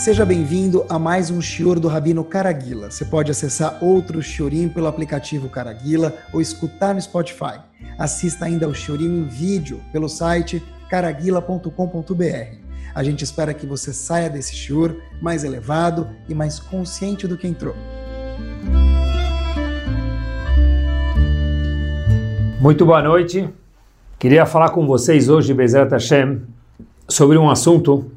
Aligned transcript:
Seja 0.00 0.24
bem-vindo 0.24 0.86
a 0.88 0.98
mais 0.98 1.30
um 1.30 1.42
Shior 1.42 1.78
do 1.78 1.86
Rabino 1.86 2.24
Caraguila. 2.24 2.90
Você 2.90 3.04
pode 3.04 3.30
acessar 3.30 3.84
outro 3.84 4.22
Shiorim 4.22 4.66
pelo 4.66 4.86
aplicativo 4.86 5.46
Caraguila 5.50 6.14
ou 6.32 6.40
escutar 6.40 6.94
no 6.94 7.02
Spotify. 7.02 7.60
Assista 7.98 8.46
ainda 8.46 8.64
ao 8.64 8.72
Shiorim 8.72 9.18
em 9.18 9.24
vídeo 9.24 9.78
pelo 9.92 10.08
site 10.08 10.62
caraguila.com.br. 10.88 12.56
A 12.94 13.04
gente 13.04 13.24
espera 13.24 13.52
que 13.52 13.66
você 13.66 13.92
saia 13.92 14.30
desse 14.30 14.56
Shior 14.56 14.96
mais 15.20 15.44
elevado 15.44 16.08
e 16.26 16.34
mais 16.34 16.58
consciente 16.58 17.28
do 17.28 17.36
que 17.36 17.46
entrou. 17.46 17.74
Muito 22.58 22.86
boa 22.86 23.02
noite. 23.02 23.50
Queria 24.18 24.46
falar 24.46 24.70
com 24.70 24.86
vocês 24.86 25.28
hoje, 25.28 25.52
Bezerra 25.52 25.90
Hashem, 25.90 26.40
sobre 27.06 27.36
um 27.36 27.50
assunto 27.50 28.10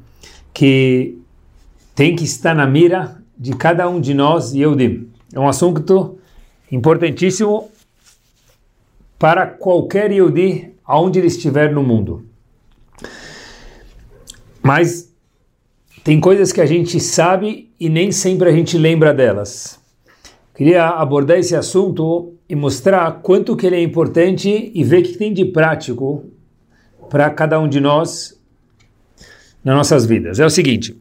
que 0.54 1.22
tem 1.94 2.16
que 2.16 2.24
estar 2.24 2.54
na 2.54 2.66
mira 2.66 3.22
de 3.36 3.54
cada 3.54 3.88
um 3.88 4.00
de 4.00 4.14
nós, 4.14 4.52
digo, 4.52 4.74
é 5.32 5.38
um 5.38 5.48
assunto 5.48 6.18
importantíssimo 6.70 7.70
para 9.18 9.46
qualquer 9.46 10.10
Yehudi, 10.10 10.72
aonde 10.84 11.18
ele 11.18 11.28
estiver 11.28 11.72
no 11.72 11.82
mundo. 11.82 12.26
Mas 14.62 15.12
tem 16.02 16.20
coisas 16.20 16.52
que 16.52 16.60
a 16.60 16.66
gente 16.66 17.00
sabe 17.00 17.70
e 17.78 17.88
nem 17.88 18.12
sempre 18.12 18.48
a 18.48 18.52
gente 18.52 18.76
lembra 18.76 19.12
delas. 19.12 19.80
Queria 20.54 20.88
abordar 20.88 21.38
esse 21.38 21.56
assunto 21.56 22.34
e 22.48 22.54
mostrar 22.54 23.10
quanto 23.22 23.56
que 23.56 23.66
ele 23.66 23.76
é 23.76 23.82
importante 23.82 24.70
e 24.74 24.84
ver 24.84 25.00
o 25.00 25.02
que 25.02 25.18
tem 25.18 25.32
de 25.32 25.44
prático 25.44 26.24
para 27.10 27.28
cada 27.30 27.58
um 27.58 27.68
de 27.68 27.80
nós 27.80 28.40
nas 29.64 29.74
nossas 29.74 30.06
vidas. 30.06 30.38
É 30.38 30.46
o 30.46 30.50
seguinte, 30.50 30.96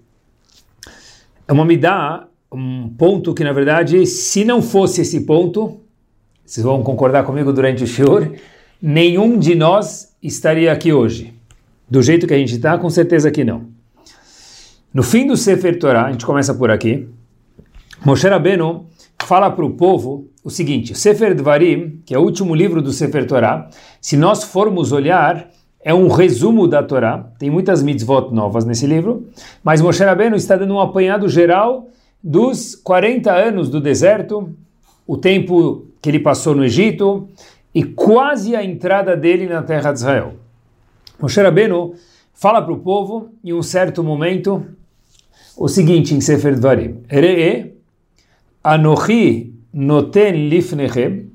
é 1.62 1.66
me 1.66 1.78
dá 1.78 2.28
um 2.52 2.90
ponto 2.90 3.34
que 3.34 3.44
na 3.44 3.52
verdade, 3.52 4.06
se 4.06 4.44
não 4.44 4.62
fosse 4.62 5.02
esse 5.02 5.22
ponto, 5.22 5.82
vocês 6.46 6.64
vão 6.64 6.84
concordar 6.84 7.24
comigo 7.24 7.52
durante 7.52 7.84
o 7.84 7.88
shiur, 7.88 8.34
nenhum 8.82 9.38
de 9.38 9.56
nós 9.56 10.16
estaria 10.22 10.72
aqui 10.72 10.92
hoje. 10.92 11.34
Do 11.90 12.02
jeito 12.02 12.28
que 12.28 12.34
a 12.34 12.38
gente 12.38 12.56
está, 12.56 12.78
com 12.78 12.90
certeza 12.90 13.32
que 13.32 13.44
não. 13.44 13.66
No 14.94 15.04
fim 15.04 15.26
do 15.26 15.36
Sefer 15.36 15.80
Torah, 15.80 16.06
a 16.06 16.12
gente 16.12 16.26
começa 16.26 16.54
por 16.54 16.70
aqui, 16.70 17.08
Moshe 18.06 18.28
Rabbeinu 18.28 18.86
fala 19.24 19.50
para 19.50 19.66
o 19.66 19.72
povo 19.72 20.28
o 20.44 20.50
seguinte: 20.50 20.92
o 20.92 20.96
Sefer 20.96 21.34
Dvarim, 21.34 22.02
que 22.06 22.14
é 22.14 22.20
o 22.20 22.22
último 22.22 22.54
livro 22.54 22.82
do 22.82 22.92
Sefer 22.92 23.26
Torah, 23.26 23.70
se 24.02 24.18
nós 24.18 24.44
formos 24.44 24.92
olhar, 24.92 25.50
é 25.84 25.94
um 25.94 26.08
resumo 26.08 26.68
da 26.68 26.82
Torá. 26.82 27.32
Tem 27.38 27.50
muitas 27.50 27.84
mitzvot 27.84 28.34
novas 28.34 28.66
nesse 28.66 28.88
livro, 28.88 29.28
mas 29.64 29.82
Moshe 29.82 30.04
Rabbeinu 30.04 30.36
está 30.36 30.56
dando 30.56 30.74
um 30.74 30.80
apanhado 30.80 31.28
geral 31.28 31.88
dos 32.24 32.76
40 32.76 33.32
anos 33.32 33.70
do 33.70 33.82
deserto, 33.82 34.56
o 35.06 35.18
tempo 35.18 35.88
que 36.02 36.10
ele 36.10 36.20
passou 36.20 36.56
no 36.56 36.64
Egito 36.64 37.28
e 37.76 37.84
quase 37.84 38.56
a 38.56 38.64
entrada 38.64 39.18
dele 39.18 39.48
na 39.48 39.62
terra 39.62 39.92
de 39.92 40.00
Israel. 40.00 40.34
Moshe 41.20 41.42
Rabbeinu 41.42 41.94
fala 42.34 42.62
para 42.62 42.74
o 42.74 42.80
povo, 42.80 43.30
em 43.44 43.54
um 43.54 43.62
certo 43.62 44.04
momento, 44.04 44.66
o 45.58 45.68
seguinte 45.68 46.16
em 46.16 46.22
Sefer 46.22 46.58
Dvarim: 46.58 47.04
Re'e 47.08 47.74
Anochi 48.64 49.54
noten 49.74 50.48
lifnechem, 50.48 51.30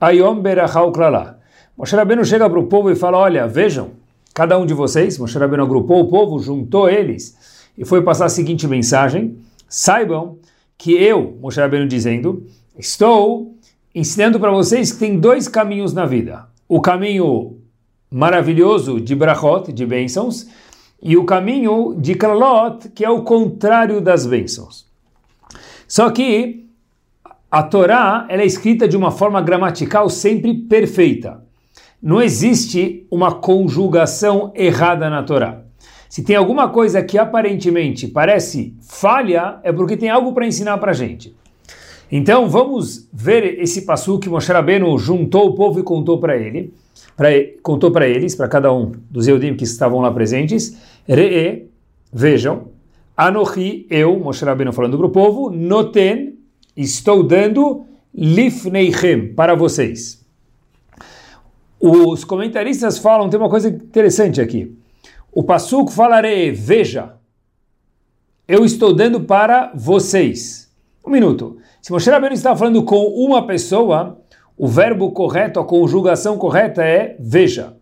ayom 0.00 0.42
berachau 0.42 0.92
klala. 0.92 1.40
Moshe 1.76 1.96
Rabbeinu 1.96 2.24
chega 2.24 2.48
para 2.48 2.58
o 2.58 2.66
povo 2.66 2.90
e 2.90 2.94
fala, 2.94 3.18
olha, 3.18 3.48
vejam, 3.48 3.90
cada 4.32 4.56
um 4.58 4.64
de 4.64 4.72
vocês, 4.72 5.18
Moshe 5.18 5.36
Rabbeinu 5.36 5.64
agrupou 5.64 6.00
o 6.00 6.08
povo, 6.08 6.38
juntou 6.38 6.88
eles 6.88 7.36
e 7.76 7.84
foi 7.84 8.02
passar 8.02 8.26
a 8.26 8.28
seguinte 8.28 8.68
mensagem, 8.68 9.38
saibam 9.68 10.38
que 10.78 10.92
eu, 10.92 11.36
Moshe 11.40 11.60
Rabbeinu 11.60 11.88
dizendo, 11.88 12.46
estou 12.78 13.56
ensinando 13.92 14.38
para 14.38 14.52
vocês 14.52 14.92
que 14.92 14.98
tem 14.98 15.18
dois 15.18 15.48
caminhos 15.48 15.92
na 15.92 16.06
vida. 16.06 16.46
O 16.68 16.80
caminho 16.80 17.58
maravilhoso 18.10 19.00
de 19.00 19.14
brachot, 19.14 19.72
de 19.72 19.84
bênçãos, 19.84 20.46
e 21.02 21.16
o 21.16 21.24
caminho 21.24 21.96
de 21.98 22.14
klalot, 22.14 22.88
que 22.90 23.04
é 23.04 23.10
o 23.10 23.22
contrário 23.22 24.00
das 24.00 24.24
bênçãos. 24.24 24.86
Só 25.88 26.08
que 26.10 26.66
a 27.50 27.62
Torá 27.62 28.26
ela 28.28 28.42
é 28.42 28.46
escrita 28.46 28.88
de 28.88 28.96
uma 28.96 29.10
forma 29.10 29.40
gramatical 29.42 30.08
sempre 30.08 30.54
perfeita. 30.54 31.43
Não 32.04 32.20
existe 32.20 33.06
uma 33.10 33.32
conjugação 33.32 34.52
errada 34.54 35.08
na 35.08 35.22
Torá. 35.22 35.62
Se 36.06 36.22
tem 36.22 36.36
alguma 36.36 36.68
coisa 36.68 37.02
que 37.02 37.16
aparentemente 37.16 38.06
parece 38.06 38.76
falha, 38.82 39.58
é 39.62 39.72
porque 39.72 39.96
tem 39.96 40.10
algo 40.10 40.34
para 40.34 40.46
ensinar 40.46 40.76
para 40.76 40.90
a 40.90 40.94
gente. 40.94 41.34
Então 42.12 42.46
vamos 42.46 43.08
ver 43.10 43.58
esse 43.58 43.86
passo 43.86 44.18
que 44.18 44.28
Moshe 44.28 44.52
Rabbeinu 44.52 44.98
juntou 44.98 45.46
o 45.46 45.54
povo 45.54 45.80
e 45.80 45.82
contou 45.82 46.20
para 46.20 46.36
ele, 46.36 46.74
pra, 47.16 47.28
contou 47.62 47.90
para 47.90 48.06
eles, 48.06 48.34
para 48.34 48.48
cada 48.48 48.70
um 48.70 48.92
dos 49.08 49.26
Eudim 49.26 49.56
que 49.56 49.64
estavam 49.64 50.00
lá 50.00 50.12
presentes. 50.12 50.76
Re'e, 51.08 51.70
vejam, 52.12 52.64
Anochi, 53.16 53.86
eu, 53.88 54.18
Moshe 54.18 54.44
Rabbeinu 54.44 54.74
falando 54.74 54.98
para 54.98 55.06
o 55.06 55.10
povo, 55.10 55.48
noten, 55.48 56.34
estou 56.76 57.22
dando 57.22 57.86
lifneichem 58.14 59.32
para 59.32 59.54
vocês. 59.54 60.23
Os 61.86 62.24
comentaristas 62.24 62.96
falam, 62.96 63.28
tem 63.28 63.38
uma 63.38 63.50
coisa 63.50 63.68
interessante 63.68 64.40
aqui. 64.40 64.74
O 65.30 65.42
Passuco 65.42 65.92
falarei, 65.92 66.50
veja, 66.50 67.16
eu 68.48 68.64
estou 68.64 68.94
dando 68.94 69.20
para 69.20 69.70
vocês. 69.74 70.72
Um 71.06 71.10
minuto. 71.10 71.58
Se 71.82 71.92
Moshe 71.92 72.08
Rabbeinu 72.08 72.34
está 72.34 72.56
falando 72.56 72.82
com 72.84 73.04
uma 73.08 73.46
pessoa, 73.46 74.18
o 74.56 74.66
verbo 74.66 75.12
correto, 75.12 75.60
a 75.60 75.64
conjugação 75.66 76.38
correta 76.38 76.82
é 76.82 77.16
veja. 77.20 77.76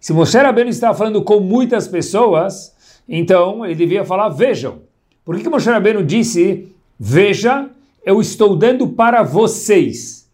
Se 0.00 0.12
Moshe 0.12 0.36
Rabbeinu 0.36 0.70
está 0.70 0.92
falando 0.92 1.22
com 1.22 1.38
muitas 1.38 1.86
pessoas, 1.86 2.74
então 3.08 3.64
ele 3.64 3.76
devia 3.76 4.04
falar 4.04 4.30
vejam. 4.30 4.80
Por 5.24 5.36
que, 5.36 5.44
que 5.44 5.48
Moshe 5.48 5.70
Rabbeinu 5.70 6.02
disse 6.02 6.74
veja 6.98 7.70
eu 8.04 8.20
estou 8.20 8.56
dando 8.56 8.88
para 8.88 9.22
vocês. 9.22 10.28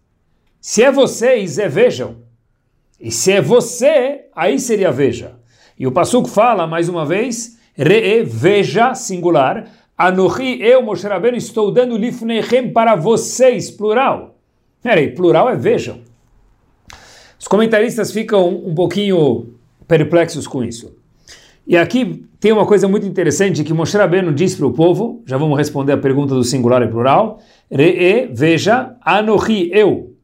Se 0.59 0.82
é 0.82 0.91
vocês, 0.91 1.59
é 1.59 1.69
vejam. 1.69 2.23
E 3.00 3.10
se 3.10 3.32
é 3.32 3.41
você, 3.41 4.27
aí 4.34 4.59
seria 4.59 4.91
veja. 4.91 5.32
E 5.78 5.87
o 5.87 5.93
Passuco 5.93 6.28
fala, 6.28 6.66
mais 6.66 6.88
uma 6.88 7.05
vez, 7.05 7.59
re 7.77 8.22
veja, 8.22 8.94
singular, 8.94 9.69
Anohi, 9.97 10.60
eu, 10.60 10.82
Moshe 10.82 11.06
Rabbeinu, 11.06 11.37
estou 11.37 11.71
dando 11.71 11.97
lifnechem 11.97 12.72
para 12.72 12.97
vocês, 12.97 13.71
plural. 13.71 14.37
Peraí, 14.82 15.15
plural 15.15 15.49
é 15.49 15.56
vejam. 15.56 16.00
Os 17.38 17.47
comentaristas 17.47 18.10
ficam 18.10 18.49
um 18.49 18.75
pouquinho 18.75 19.55
perplexos 19.87 20.47
com 20.47 20.65
isso. 20.65 20.97
E 21.66 21.76
aqui 21.76 22.26
tem 22.41 22.53
uma 22.53 22.66
coisa 22.66 22.88
muito 22.88 23.06
interessante 23.06 23.65
que 23.65 23.72
Moshe 23.72 23.97
Rabbeinu 23.97 24.32
diz 24.34 24.55
para 24.55 24.66
o 24.66 24.72
povo, 24.72 25.22
já 25.26 25.37
vamos 25.37 25.56
responder 25.56 25.93
a 25.93 25.99
pergunta 25.99 26.34
do 26.34 26.44
singular 26.44 26.82
e 26.82 26.88
plural, 26.88 27.38
Re'e, 27.71 28.28
veja, 28.32 28.97
Anohi, 29.00 29.71
eu. 29.72 30.15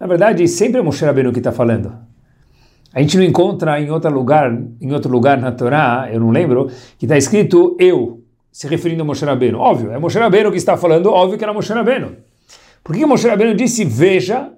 Na 0.00 0.06
verdade, 0.06 0.46
sempre 0.48 0.80
é 0.80 0.82
Moshe 0.82 1.04
Rabbeinu 1.04 1.32
que 1.32 1.38
está 1.38 1.52
falando. 1.52 2.07
A 2.92 3.00
gente 3.00 3.16
não 3.16 3.24
encontra 3.24 3.80
em 3.80 3.90
outro 3.90 4.10
lugar, 4.10 4.56
em 4.80 4.92
outro 4.92 5.10
lugar 5.10 5.38
na 5.38 5.52
Torá, 5.52 6.08
eu 6.10 6.20
não 6.20 6.30
lembro, 6.30 6.70
que 6.98 7.04
está 7.04 7.16
escrito 7.16 7.76
eu, 7.78 8.22
se 8.50 8.66
referindo 8.66 9.02
a 9.02 9.04
Moshe 9.04 9.24
Rabbeinu. 9.24 9.58
Óbvio, 9.58 9.92
é 9.92 9.98
Moshe 9.98 10.18
Rabbeinu 10.18 10.50
que 10.50 10.56
está 10.56 10.76
falando, 10.76 11.10
óbvio 11.10 11.36
que 11.36 11.44
era 11.44 11.52
Moshe 11.52 11.72
Rabbeinu. 11.72 12.16
Por 12.82 12.96
que 12.96 13.04
Moshe 13.04 13.28
Rabbeinu 13.28 13.54
disse, 13.54 13.84
veja, 13.84 14.50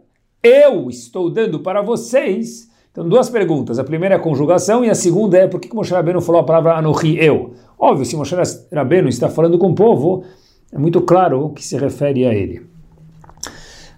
eu 0.42 0.88
estou 0.88 1.28
dando 1.28 1.60
para 1.60 1.82
vocês 1.82 2.70
então, 2.92 3.08
duas 3.08 3.30
perguntas. 3.30 3.78
A 3.78 3.84
primeira 3.84 4.16
é 4.16 4.18
a 4.18 4.20
conjugação 4.20 4.84
e 4.84 4.90
a 4.90 4.94
segunda 4.94 5.38
é 5.38 5.46
por 5.46 5.60
que 5.60 5.72
Moshe 5.72 5.92
Rabbeinu 5.92 6.20
falou 6.20 6.40
a 6.40 6.44
palavra 6.44 6.74
Anohi, 6.74 7.16
eu? 7.24 7.54
Óbvio, 7.78 8.04
se 8.04 8.16
Moshe 8.16 8.34
Rabbeinu 8.72 9.08
está 9.08 9.28
falando 9.28 9.58
com 9.58 9.70
o 9.70 9.74
povo, 9.74 10.24
é 10.72 10.78
muito 10.78 11.00
claro 11.02 11.50
que 11.50 11.64
se 11.64 11.78
refere 11.78 12.26
a 12.26 12.34
ele. 12.34 12.66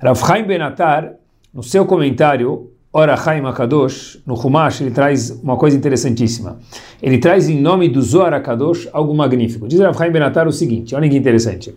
Rav 0.01 0.43
Benatar, 0.47 1.15
no 1.55 1.63
seu 1.63 1.87
comentário, 1.87 2.72
Ora 2.95 3.17
Chaim 3.17 3.41
Akadosh, 3.47 4.21
no 4.27 4.35
Humash, 4.35 4.83
ele 4.83 4.91
traz 4.91 5.31
uma 5.31 5.57
coisa 5.57 5.75
interessantíssima. 5.75 6.59
Ele 7.03 7.17
traz 7.17 7.49
em 7.49 7.59
nome 7.59 7.89
do 7.89 8.03
Zohar 8.03 8.35
Akadosh 8.35 8.87
algo 8.93 9.15
magnífico. 9.15 9.67
Diz 9.67 9.81
Rav 9.81 9.97
Chaim 9.97 10.13
Benatar 10.13 10.47
o 10.47 10.53
seguinte, 10.53 10.95
olha 10.95 11.09
que 11.09 11.17
interessante. 11.17 11.75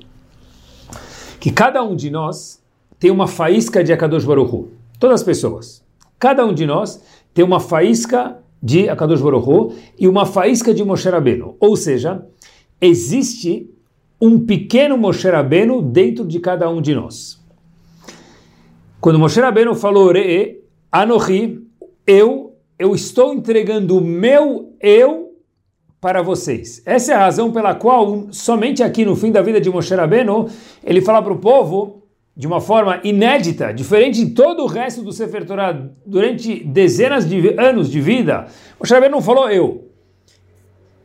Que 1.40 1.52
cada 1.52 1.82
um 1.82 1.96
de 1.96 2.10
nós 2.10 2.62
tem 3.00 3.12
uma 3.12 3.28
faísca 3.28 3.82
de 3.82 3.94
Akadosh 3.94 4.26
Baruch 4.26 4.68
Todas 5.00 5.22
as 5.22 5.26
pessoas. 5.26 5.84
Cada 6.20 6.46
um 6.46 6.54
de 6.54 6.66
nós 6.66 7.02
tem 7.34 7.46
uma 7.46 7.60
faísca 7.60 8.38
de 8.62 8.90
Akadosh 8.90 9.22
Baruch 9.22 9.76
e 9.98 10.08
uma 10.08 10.26
faísca 10.26 10.74
de 10.74 10.84
Moshe 10.84 11.08
Rabbeinu. 11.08 11.56
Ou 11.60 11.76
seja, 11.76 12.26
existe 12.82 13.70
um 14.20 14.40
pequeno 14.40 14.98
Moshe 14.98 15.30
Rabbeinu 15.30 15.82
dentro 15.82 16.26
de 16.26 16.40
cada 16.40 16.70
um 16.70 16.82
de 16.82 16.94
nós. 16.94 17.42
Quando 19.00 19.20
Moshe 19.20 19.40
Rabbeinu 19.40 19.76
falou 19.76 20.12
Re'e, 20.12 20.65
Anohi, 20.96 21.60
eu, 22.08 22.56
eu 22.80 22.96
estou 22.96 23.34
entregando 23.34 23.98
o 23.98 24.02
meu 24.02 24.78
eu 24.80 25.34
para 26.00 26.22
vocês. 26.22 26.82
Essa 26.86 27.12
é 27.12 27.16
a 27.16 27.20
razão 27.20 27.52
pela 27.52 27.76
qual, 27.76 28.28
somente 28.32 28.82
aqui 28.82 29.04
no 29.04 29.14
fim 29.14 29.30
da 29.30 29.42
vida 29.42 29.60
de 29.60 29.70
Moshe 29.70 29.94
Rabbeinu, 29.94 30.50
ele 30.86 31.02
fala 31.02 31.22
para 31.22 31.34
o 31.34 31.38
povo, 31.38 32.04
de 32.34 32.48
uma 32.48 32.62
forma 32.62 33.02
inédita, 33.04 33.74
diferente 33.74 34.24
de 34.24 34.32
todo 34.32 34.64
o 34.64 34.68
resto 34.68 35.02
do 35.02 35.12
Sefer 35.12 35.46
Torah, 35.46 35.78
durante 36.06 36.64
dezenas 36.64 37.28
de 37.28 37.54
anos 37.60 37.92
de 37.92 38.00
vida, 38.00 38.48
Moshe 38.80 38.94
Rabbeinu 38.94 39.18
não 39.18 39.22
falou 39.22 39.50
eu. 39.50 39.90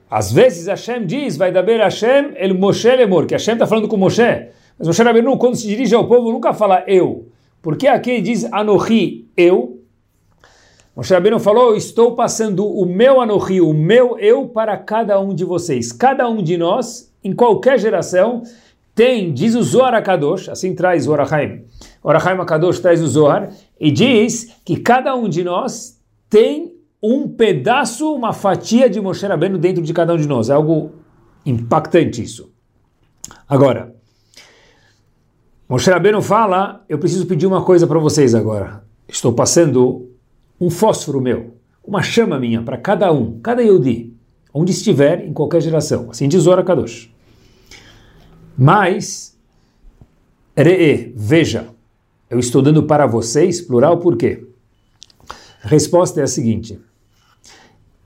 Às 0.09 0.31
vezes 0.31 0.69
Hashem 0.69 1.05
diz, 1.05 1.37
vai 1.37 1.51
dar 1.51 1.67
Hashem 1.67 2.35
el 2.37 2.55
Moshe 2.55 2.95
lemor, 2.95 3.27
que 3.27 3.35
Hashem 3.35 3.55
está 3.55 3.67
falando 3.67 3.89
com 3.89 3.97
Moshe. 3.97 4.51
Mas 4.79 4.87
Moshe 4.87 5.03
Rabbeinu, 5.03 5.37
quando 5.37 5.57
se 5.57 5.67
dirige 5.67 5.97
ao 5.97 6.07
povo, 6.07 6.31
nunca 6.31 6.53
fala 6.53 6.85
eu. 6.87 7.27
Porque 7.61 7.87
aqui 7.87 8.21
diz 8.23 8.51
Anohi, 8.53 9.29
eu, 9.37 9.70
Moshe 10.95 11.15
Rabbeinu 11.15 11.39
falou, 11.39 11.77
estou 11.77 12.17
passando 12.17 12.67
o 12.67 12.85
meu 12.85 13.21
Anohi, 13.21 13.61
o 13.61 13.73
meu 13.73 14.19
eu 14.19 14.49
para 14.49 14.77
cada 14.77 15.21
um 15.21 15.35
de 15.35 15.45
vocês. 15.45 15.93
Cada 15.93 16.29
um 16.29 16.43
de 16.43 16.57
nós, 16.57 17.13
em 17.23 17.33
qualquer 17.33 17.79
geração, 17.79 18.43
tem, 18.95 19.33
diz 19.33 19.55
o 19.55 19.63
Zohar 19.63 19.95
Akadosh, 19.95 20.49
assim 20.49 20.75
traz 20.75 21.07
o 21.07 21.13
Orahaim. 21.13 21.65
Orahaim 22.03 22.41
Akadosh 22.41 22.81
traz 22.81 23.01
o 23.01 23.07
Zohar, 23.07 23.51
e 23.79 23.91
diz 23.91 24.57
que 24.65 24.77
cada 24.77 25.15
um 25.15 25.29
de 25.29 25.45
nós 25.45 25.99
tem 26.29 26.75
um 27.03 27.29
pedaço, 27.29 28.13
uma 28.13 28.33
fatia 28.33 28.91
de 28.91 29.01
Moshe 29.01 29.25
Rabbeinu 29.25 29.59
dentro 29.59 29.83
de 29.83 29.95
cada 29.95 30.13
um 30.13 30.17
de 30.17 30.27
nós. 30.27 30.51
É 30.51 30.55
algo 30.55 30.91
impactante 31.47 32.21
isso. 32.21 32.53
Agora, 33.49 33.95
Moshe 35.69 35.89
Rabbeinu 35.89 36.21
fala, 36.21 36.85
eu 36.89 36.99
preciso 36.99 37.27
pedir 37.27 37.47
uma 37.47 37.63
coisa 37.63 37.87
para 37.87 37.99
vocês 38.01 38.35
agora. 38.35 38.83
Estou 39.09 39.33
passando 39.33 40.10
um 40.61 40.69
fósforo 40.69 41.21
meu, 41.21 41.55
uma 41.83 42.03
chama 42.03 42.39
minha 42.39 42.63
para 42.63 42.77
cada 42.77 43.11
um, 43.11 43.41
cada 43.41 43.63
Yehudi, 43.63 44.13
onde 44.53 44.73
estiver, 44.73 45.25
em 45.27 45.33
qualquer 45.33 45.63
geração. 45.63 46.11
Assim 46.11 46.29
diz 46.29 46.47
Ora 46.47 46.63
Kadosh. 46.63 47.11
Mas, 48.59 49.37
Re'e, 50.55 51.13
veja, 51.17 51.69
eu 52.29 52.39
estou 52.39 52.61
dando 52.61 52.83
para 52.83 53.07
vocês, 53.07 53.61
plural, 53.61 53.99
por 53.99 54.17
quê? 54.17 54.47
A 55.65 55.69
resposta 55.69 56.21
é 56.21 56.25
a 56.25 56.27
seguinte. 56.27 56.79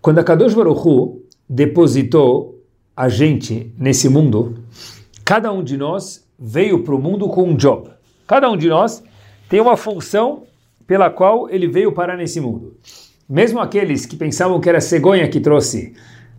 Quando 0.01 0.19
a 0.19 0.25
Kadosh 0.25 0.55
Baruch 0.55 0.87
Hu 0.87 1.23
depositou 1.49 2.63
a 2.97 3.09
gente 3.09 3.73
nesse 3.77 4.09
mundo, 4.09 4.63
cada 5.25 5.53
um 5.53 5.65
de 5.65 5.77
nós 5.77 6.25
veio 6.39 6.85
para 6.85 6.95
o 6.95 6.99
mundo 6.99 7.29
com 7.29 7.51
um 7.51 7.57
job. 7.57 7.91
Cada 8.27 8.51
um 8.51 8.57
de 8.57 8.69
nós 8.69 9.03
tem 9.49 9.61
uma 9.61 9.77
função 9.77 10.45
pela 10.87 11.11
qual 11.11 11.49
ele 11.51 11.67
veio 11.67 11.93
parar 11.93 12.17
nesse 12.17 12.41
mundo. 12.41 12.77
Mesmo 13.29 13.61
aqueles 13.61 14.05
que 14.07 14.17
pensavam 14.17 14.61
que 14.61 14.69
era 14.69 14.81
cegonha 14.81 15.29
que 15.29 15.41
trouxe 15.41 15.95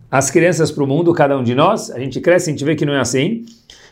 as 0.10 0.30
crianças 0.30 0.72
para 0.72 0.84
o 0.84 0.88
mundo, 0.88 1.14
cada 1.14 1.38
um 1.38 1.44
de 1.44 1.56
nós, 1.56 1.90
a 1.92 2.00
gente 2.00 2.22
cresce, 2.22 2.50
a 2.50 2.54
gente 2.54 2.64
vê 2.64 2.76
que 2.76 2.86
não 2.86 2.94
é 2.94 3.00
assim, 3.00 3.46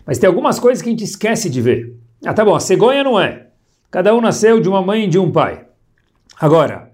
mas 0.05 0.17
tem 0.17 0.27
algumas 0.27 0.59
coisas 0.59 0.81
que 0.81 0.89
a 0.89 0.91
gente 0.91 1.03
esquece 1.03 1.49
de 1.49 1.61
ver. 1.61 1.95
Ah, 2.25 2.33
tá 2.33 2.45
bom, 2.45 2.55
a 2.55 2.59
cegonha 2.59 3.03
não 3.03 3.19
é. 3.19 3.47
Cada 3.89 4.13
um 4.15 4.21
nasceu 4.21 4.59
de 4.59 4.69
uma 4.69 4.81
mãe 4.81 5.05
e 5.05 5.07
de 5.07 5.19
um 5.19 5.31
pai. 5.31 5.65
Agora, 6.39 6.91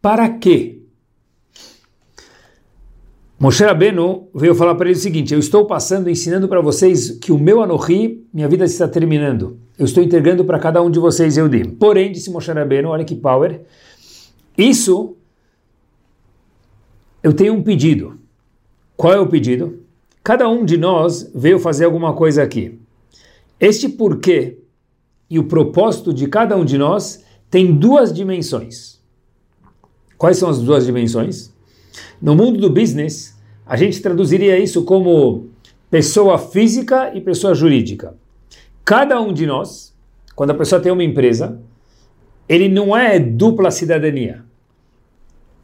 para 0.00 0.28
quê? 0.28 0.81
Moshe 3.42 3.64
Rabbeinu 3.64 4.28
veio 4.32 4.54
falar 4.54 4.76
para 4.76 4.88
ele 4.88 4.96
o 4.96 5.02
seguinte: 5.02 5.34
Eu 5.34 5.40
estou 5.40 5.66
passando, 5.66 6.08
ensinando 6.08 6.46
para 6.46 6.60
vocês 6.60 7.10
que 7.18 7.32
o 7.32 7.38
meu 7.38 7.60
Anohi, 7.60 8.24
minha 8.32 8.46
vida 8.46 8.64
está 8.64 8.86
terminando. 8.86 9.58
Eu 9.76 9.84
estou 9.84 10.00
entregando 10.00 10.44
para 10.44 10.60
cada 10.60 10.80
um 10.80 10.88
de 10.88 11.00
vocês 11.00 11.36
eu 11.36 11.48
digo. 11.48 11.72
Porém, 11.72 12.12
disse 12.12 12.30
Moshe 12.30 12.52
Rabbeinu, 12.52 12.90
olha 12.90 13.04
que 13.04 13.16
power. 13.16 13.62
Isso, 14.56 15.16
eu 17.20 17.32
tenho 17.32 17.54
um 17.54 17.64
pedido. 17.64 18.16
Qual 18.96 19.12
é 19.12 19.18
o 19.18 19.26
pedido? 19.26 19.80
Cada 20.22 20.48
um 20.48 20.64
de 20.64 20.78
nós 20.78 21.28
veio 21.34 21.58
fazer 21.58 21.84
alguma 21.84 22.12
coisa 22.12 22.44
aqui. 22.44 22.78
Este 23.58 23.88
porquê 23.88 24.58
e 25.28 25.40
o 25.40 25.48
propósito 25.48 26.14
de 26.14 26.28
cada 26.28 26.56
um 26.56 26.64
de 26.64 26.78
nós 26.78 27.24
tem 27.50 27.74
duas 27.74 28.12
dimensões. 28.12 29.00
Quais 30.16 30.36
são 30.36 30.48
as 30.48 30.60
duas 30.60 30.86
dimensões? 30.86 31.52
No 32.20 32.36
mundo 32.36 32.60
do 32.60 32.70
business, 32.70 33.31
a 33.72 33.76
gente 33.76 34.02
traduziria 34.02 34.58
isso 34.58 34.84
como 34.84 35.46
pessoa 35.90 36.36
física 36.36 37.10
e 37.14 37.22
pessoa 37.22 37.54
jurídica. 37.54 38.14
Cada 38.84 39.18
um 39.18 39.32
de 39.32 39.46
nós, 39.46 39.96
quando 40.36 40.50
a 40.50 40.54
pessoa 40.54 40.78
tem 40.78 40.92
uma 40.92 41.02
empresa, 41.02 41.58
ele 42.46 42.68
não 42.68 42.94
é 42.94 43.18
dupla 43.18 43.70
cidadania. 43.70 44.44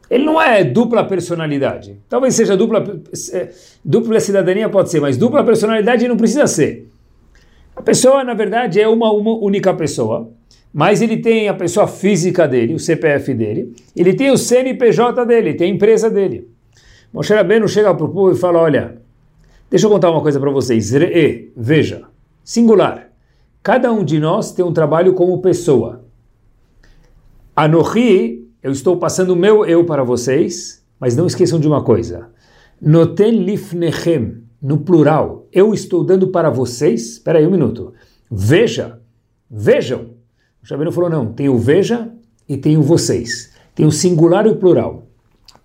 Ele 0.09 0.25
não 0.25 0.41
é 0.41 0.63
dupla 0.63 1.05
personalidade. 1.05 1.99
Talvez 2.09 2.33
seja 2.33 2.57
dupla, 2.57 2.83
é, 3.31 3.49
dupla 3.85 4.19
cidadania, 4.19 4.67
pode 4.69 4.89
ser, 4.89 4.99
mas 4.99 5.15
dupla 5.15 5.43
personalidade 5.43 6.07
não 6.07 6.17
precisa 6.17 6.47
ser. 6.47 6.89
A 7.75 7.83
pessoa, 7.83 8.23
na 8.23 8.33
verdade, 8.33 8.81
é 8.81 8.87
uma, 8.87 9.11
uma 9.11 9.37
única 9.37 9.71
pessoa, 9.71 10.31
mas 10.73 11.03
ele 11.03 11.17
tem 11.17 11.47
a 11.47 11.53
pessoa 11.53 11.87
física 11.87 12.47
dele, 12.47 12.73
o 12.73 12.79
CPF 12.79 13.35
dele, 13.35 13.71
ele 13.95 14.15
tem 14.15 14.31
o 14.31 14.37
CNPJ 14.37 15.23
dele, 15.27 15.53
tem 15.53 15.71
a 15.71 15.75
empresa 15.75 16.09
dele. 16.09 16.47
Moshe 17.11 17.33
Rabbeinu 17.33 17.67
chega 17.67 17.93
para 17.93 18.05
o 18.05 18.09
povo 18.09 18.31
e 18.31 18.35
fala, 18.35 18.59
olha, 18.59 19.01
deixa 19.69 19.87
eu 19.87 19.89
contar 19.89 20.11
uma 20.11 20.21
coisa 20.21 20.39
para 20.39 20.51
vocês. 20.51 20.91
Veja, 21.55 22.03
singular. 22.43 23.09
Cada 23.61 23.91
um 23.91 24.03
de 24.03 24.19
nós 24.19 24.51
tem 24.51 24.63
um 24.63 24.71
trabalho 24.71 25.13
como 25.13 25.41
pessoa. 25.41 26.05
Anohi, 27.55 28.47
eu 28.63 28.71
estou 28.71 28.97
passando 28.97 29.31
o 29.31 29.35
meu 29.35 29.65
eu 29.65 29.83
para 29.85 30.03
vocês, 30.03 30.85
mas 30.99 31.15
não 31.15 31.27
esqueçam 31.27 31.59
de 31.59 31.67
uma 31.67 31.83
coisa. 31.83 32.29
Noten 32.81 33.43
lifnechem, 33.43 34.43
no 34.61 34.77
plural, 34.79 35.47
eu 35.51 35.73
estou 35.73 36.03
dando 36.03 36.27
para 36.27 36.49
vocês, 36.49 37.13
espera 37.13 37.39
aí 37.39 37.47
um 37.47 37.51
minuto, 37.51 37.93
veja, 38.31 39.01
vejam. 39.49 40.11
O 40.63 40.67
Xavier 40.67 40.91
falou, 40.91 41.09
não, 41.09 41.33
tem 41.33 41.49
o 41.49 41.57
veja 41.57 42.09
e 42.47 42.55
tem 42.55 42.77
o 42.77 42.81
vocês. 42.81 43.53
Tem 43.75 43.85
o 43.85 43.91
singular 43.91 44.45
e 44.45 44.49
o 44.49 44.55
plural. 44.55 45.08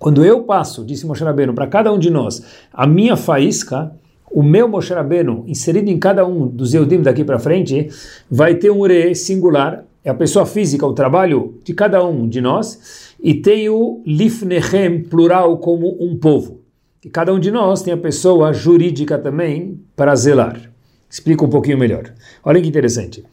Quando 0.05 0.23
eu 0.23 0.43
passo, 0.43 0.85
disse 0.85 1.07
Moshe 1.07 1.25
Rabbeinu, 1.25 1.55
para 1.55 1.67
cada 1.67 1.91
um 1.91 1.99
de 1.99 2.11
nós, 2.11 2.45
a 2.71 2.87
minha 2.87 3.17
faísca, 3.17 3.91
o 4.31 4.43
meu 4.43 4.69
Moshe 4.69 4.93
Rabbeinu, 4.93 5.45
inserido 5.47 5.89
em 5.89 5.99
cada 5.99 6.27
um 6.27 6.47
dos 6.47 6.75
Eudim 6.75 7.01
daqui 7.01 7.25
para 7.25 7.39
frente, 7.39 7.89
vai 8.31 8.55
ter 8.55 8.71
um 8.71 8.81
Ure 8.81 9.15
singular, 9.15 9.87
é 10.05 10.11
a 10.11 10.15
pessoa 10.15 10.45
física, 10.45 10.87
o 10.87 10.93
trabalho 10.93 11.59
de 11.65 11.73
cada 11.73 12.07
um 12.07 12.29
de 12.29 12.43
nós, 12.43 13.15
e 13.19 13.33
tem 13.33 13.71
o 13.71 14.03
Lifnechem, 14.05 15.05
plural, 15.05 15.57
como 15.57 15.97
um 15.99 16.19
povo. 16.19 16.61
E 17.03 17.09
cada 17.09 17.33
um 17.33 17.41
de 17.41 17.51
nós 17.51 17.81
tem 17.81 17.95
a 17.95 17.97
pessoa 17.97 18.53
jurídica 18.53 19.19
também 19.19 19.81
para 19.97 20.15
zelar. 20.15 20.71
Explico 21.09 21.47
um 21.47 21.49
pouquinho 21.49 21.79
melhor. 21.79 22.13
Olha 22.45 22.61
que 22.61 22.69
interessante. 22.69 23.25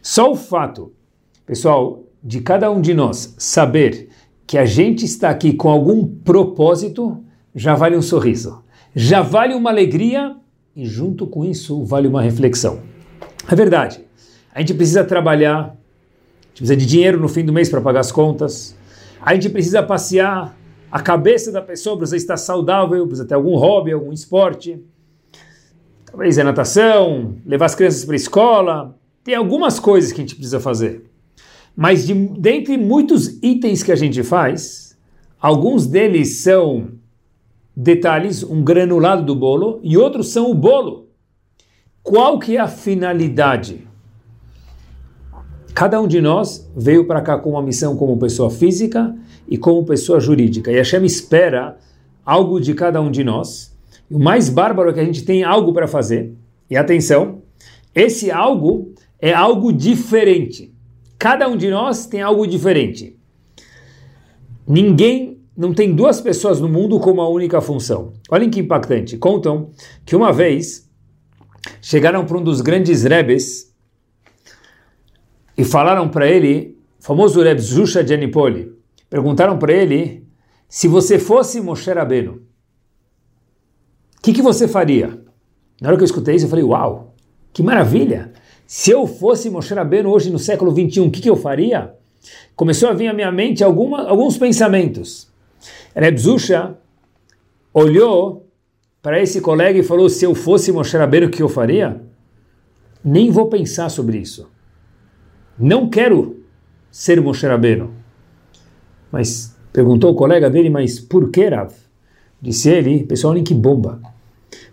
Só 0.00 0.32
o 0.32 0.36
fato, 0.36 0.90
pessoal, 1.44 2.02
de 2.22 2.40
cada 2.40 2.70
um 2.70 2.80
de 2.80 2.94
nós 2.94 3.34
saber 3.36 4.08
que 4.46 4.58
a 4.58 4.64
gente 4.64 5.04
está 5.04 5.30
aqui 5.30 5.52
com 5.52 5.68
algum 5.68 6.06
propósito, 6.06 7.22
já 7.54 7.74
vale 7.74 7.96
um 7.96 8.02
sorriso, 8.02 8.62
já 8.94 9.22
vale 9.22 9.54
uma 9.54 9.70
alegria 9.70 10.36
e 10.76 10.84
junto 10.86 11.26
com 11.26 11.44
isso 11.44 11.84
vale 11.84 12.08
uma 12.08 12.20
reflexão. 12.20 12.80
É 13.50 13.54
verdade, 13.54 14.04
a 14.54 14.60
gente 14.60 14.74
precisa 14.74 15.04
trabalhar, 15.04 15.58
a 15.58 15.66
gente 16.48 16.58
precisa 16.58 16.76
de 16.76 16.86
dinheiro 16.86 17.18
no 17.18 17.28
fim 17.28 17.44
do 17.44 17.52
mês 17.52 17.68
para 17.68 17.80
pagar 17.80 18.00
as 18.00 18.12
contas, 18.12 18.76
a 19.20 19.34
gente 19.34 19.48
precisa 19.48 19.82
passear, 19.82 20.56
a 20.90 21.00
cabeça 21.00 21.50
da 21.50 21.62
pessoa 21.62 21.96
precisa 21.96 22.16
estar 22.16 22.36
saudável, 22.36 23.06
precisa 23.06 23.26
ter 23.26 23.34
algum 23.34 23.56
hobby, 23.56 23.92
algum 23.92 24.12
esporte, 24.12 24.78
talvez 26.04 26.38
é 26.38 26.44
natação, 26.44 27.34
levar 27.44 27.66
as 27.66 27.74
crianças 27.74 28.04
para 28.04 28.14
a 28.14 28.16
escola, 28.16 28.98
tem 29.24 29.34
algumas 29.34 29.80
coisas 29.80 30.12
que 30.12 30.20
a 30.20 30.22
gente 30.22 30.36
precisa 30.36 30.60
fazer. 30.60 31.13
Mas 31.76 32.06
de, 32.06 32.14
dentre 32.14 32.76
muitos 32.76 33.42
itens 33.42 33.82
que 33.82 33.92
a 33.92 33.96
gente 33.96 34.22
faz, 34.22 34.96
alguns 35.40 35.86
deles 35.86 36.38
são 36.38 36.88
detalhes, 37.76 38.44
um 38.44 38.62
granulado 38.62 39.24
do 39.24 39.34
bolo, 39.34 39.80
e 39.82 39.96
outros 39.96 40.28
são 40.28 40.50
o 40.50 40.54
bolo. 40.54 41.08
Qual 42.02 42.38
que 42.38 42.56
é 42.56 42.60
a 42.60 42.68
finalidade? 42.68 43.88
Cada 45.74 46.00
um 46.00 46.06
de 46.06 46.20
nós 46.20 46.70
veio 46.76 47.04
para 47.06 47.20
cá 47.20 47.36
com 47.36 47.50
uma 47.50 47.62
missão 47.62 47.96
como 47.96 48.16
pessoa 48.16 48.48
física 48.48 49.16
e 49.48 49.58
como 49.58 49.84
pessoa 49.84 50.20
jurídica. 50.20 50.70
E 50.70 50.74
a 50.74 50.78
Hashem 50.78 51.04
espera 51.04 51.76
algo 52.24 52.60
de 52.60 52.74
cada 52.74 53.00
um 53.00 53.10
de 53.10 53.24
nós. 53.24 53.74
E 54.08 54.14
o 54.14 54.18
mais 54.18 54.48
bárbaro 54.48 54.90
é 54.90 54.92
que 54.92 55.00
a 55.00 55.04
gente 55.04 55.24
tem 55.24 55.42
algo 55.42 55.72
para 55.72 55.88
fazer. 55.88 56.32
E 56.70 56.76
atenção, 56.76 57.42
esse 57.94 58.30
algo 58.30 58.92
é 59.18 59.32
algo 59.32 59.72
diferente. 59.72 60.73
Cada 61.24 61.48
um 61.48 61.56
de 61.56 61.70
nós 61.70 62.04
tem 62.04 62.20
algo 62.20 62.46
diferente. 62.46 63.18
Ninguém, 64.68 65.40
não 65.56 65.72
tem 65.72 65.94
duas 65.94 66.20
pessoas 66.20 66.60
no 66.60 66.68
mundo 66.68 67.00
com 67.00 67.12
uma 67.12 67.26
única 67.26 67.62
função. 67.62 68.12
Olhem 68.30 68.50
que 68.50 68.60
impactante. 68.60 69.16
Contam 69.16 69.70
que 70.04 70.14
uma 70.14 70.30
vez 70.30 70.86
chegaram 71.80 72.26
para 72.26 72.36
um 72.36 72.44
dos 72.44 72.60
grandes 72.60 73.04
rebes 73.04 73.74
e 75.56 75.64
falaram 75.64 76.10
para 76.10 76.28
ele, 76.28 76.78
famoso 77.00 77.42
Reb 77.42 77.58
Zusha 77.58 78.04
de 78.04 78.12
Anipoli, 78.12 78.70
perguntaram 79.08 79.58
para 79.58 79.72
ele 79.72 80.28
se 80.68 80.86
você 80.86 81.18
fosse 81.18 81.58
Moshe 81.58 81.90
Rabbeinu, 81.90 82.42
que, 84.20 84.34
que 84.34 84.42
você 84.42 84.68
faria? 84.68 85.18
Na 85.80 85.88
hora 85.88 85.96
que 85.96 86.02
eu 86.02 86.06
escutei 86.06 86.34
isso, 86.34 86.44
eu 86.44 86.50
falei, 86.50 86.64
uau, 86.66 87.14
que 87.50 87.62
maravilha! 87.62 88.30
Se 88.66 88.90
eu 88.90 89.06
fosse 89.06 89.50
Moshe 89.50 89.74
Rabbeinu 89.74 90.10
hoje 90.10 90.30
no 90.30 90.38
século 90.38 90.72
21, 90.72 91.06
o 91.06 91.10
que, 91.10 91.20
que 91.20 91.30
eu 91.30 91.36
faria? 91.36 91.94
Começou 92.56 92.88
a 92.88 92.94
vir 92.94 93.08
à 93.08 93.12
minha 93.12 93.30
mente 93.30 93.62
alguma, 93.62 94.08
alguns 94.08 94.38
pensamentos. 94.38 95.30
Reb 95.94 96.16
Zusha 96.18 96.76
olhou 97.72 98.48
para 99.02 99.20
esse 99.22 99.40
colega 99.40 99.78
e 99.78 99.82
falou, 99.82 100.08
se 100.08 100.24
eu 100.24 100.34
fosse 100.34 100.72
Moshe 100.72 100.96
Rabbeinu, 100.96 101.26
o 101.26 101.30
que 101.30 101.42
eu 101.42 101.48
faria? 101.48 102.00
Nem 103.04 103.30
vou 103.30 103.48
pensar 103.48 103.90
sobre 103.90 104.18
isso. 104.18 104.48
Não 105.58 105.88
quero 105.90 106.42
ser 106.90 107.20
Moshe 107.20 107.46
Rabbeinu. 107.46 107.92
Mas 109.12 109.54
perguntou 109.72 110.12
o 110.12 110.14
colega 110.14 110.48
dele, 110.48 110.70
mas 110.70 110.98
por 110.98 111.30
que 111.30 111.46
Rav? 111.48 111.72
Disse 112.40 112.70
ele, 112.70 113.04
pessoal, 113.04 113.32
olhem 113.32 113.44
que 113.44 113.54
bomba. 113.54 114.00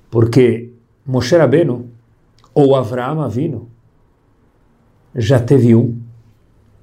Porque 0.09 0.71
Moshe 1.05 1.35
Rabbeinu 1.35 1.89
ou 2.53 2.75
Avraham 2.75 3.21
Avino 3.21 3.70
já 5.15 5.39
teve 5.39 5.75
um. 5.75 5.97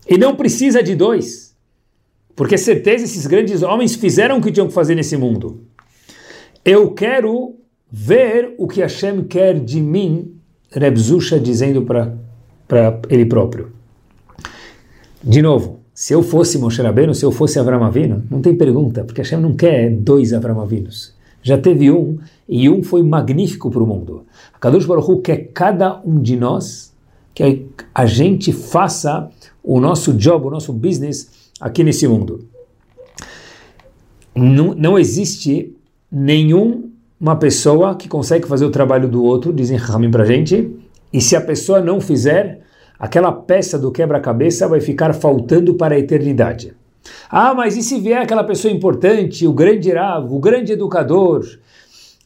E 0.08 0.16
não 0.16 0.34
precisa 0.34 0.82
de 0.82 0.94
dois. 0.94 1.54
Porque 2.34 2.56
certeza 2.56 3.04
esses 3.04 3.26
grandes 3.26 3.62
homens 3.62 3.94
fizeram 3.94 4.38
o 4.38 4.40
que 4.42 4.52
tinham 4.52 4.68
que 4.68 4.72
fazer 4.72 4.94
nesse 4.94 5.16
mundo. 5.16 5.62
Eu 6.64 6.92
quero 6.92 7.56
ver 7.90 8.54
o 8.58 8.68
que 8.68 8.80
Hashem 8.80 9.24
quer 9.24 9.58
de 9.58 9.80
mim, 9.80 10.34
Rebzusha 10.70 11.40
dizendo 11.40 11.82
para 11.82 12.14
ele 13.08 13.26
próprio. 13.26 13.72
De 15.22 15.42
novo, 15.42 15.80
se 15.92 16.12
eu 16.12 16.22
fosse 16.22 16.58
Moshe 16.58 16.80
Rabbeinu, 16.80 17.12
se 17.12 17.24
eu 17.24 17.32
fosse 17.32 17.58
Avram 17.58 17.82
Avinu, 17.82 18.22
não 18.30 18.40
tem 18.40 18.54
pergunta, 18.54 19.02
porque 19.02 19.20
Hashem 19.20 19.40
não 19.40 19.54
quer 19.54 19.90
dois 19.90 20.32
Avram 20.32 20.60
Avinos. 20.60 21.12
Já 21.42 21.58
teve 21.58 21.90
um, 21.90 22.18
e 22.48 22.68
um 22.68 22.82
foi 22.84 23.02
magnífico 23.02 23.70
para 23.70 23.82
o 23.82 23.86
mundo. 23.86 24.24
A 24.54 24.58
Kadosh 24.58 24.86
Baruch 24.86 25.10
Hu 25.10 25.20
quer 25.20 25.50
cada 25.52 26.00
um 26.04 26.20
de 26.20 26.36
nós, 26.36 26.87
que 27.38 27.68
a 27.94 28.04
gente 28.04 28.52
faça 28.52 29.30
o 29.62 29.78
nosso 29.78 30.12
job, 30.12 30.48
o 30.48 30.50
nosso 30.50 30.72
business 30.72 31.52
aqui 31.60 31.84
nesse 31.84 32.08
mundo. 32.08 32.48
Não, 34.34 34.74
não 34.74 34.98
existe 34.98 35.72
nenhuma 36.10 37.36
pessoa 37.38 37.94
que 37.94 38.08
consegue 38.08 38.48
fazer 38.48 38.64
o 38.64 38.72
trabalho 38.72 39.08
do 39.08 39.22
outro, 39.22 39.52
dizem 39.52 39.78
para 40.10 40.24
a 40.24 40.26
gente, 40.26 40.68
e 41.12 41.20
se 41.20 41.36
a 41.36 41.40
pessoa 41.40 41.80
não 41.80 42.00
fizer, 42.00 42.62
aquela 42.98 43.30
peça 43.30 43.78
do 43.78 43.92
quebra-cabeça 43.92 44.66
vai 44.66 44.80
ficar 44.80 45.14
faltando 45.14 45.74
para 45.74 45.94
a 45.94 45.98
eternidade. 45.98 46.74
Ah, 47.30 47.54
mas 47.54 47.76
e 47.76 47.84
se 47.84 48.00
vier 48.00 48.20
aquela 48.20 48.42
pessoa 48.42 48.74
importante, 48.74 49.46
o 49.46 49.52
grande 49.52 49.92
Rav, 49.92 50.28
o 50.28 50.40
grande 50.40 50.72
educador, 50.72 51.46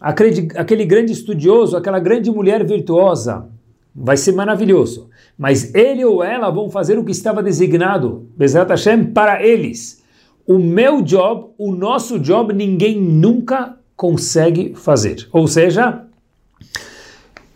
aquele 0.00 0.86
grande 0.86 1.12
estudioso, 1.12 1.76
aquela 1.76 2.00
grande 2.00 2.30
mulher 2.30 2.64
virtuosa? 2.64 3.51
Vai 3.94 4.16
ser 4.16 4.32
maravilhoso. 4.32 5.10
Mas 5.36 5.74
ele 5.74 6.04
ou 6.04 6.22
ela 6.22 6.50
vão 6.50 6.70
fazer 6.70 6.98
o 6.98 7.04
que 7.04 7.12
estava 7.12 7.42
designado, 7.42 8.28
Bezrat 8.36 8.68
Hashem, 8.68 9.04
para 9.12 9.42
eles. 9.42 10.02
O 10.46 10.58
meu 10.58 11.02
job, 11.02 11.50
o 11.58 11.72
nosso 11.72 12.18
job, 12.18 12.52
ninguém 12.52 13.00
nunca 13.00 13.76
consegue 13.96 14.74
fazer. 14.74 15.28
Ou 15.32 15.46
seja, 15.46 16.04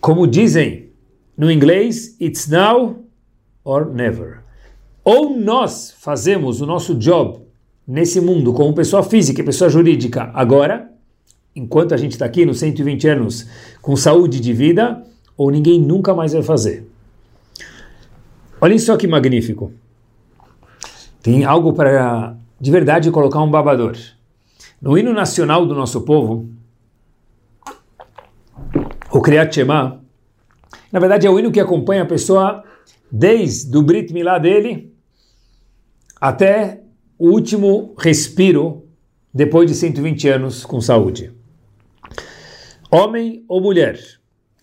como 0.01 0.27
dizem 0.27 0.91
no 1.37 1.51
inglês, 1.51 2.17
it's 2.21 2.49
now 2.49 3.05
or 3.65 3.93
never. 3.93 4.41
Ou 5.05 5.37
nós 5.37 5.95
fazemos 5.99 6.61
o 6.61 6.67
nosso 6.67 6.95
job 6.95 7.41
nesse 7.87 8.21
mundo 8.21 8.53
como 8.53 8.75
pessoa 8.75 9.03
física 9.03 9.41
e 9.41 9.45
pessoa 9.45 9.69
jurídica 9.69 10.31
agora, 10.35 10.91
enquanto 11.55 11.95
a 11.95 11.97
gente 11.97 12.13
está 12.13 12.25
aqui 12.25 12.45
nos 12.45 12.59
120 12.59 13.09
anos 13.09 13.47
com 13.83 13.95
saúde 13.97 14.41
de 14.41 14.53
vida, 14.53 15.03
ou 15.37 15.51
ninguém 15.51 15.81
nunca 15.81 16.15
mais 16.15 16.33
vai 16.33 16.43
fazer. 16.43 16.89
Olhem 18.61 18.79
só 18.79 18.97
que 18.97 19.07
magnífico. 19.07 19.73
Tem 21.23 21.45
algo 21.45 21.73
para 21.73 22.37
de 22.61 22.71
verdade 22.71 23.11
colocar 23.11 23.43
um 23.43 23.51
babador. 23.51 23.97
No 24.81 24.97
hino 24.97 25.13
nacional 25.13 25.67
do 25.67 25.75
nosso 25.75 26.03
povo, 26.03 26.49
o 29.11 29.21
Kriyat 29.21 29.55
Shema, 29.55 30.03
na 30.91 31.01
verdade 31.01 31.27
é 31.27 31.31
o 31.31 31.39
hino 31.39 31.53
que 31.53 31.61
acompanha 31.61 32.03
a 32.03 32.07
pessoa 32.07 32.65
desde 33.11 33.77
o 33.77 33.83
Brit 33.83 34.13
Milá 34.13 34.39
dele 34.39 34.95
até 36.21 36.83
o 37.19 37.29
último 37.31 37.95
respiro 37.99 38.87
depois 39.33 39.71
de 39.71 39.75
120 39.75 40.29
anos 40.29 40.65
com 40.65 40.81
saúde. 40.81 41.33
Homem 42.91 43.45
ou 43.49 43.61
mulher, 43.61 43.99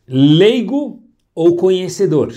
leigo 0.07 1.01
ou 1.33 1.55
conhecedor. 1.55 2.33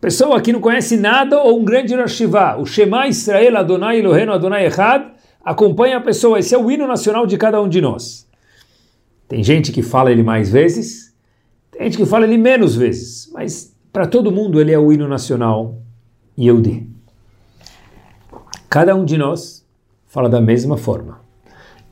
Pessoa 0.00 0.40
que 0.40 0.52
não 0.52 0.60
conhece 0.60 0.96
nada 0.96 1.42
ou 1.42 1.58
um 1.58 1.64
grande 1.64 1.94
Rosh 1.94 2.20
o 2.58 2.64
Shema 2.64 3.08
Israel 3.08 3.56
Adonai 3.56 3.98
Eloheinu 3.98 4.32
Adonai 4.32 4.66
Echad, 4.66 5.10
acompanha 5.44 5.96
a 5.96 6.00
pessoa. 6.00 6.38
Esse 6.38 6.54
é 6.54 6.58
o 6.58 6.70
hino 6.70 6.86
nacional 6.86 7.26
de 7.26 7.36
cada 7.36 7.60
um 7.60 7.68
de 7.68 7.80
nós. 7.80 8.28
Tem 9.26 9.42
gente 9.42 9.72
que 9.72 9.82
fala 9.82 10.12
ele 10.12 10.22
mais 10.22 10.50
vezes, 10.50 11.14
tem 11.70 11.82
gente 11.84 11.96
que 11.96 12.06
fala 12.06 12.24
ele 12.24 12.38
menos 12.38 12.74
vezes, 12.74 13.30
mas 13.32 13.76
para 13.92 14.06
todo 14.06 14.32
mundo 14.32 14.60
ele 14.60 14.72
é 14.72 14.78
o 14.78 14.92
hino 14.92 15.08
nacional 15.08 15.82
Yehudi. 16.38 16.88
Cada 18.70 18.94
um 18.94 19.04
de 19.04 19.18
nós 19.18 19.66
fala 20.06 20.28
da 20.28 20.40
mesma 20.40 20.76
forma. 20.76 21.20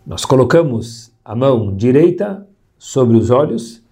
Nós 0.07 0.25
colocamos 0.25 1.13
a 1.25 1.35
mão 1.35 1.75
direita 1.75 2.47
sobre 2.79 3.17
os 3.17 3.31
olhos, 3.31 3.83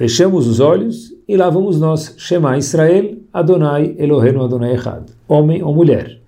fechamos 0.00 0.46
os 0.46 0.60
olhos 0.60 1.14
e 1.28 1.36
lá 1.36 1.50
vamos 1.50 1.78
nós, 1.78 2.14
Shema 2.16 2.56
Israel, 2.56 3.18
Adonai 3.30 3.94
Eloheinu 3.98 4.42
Adonai 4.42 4.72
Echad, 4.72 5.04
homem 5.28 5.62
ou 5.62 5.74
mulher, 5.74 6.18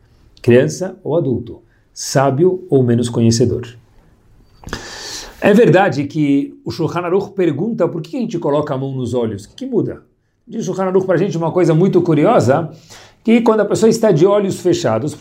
criança 0.43 0.99
ou 1.03 1.17
adulto, 1.17 1.63
sábio 1.91 2.67
ou 2.69 2.83
menos 2.83 3.09
conhecedor. 3.09 3.67
É 5.41 5.55
verdade 5.55 6.05
que 6.05 6.55
o 6.67 6.71
Shulchan 6.71 7.01
Aruch 7.01 7.31
pergunta 7.31 7.89
por 7.89 8.03
que 8.03 8.15
a 8.15 8.21
gente 8.21 8.39
coloca 8.39 8.75
a 8.75 8.77
mão 8.77 8.93
nos 8.93 9.15
olhos. 9.15 9.47
O 9.47 9.49
que, 9.49 9.65
que 9.65 9.67
muda? 9.67 10.03
Diz 10.47 10.61
o 10.61 10.65
Shulchan 10.67 10.89
Aruch 10.89 11.07
para 11.07 11.15
a 11.15 11.19
gente 11.19 11.39
uma 11.39 11.51
coisa 11.51 11.75
muito 11.75 12.03
curiosa, 12.03 12.69
que 13.25 13.41
quando 13.41 13.61
a 13.61 13.65
pessoa 13.65 13.89
está 13.89 14.13
de 14.13 14.27
olhos 14.27 14.61
fechados, 14.61 15.17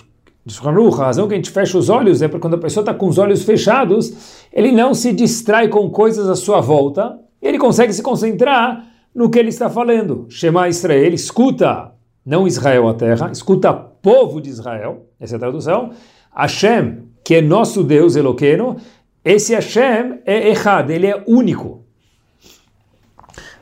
diz 0.45 0.55
o 0.55 0.57
Shulchan 0.57 0.71
Aruch, 0.71 0.99
a 0.99 1.05
razão 1.05 1.25
que 1.25 1.35
a 1.35 1.37
gente 1.37 1.51
fecha 1.51 1.77
os 1.77 1.87
olhos 1.87 2.21
é 2.21 2.27
porque 2.27 2.41
quando 2.41 2.55
a 2.55 2.57
pessoa 2.57 2.81
está 2.81 2.93
com 2.93 3.07
os 3.07 3.17
olhos 3.17 3.43
fechados, 3.43 4.43
ele 4.51 4.73
não 4.73 4.93
se 4.93 5.13
distrai 5.13 5.69
com 5.69 5.89
coisas 5.89 6.27
à 6.27 6.35
sua 6.35 6.59
volta, 6.59 7.17
ele 7.41 7.57
consegue 7.57 7.91
se 7.93 8.03
concentrar 8.03 8.85
no 9.13 9.29
que 9.29 9.39
ele 9.39 9.49
está 9.49 9.69
falando. 9.69 10.25
Shema 10.29 10.69
Israel, 10.69 11.13
escuta, 11.13 11.91
não 12.25 12.47
Israel 12.47 12.87
a 12.87 12.93
terra, 12.93 13.31
escuta 13.31 13.73
povo 13.73 14.41
de 14.41 14.49
Israel, 14.49 15.07
essa 15.19 15.35
é 15.35 15.37
a 15.37 15.39
tradução. 15.39 15.91
Hashem, 16.35 17.03
que 17.23 17.35
é 17.35 17.41
nosso 17.41 17.83
Deus 17.83 18.15
Eloqueno, 18.15 18.77
esse 19.23 19.53
Hashem 19.53 20.19
é 20.25 20.49
Echad, 20.49 20.89
ele 20.89 21.07
é 21.07 21.23
único. 21.27 21.83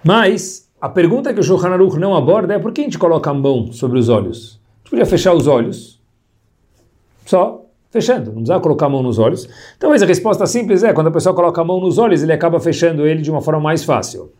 Mas 0.04 0.70
a 0.80 0.88
pergunta 0.88 1.34
que 1.34 1.40
o 1.40 1.44
Shulchan 1.44 1.70
Aruch 1.70 1.98
não 1.98 2.16
aborda 2.16 2.54
é 2.54 2.60
por 2.60 2.72
que 2.72 2.82
a 2.82 2.84
gente 2.86 2.98
coloca 2.98 3.30
a 3.30 3.34
mão 3.34 3.72
sobre 3.72 4.00
os 4.00 4.08
olhos? 4.08 4.62
A 4.64 4.78
gente 4.80 4.90
podia 4.92 5.06
fechar 5.06 5.34
os 5.34 5.46
olhos, 5.46 6.02
só 7.26 7.59
fechando, 7.91 8.27
não 8.27 8.34
precisava 8.36 8.62
colocar 8.62 8.86
a 8.86 8.89
mão 8.89 9.03
nos 9.03 9.17
olhos. 9.19 9.48
Talvez 9.77 10.01
a 10.01 10.05
resposta 10.05 10.46
simples 10.46 10.84
é, 10.84 10.93
quando 10.93 11.08
a 11.08 11.12
pessoa 11.12 11.36
coloca 11.36 11.62
a 11.62 11.63
mão 11.63 11.79
nos 11.79 11.98
olhos, 11.98 12.22
ele 12.22 12.34
acaba 12.34 12.60
fechando 12.60 13.05
ele 13.05 13.22
de 13.22 13.31
uma 13.31 13.41
forma 13.41 13.60
mais 13.60 13.84
fácil. 13.84 14.31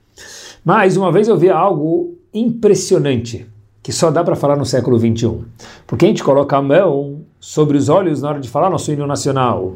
Mas 0.64 0.98
uma 0.98 1.12
vez 1.12 1.28
eu 1.28 1.38
vi 1.38 1.50
algo 1.50 2.18
impressionante, 2.34 3.48
que 3.82 3.92
só 3.92 4.12
dá 4.12 4.24
para 4.24 4.36
falar 4.36 4.56
no 4.56 4.66
século 4.66 5.00
21. 5.00 5.46
Porque 5.88 6.06
a 6.06 6.08
gente 6.08 6.24
coloca 6.24 6.58
a 6.58 6.62
mão 6.62 7.22
sobre 7.40 7.78
os 7.78 7.90
olhos 7.90 8.22
na 8.22 8.30
hora 8.30 8.40
de 8.40 8.50
falar 8.50 8.70
nosso 8.70 8.92
hino 8.92 9.08
nacional. 9.08 9.76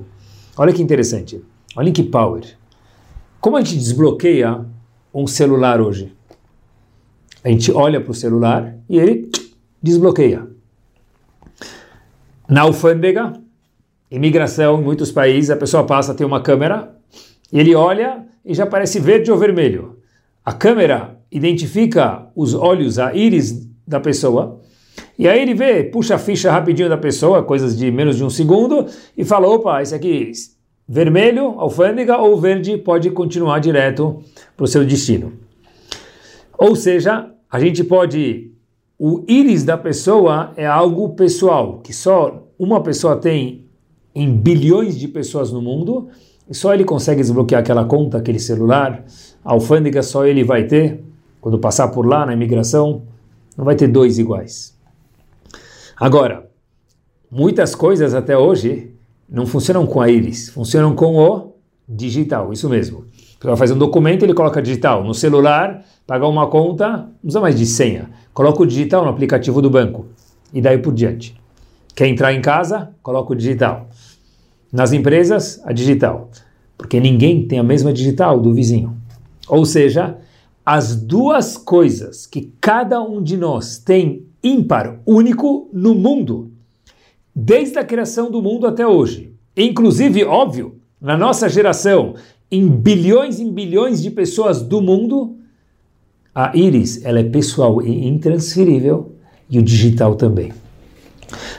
Olha 0.58 0.74
que 0.74 0.82
interessante. 0.82 1.44
Olha 1.76 1.92
que 1.92 2.04
power. 2.04 2.44
Como 3.40 3.58
a 3.58 3.62
gente 3.62 3.76
desbloqueia 3.76 4.64
um 5.14 5.26
celular 5.26 5.82
hoje? 5.82 6.14
A 7.44 7.50
gente 7.50 7.72
olha 7.72 8.00
para 8.00 8.12
o 8.12 8.14
celular 8.14 8.76
e 8.88 8.98
ele 8.98 9.30
desbloqueia. 9.82 10.48
Na 12.48 12.62
alfândega, 12.62 13.34
imigração 14.14 14.80
em 14.80 14.84
muitos 14.84 15.12
países, 15.12 15.50
a 15.50 15.58
pessoa 15.58 15.84
passa, 15.84 16.14
tem 16.14 16.26
uma 16.26 16.42
câmera, 16.42 16.96
e 17.52 17.60
ele 17.60 17.74
olha 17.74 18.24
e 18.46 18.54
já 18.54 18.64
aparece 18.64 19.00
verde 19.00 19.32
ou 19.32 19.38
vermelho. 19.38 19.98
A 20.46 20.54
câmera 20.54 21.18
identifica 21.32 22.28
os 22.36 22.54
olhos, 22.54 23.00
a 23.00 23.14
íris 23.14 23.68
da 23.88 24.00
pessoa, 24.00 24.62
e 25.18 25.28
aí 25.28 25.42
ele 25.42 25.56
vê, 25.56 25.84
puxa 25.84 26.16
a 26.16 26.20
ficha 26.20 26.52
rapidinho 26.52 26.90
da 26.90 26.98
pessoa, 26.98 27.42
coisas 27.42 27.76
de 27.76 27.90
menos 27.90 28.16
de 28.16 28.24
um 28.24 28.30
segundo, 28.30 28.86
e 29.18 29.26
fala: 29.26 29.48
opa, 29.48 29.82
esse 29.82 29.96
aqui 29.96 30.32
vermelho, 30.88 31.56
alfândega, 31.58 32.18
ou 32.18 32.40
verde, 32.40 32.78
pode 32.78 33.10
continuar 33.10 33.60
direto 33.60 34.22
para 34.56 34.64
o 34.64 34.68
seu 34.68 34.86
destino. 34.86 35.34
Ou 36.58 36.76
seja, 36.76 37.32
a 37.50 37.60
gente 37.60 37.84
pode. 37.84 38.52
O 39.00 39.24
íris 39.28 39.64
da 39.64 39.78
pessoa 39.78 40.54
é 40.56 40.68
algo 40.68 41.16
pessoal, 41.16 41.80
que 41.80 41.92
só 41.92 42.48
uma 42.60 42.82
pessoa 42.84 43.16
tem 43.16 43.63
em 44.16 44.36
bilhões 44.36 44.98
de 44.98 45.08
pessoas 45.08 45.52
no 45.52 45.62
mundo, 45.62 46.10
e 46.50 46.54
só 46.54 46.74
ele 46.74 46.84
consegue 46.84 47.22
desbloquear 47.22 47.62
aquela 47.62 47.86
conta, 47.86 48.18
aquele 48.18 48.40
celular, 48.40 49.06
a 49.44 49.52
alfândega 49.52 50.04
só 50.04 50.26
ele 50.26 50.44
vai 50.44 50.66
ter, 50.66 51.04
quando 51.40 51.58
passar 51.58 51.88
por 51.90 52.06
lá 52.06 52.26
na 52.26 52.34
imigração, 52.34 53.04
não 53.58 53.66
vai 53.66 53.76
ter 53.76 53.88
dois 53.88 54.20
iguais. 54.20 54.78
Agora, 56.00 56.50
muitas 57.30 57.76
coisas 57.76 58.14
até 58.14 58.38
hoje 58.38 58.92
não 59.30 59.46
funcionam 59.46 59.86
com 59.86 60.02
a 60.02 60.10
íris, 60.10 60.50
funcionam 60.50 60.96
com 60.96 61.18
o 61.18 61.54
digital, 61.88 62.52
isso 62.52 62.70
mesmo. 62.70 63.06
Vai 63.42 63.58
fazer 63.58 63.74
um 63.74 63.78
documento, 63.78 64.24
ele 64.24 64.34
coloca 64.34 64.62
digital. 64.62 65.04
No 65.04 65.14
celular, 65.14 65.84
pagar 66.08 66.28
uma 66.28 66.48
conta, 66.48 67.10
não 67.22 67.28
usa 67.28 67.42
mais 67.42 67.58
de 67.58 67.66
senha. 67.66 68.10
Coloca 68.34 68.64
o 68.64 68.66
digital 68.66 69.04
no 69.04 69.10
aplicativo 69.10 69.62
do 69.62 69.70
banco. 69.70 70.06
E 70.54 70.62
daí 70.62 70.78
por 70.78 70.94
diante. 70.94 71.36
Quer 71.94 72.08
entrar 72.08 72.34
em 72.34 72.42
casa? 72.42 72.92
Coloca 73.04 73.34
o 73.34 73.36
digital. 73.36 73.90
Nas 74.74 74.92
empresas, 74.92 75.62
a 75.64 75.72
digital. 75.72 76.32
Porque 76.76 77.00
ninguém 77.00 77.48
tem 77.48 77.60
a 77.60 77.64
mesma 77.64 77.94
digital 77.94 78.40
do 78.40 78.52
vizinho. 78.52 78.98
Ou 79.48 79.66
seja, 79.66 80.18
as 80.66 80.96
duas 80.96 81.56
coisas 81.56 82.26
que 82.26 82.52
cada 82.60 83.00
um 83.00 83.22
de 83.22 83.38
nós 83.38 83.78
tem 83.78 84.26
ímpar, 84.44 85.00
único 85.06 85.70
no 85.72 85.94
mundo, 85.94 86.52
desde 87.36 87.78
a 87.78 87.84
criação 87.84 88.32
do 88.32 88.42
mundo 88.42 88.66
até 88.66 88.88
hoje. 88.88 89.32
Inclusive, 89.56 90.24
óbvio, 90.24 90.80
na 91.00 91.16
nossa 91.16 91.48
geração, 91.48 92.16
em 92.50 92.68
bilhões 92.68 93.40
e 93.40 93.46
bilhões 93.46 94.02
de 94.02 94.10
pessoas 94.10 94.64
do 94.64 94.82
mundo, 94.82 95.38
a 96.34 96.58
íris 96.58 97.06
ela 97.06 97.20
é 97.20 97.24
pessoal 97.24 97.80
e 97.80 98.08
intransferível 98.08 99.14
e 99.48 99.60
o 99.60 99.62
digital 99.62 100.16
também. 100.16 100.52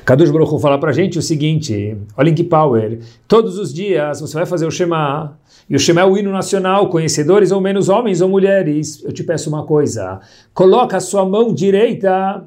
Kadush 0.04 0.30
Baruch 0.30 0.60
fala 0.60 0.78
para 0.78 0.90
a 0.90 0.92
gente 0.92 1.18
o 1.18 1.22
seguinte, 1.22 1.96
olha 2.14 2.28
em 2.28 2.34
que 2.34 2.44
power, 2.44 2.98
todos 3.26 3.58
os 3.58 3.72
dias 3.72 4.20
você 4.20 4.34
vai 4.34 4.44
fazer 4.44 4.66
o 4.66 4.70
Shema, 4.70 5.38
e 5.68 5.74
o 5.74 5.78
Shema 5.78 6.02
é 6.02 6.04
o 6.04 6.18
hino 6.18 6.30
nacional, 6.30 6.90
conhecedores 6.90 7.50
ou 7.50 7.58
menos 7.58 7.88
homens 7.88 8.20
ou 8.20 8.28
mulheres, 8.28 9.02
eu 9.02 9.12
te 9.12 9.24
peço 9.24 9.48
uma 9.48 9.64
coisa, 9.64 10.20
coloca 10.52 10.98
a 10.98 11.00
sua 11.00 11.24
mão 11.24 11.54
direita 11.54 12.44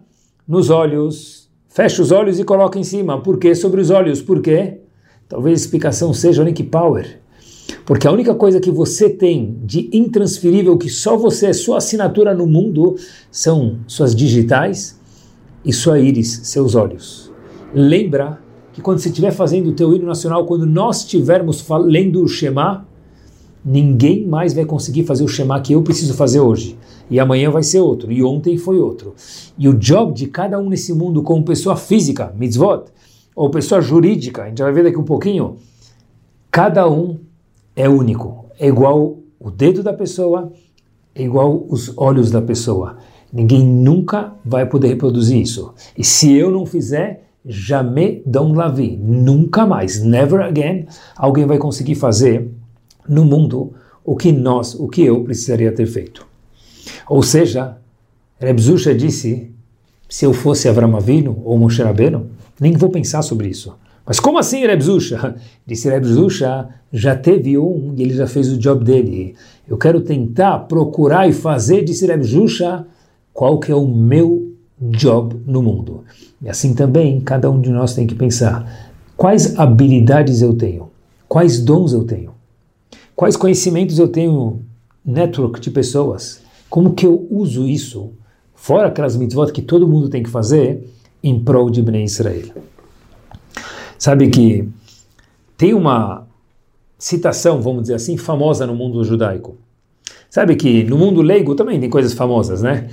nos 0.48 0.70
olhos, 0.70 1.50
fecha 1.68 2.00
os 2.00 2.12
olhos 2.12 2.40
e 2.40 2.44
coloca 2.44 2.78
em 2.78 2.84
cima, 2.84 3.20
por 3.24 3.40
que 3.40 3.56
sobre 3.56 3.82
os 3.82 3.90
olhos? 3.90 4.22
Por 4.22 4.40
quê? 4.40 4.78
Talvez 5.28 5.60
a 5.60 5.64
explicação 5.64 6.14
seja, 6.14 6.44
olha 6.44 6.52
em 6.52 6.54
que 6.54 6.64
power, 6.64 7.20
porque 7.88 8.08
a 8.08 8.12
única 8.12 8.36
coisa 8.36 8.60
que 8.60 8.70
você 8.70 9.10
tem 9.10 9.58
de 9.64 9.90
intransferível, 9.92 10.78
que 10.78 10.92
só 10.92 11.18
você 11.18 11.48
é 11.48 11.54
sua 11.54 11.78
assinatura 11.78 12.36
no 12.36 12.46
mundo, 12.46 12.98
são 13.32 13.80
suas 13.88 14.14
digitais 14.14 15.00
e 15.66 15.74
sua 15.74 16.00
íris, 16.00 16.42
seus 16.44 16.76
olhos. 16.76 17.27
Lembra 17.74 18.40
que 18.72 18.82
quando 18.82 19.00
você 19.00 19.10
estiver 19.10 19.32
fazendo 19.32 19.70
o 19.70 19.74
teu 19.74 19.94
hino 19.94 20.06
nacional, 20.06 20.46
quando 20.46 20.66
nós 20.66 21.00
estivermos 21.00 21.66
lendo 21.86 22.24
o 22.24 22.28
Shema, 22.28 22.88
ninguém 23.64 24.26
mais 24.26 24.54
vai 24.54 24.66
conseguir 24.66 25.04
fazer 25.04 25.24
o 25.24 25.28
Shema 25.28 25.60
que 25.60 25.74
eu 25.74 25.82
preciso 25.82 26.14
fazer 26.14 26.40
hoje. 26.40 26.78
E 27.10 27.20
amanhã 27.20 27.50
vai 27.50 27.64
ser 27.64 27.80
outro, 27.80 28.12
e 28.12 28.24
ontem 28.24 28.58
foi 28.58 28.80
outro. 28.80 29.14
E 29.58 29.68
o 29.68 29.74
job 29.74 30.14
de 30.14 30.28
cada 30.28 30.60
um 30.60 30.70
nesse 30.70 30.94
mundo, 30.94 31.22
como 31.24 31.44
pessoa 31.44 31.76
física, 31.76 32.34
mitzvot, 32.38 32.86
ou 33.36 33.50
pessoa 33.50 33.82
jurídica, 33.82 34.44
a 34.44 34.48
gente 34.48 34.62
vai 34.62 34.72
ver 34.72 34.84
daqui 34.84 34.98
um 34.98 35.04
pouquinho, 35.04 35.58
cada 36.52 36.90
um 36.90 37.18
é 37.76 37.88
único, 37.88 38.46
é 38.60 38.68
igual 38.68 39.18
o 39.40 39.52
dedo 39.52 39.84
da 39.84 39.94
pessoa, 39.94 40.52
é 41.14 41.24
igual 41.24 41.66
os 41.70 41.94
olhos 41.98 42.32
da 42.32 42.42
pessoa. 42.42 42.98
Ninguém 43.32 43.66
nunca 43.66 44.34
vai 44.44 44.66
poder 44.66 44.88
reproduzir 44.88 45.40
isso. 45.42 45.74
E 45.98 46.04
se 46.04 46.34
eu 46.34 46.50
não 46.50 46.66
fizer, 46.66 47.27
jamais 47.48 48.22
dão 48.26 48.52
lavi, 48.52 49.00
nunca 49.02 49.66
mais, 49.66 50.04
never 50.04 50.42
again, 50.42 50.86
alguém 51.16 51.46
vai 51.46 51.58
conseguir 51.58 51.96
fazer 51.96 52.50
no 53.08 53.24
mundo 53.24 53.74
o 54.04 54.16
que 54.16 54.32
nós, 54.32 54.76
o 54.76 54.88
que 54.88 55.04
eu 55.04 55.24
precisaria 55.24 55.72
ter 55.72 55.86
feito. 55.86 56.26
Ou 57.08 57.24
seja, 57.24 57.78
Reb 58.40 58.60
Zusha 58.60 58.94
disse, 58.94 59.50
se 60.10 60.26
eu 60.26 60.34
fosse 60.34 60.68
Avram 60.68 60.96
Avinu 60.96 61.42
ou 61.44 61.58
Moshe 61.58 61.82
Rabbeinu, 61.82 62.28
nem 62.60 62.74
vou 62.74 62.90
pensar 62.90 63.22
sobre 63.22 63.48
isso. 63.48 63.76
Mas 64.06 64.20
como 64.20 64.40
assim, 64.40 64.66
Reb 64.66 64.82
Zusha? 64.82 65.36
Disse 65.68 65.90
Reb 65.90 66.06
Zusha, 66.06 66.70
já 66.94 67.14
teve 67.14 67.58
um 67.58 67.94
e 67.98 68.02
ele 68.02 68.14
já 68.14 68.26
fez 68.26 68.50
o 68.50 68.58
job 68.58 68.84
dele. 68.86 69.36
Eu 69.68 69.78
quero 69.78 70.00
tentar 70.00 70.60
procurar 70.60 71.28
e 71.28 71.34
fazer, 71.34 71.84
disse 71.84 72.08
Reb 72.08 72.24
Zusha, 72.24 72.86
qual 73.34 73.60
que 73.60 73.70
é 73.70 73.76
o 73.76 73.86
meu 73.86 74.47
job 74.80 75.36
no 75.46 75.62
mundo. 75.62 76.04
E 76.42 76.50
assim 76.50 76.74
também, 76.74 77.20
cada 77.22 77.50
um 77.50 77.60
de 77.60 77.70
nós 77.70 77.94
tem 77.94 78.06
que 78.06 78.16
pensar, 78.16 78.92
quais 79.16 79.58
habilidades 79.58 80.42
eu 80.42 80.54
tenho? 80.54 80.90
Quais 81.28 81.60
dons 81.60 81.94
eu 81.94 82.04
tenho? 82.04 82.32
Quais 83.16 83.36
conhecimentos 83.36 83.98
eu 84.00 84.08
tenho? 84.08 84.62
Network 85.04 85.60
de 85.62 85.72
pessoas. 85.72 86.42
Como 86.70 86.94
que 86.94 87.06
eu 87.06 87.28
uso 87.32 87.68
isso? 87.68 88.12
Fora 88.54 88.88
aquelas 88.88 89.16
mitzvot 89.16 89.52
que 89.52 89.62
todo 89.62 89.88
mundo 89.88 90.10
tem 90.10 90.22
que 90.22 90.30
fazer 90.30 90.90
em 91.24 91.40
prol 91.40 91.70
de 91.70 91.82
Bnei 91.82 92.04
Israel. 92.04 92.50
Sabe 93.98 94.30
que 94.30 94.68
tem 95.58 95.74
uma 95.74 96.28
citação, 97.00 97.62
vamos 97.62 97.84
dizer 97.84 97.96
assim, 97.96 98.18
famosa 98.18 98.68
no 98.68 98.76
mundo 98.76 99.04
judaico. 99.04 99.56
Sabe 100.30 100.56
que 100.56 100.84
no 100.84 100.98
mundo 100.98 101.22
leigo 101.22 101.56
também 101.56 101.80
tem 101.80 101.90
coisas 101.90 102.14
famosas, 102.14 102.62
né? 102.62 102.90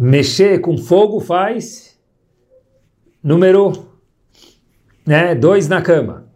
Mexer 0.00 0.60
com 0.60 0.78
fogo 0.78 1.18
faz 1.18 1.98
número 3.20 3.72
né, 5.04 5.34
dois 5.34 5.66
na 5.66 5.82
cama. 5.82 6.28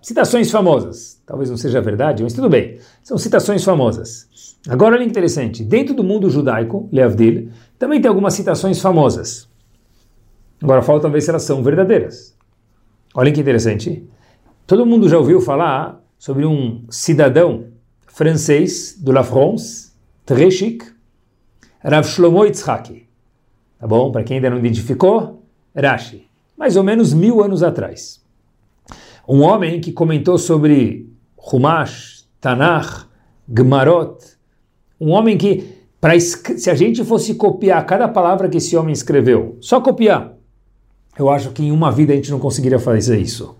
Citações 0.00 0.52
famosas. 0.52 1.20
Talvez 1.26 1.50
não 1.50 1.56
seja 1.56 1.80
verdade, 1.80 2.22
mas 2.22 2.32
tudo 2.32 2.48
bem. 2.48 2.78
São 3.02 3.18
citações 3.18 3.64
famosas. 3.64 4.56
Agora, 4.68 4.94
olha 4.94 5.02
interessante. 5.02 5.64
Dentro 5.64 5.94
do 5.94 6.04
mundo 6.04 6.30
judaico, 6.30 6.88
Leavdil, 6.92 7.50
também 7.76 8.00
tem 8.00 8.08
algumas 8.08 8.34
citações 8.34 8.80
famosas. 8.80 9.48
Agora, 10.62 10.80
falta 10.80 11.08
ver 11.08 11.22
se 11.22 11.30
elas 11.30 11.42
são 11.42 11.60
verdadeiras. 11.60 12.36
Olha 13.12 13.32
que 13.32 13.40
interessante. 13.40 14.08
Todo 14.64 14.86
mundo 14.86 15.08
já 15.08 15.18
ouviu 15.18 15.40
falar 15.40 16.00
sobre 16.16 16.46
um 16.46 16.84
cidadão 16.88 17.66
francês 18.06 18.96
do 18.96 19.10
La 19.10 19.24
France, 19.24 19.90
très 20.24 20.54
chic, 20.54 20.84
Rav 21.84 22.06
Shlomo 22.06 22.44
Yitzhaki. 22.44 23.08
Tá 23.78 23.86
bom? 23.86 24.12
Para 24.12 24.22
quem 24.22 24.36
ainda 24.36 24.50
não 24.50 24.58
identificou, 24.58 25.42
Rashi. 25.74 26.28
Mais 26.56 26.76
ou 26.76 26.84
menos 26.84 27.12
mil 27.12 27.42
anos 27.42 27.62
atrás. 27.62 28.22
Um 29.28 29.40
homem 29.42 29.80
que 29.80 29.92
comentou 29.92 30.38
sobre 30.38 31.10
Humash, 31.36 32.28
Tanakh, 32.40 33.06
Gmarot. 33.48 34.18
Um 35.00 35.10
homem 35.10 35.36
que, 35.36 35.64
pra, 36.00 36.18
se 36.18 36.70
a 36.70 36.74
gente 36.74 37.04
fosse 37.04 37.34
copiar 37.34 37.84
cada 37.86 38.06
palavra 38.06 38.48
que 38.48 38.58
esse 38.58 38.76
homem 38.76 38.92
escreveu, 38.92 39.56
só 39.60 39.80
copiar, 39.80 40.34
eu 41.18 41.28
acho 41.28 41.50
que 41.50 41.64
em 41.64 41.72
uma 41.72 41.90
vida 41.90 42.12
a 42.12 42.16
gente 42.16 42.30
não 42.30 42.38
conseguiria 42.38 42.78
fazer 42.78 43.18
isso. 43.18 43.56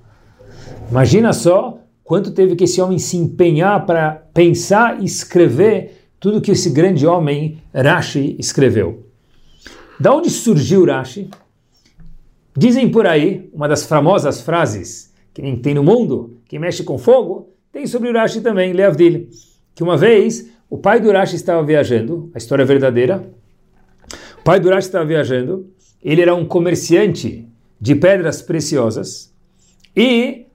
Imagina 0.90 1.32
só 1.32 1.78
quanto 2.04 2.30
teve 2.30 2.54
que 2.54 2.64
esse 2.64 2.80
homem 2.80 2.98
se 2.98 3.16
empenhar 3.16 3.84
para 3.86 4.12
pensar 4.32 5.00
e 5.00 5.04
escrever 5.04 6.01
tudo 6.22 6.40
que 6.40 6.52
esse 6.52 6.70
grande 6.70 7.04
homem 7.04 7.60
Rashi 7.74 8.36
escreveu. 8.38 9.08
Da 9.98 10.14
onde 10.14 10.30
surgiu 10.30 10.84
Rashi? 10.84 11.28
Dizem 12.56 12.88
por 12.88 13.08
aí, 13.08 13.50
uma 13.52 13.66
das 13.66 13.84
famosas 13.84 14.40
frases 14.40 15.12
que 15.34 15.42
nem 15.42 15.56
tem 15.56 15.74
no 15.74 15.82
mundo, 15.82 16.38
quem 16.46 16.60
mexe 16.60 16.84
com 16.84 16.96
fogo, 16.96 17.52
tem 17.72 17.88
sobre 17.88 18.08
o 18.08 18.12
Rashi 18.12 18.40
também, 18.40 18.72
Leavdil, 18.72 19.30
que 19.74 19.82
uma 19.82 19.96
vez 19.96 20.48
o 20.70 20.78
pai 20.78 21.00
do 21.00 21.10
Rashi 21.10 21.34
estava 21.34 21.60
viajando, 21.64 22.30
a 22.32 22.38
história 22.38 22.62
é 22.62 22.66
verdadeira, 22.66 23.28
o 24.38 24.44
pai 24.44 24.60
do 24.60 24.68
Rashi 24.68 24.86
estava 24.86 25.04
viajando, 25.04 25.72
ele 26.00 26.22
era 26.22 26.34
um 26.34 26.44
comerciante 26.44 27.48
de 27.80 27.96
pedras 27.96 28.40
preciosas 28.40 29.34
e 29.96 30.46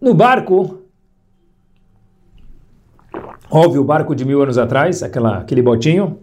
no 0.00 0.14
barco, 0.14 0.83
óbvio, 3.54 3.82
o 3.82 3.84
barco 3.84 4.14
de 4.14 4.24
mil 4.24 4.42
anos 4.42 4.58
atrás, 4.58 5.02
aquela, 5.02 5.38
aquele 5.38 5.62
botinho, 5.62 6.18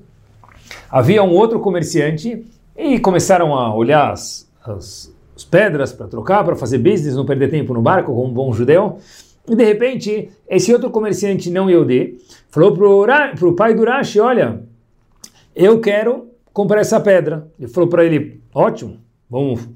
havia 0.90 1.24
um 1.24 1.32
outro 1.32 1.60
comerciante 1.60 2.46
e 2.78 3.00
começaram 3.00 3.56
a 3.56 3.74
olhar 3.74 4.12
as, 4.12 4.52
as, 4.66 5.16
as 5.36 5.46
pedras 5.46 5.94
para 5.94 6.08
trocar, 6.08 6.44
para 6.44 6.56
fazer 6.58 6.78
business, 6.78 7.16
não 7.16 7.26
perder 7.26 7.50
tempo 7.50 7.74
no 7.74 7.82
barco 7.82 8.14
como 8.14 8.28
um 8.28 8.34
bom 8.34 8.52
judeu. 8.52 8.98
E 9.48 9.56
de 9.56 9.64
repente, 9.64 10.30
esse 10.48 10.74
outro 10.74 10.90
comerciante 10.90 11.50
não 11.50 11.70
Yehudi 11.70 12.18
falou 12.50 12.74
para 12.74 13.48
o 13.48 13.56
pai 13.56 13.74
do 13.74 13.86
Rashi, 13.86 14.20
olha, 14.20 14.64
eu 15.56 15.80
quero 15.80 16.28
comprar 16.52 16.82
essa 16.82 17.00
pedra. 17.00 17.48
Ele 17.58 17.70
falou 17.70 17.90
para 17.90 18.04
ele, 18.04 18.42
ótimo, 18.54 18.98
vamos 19.30 19.68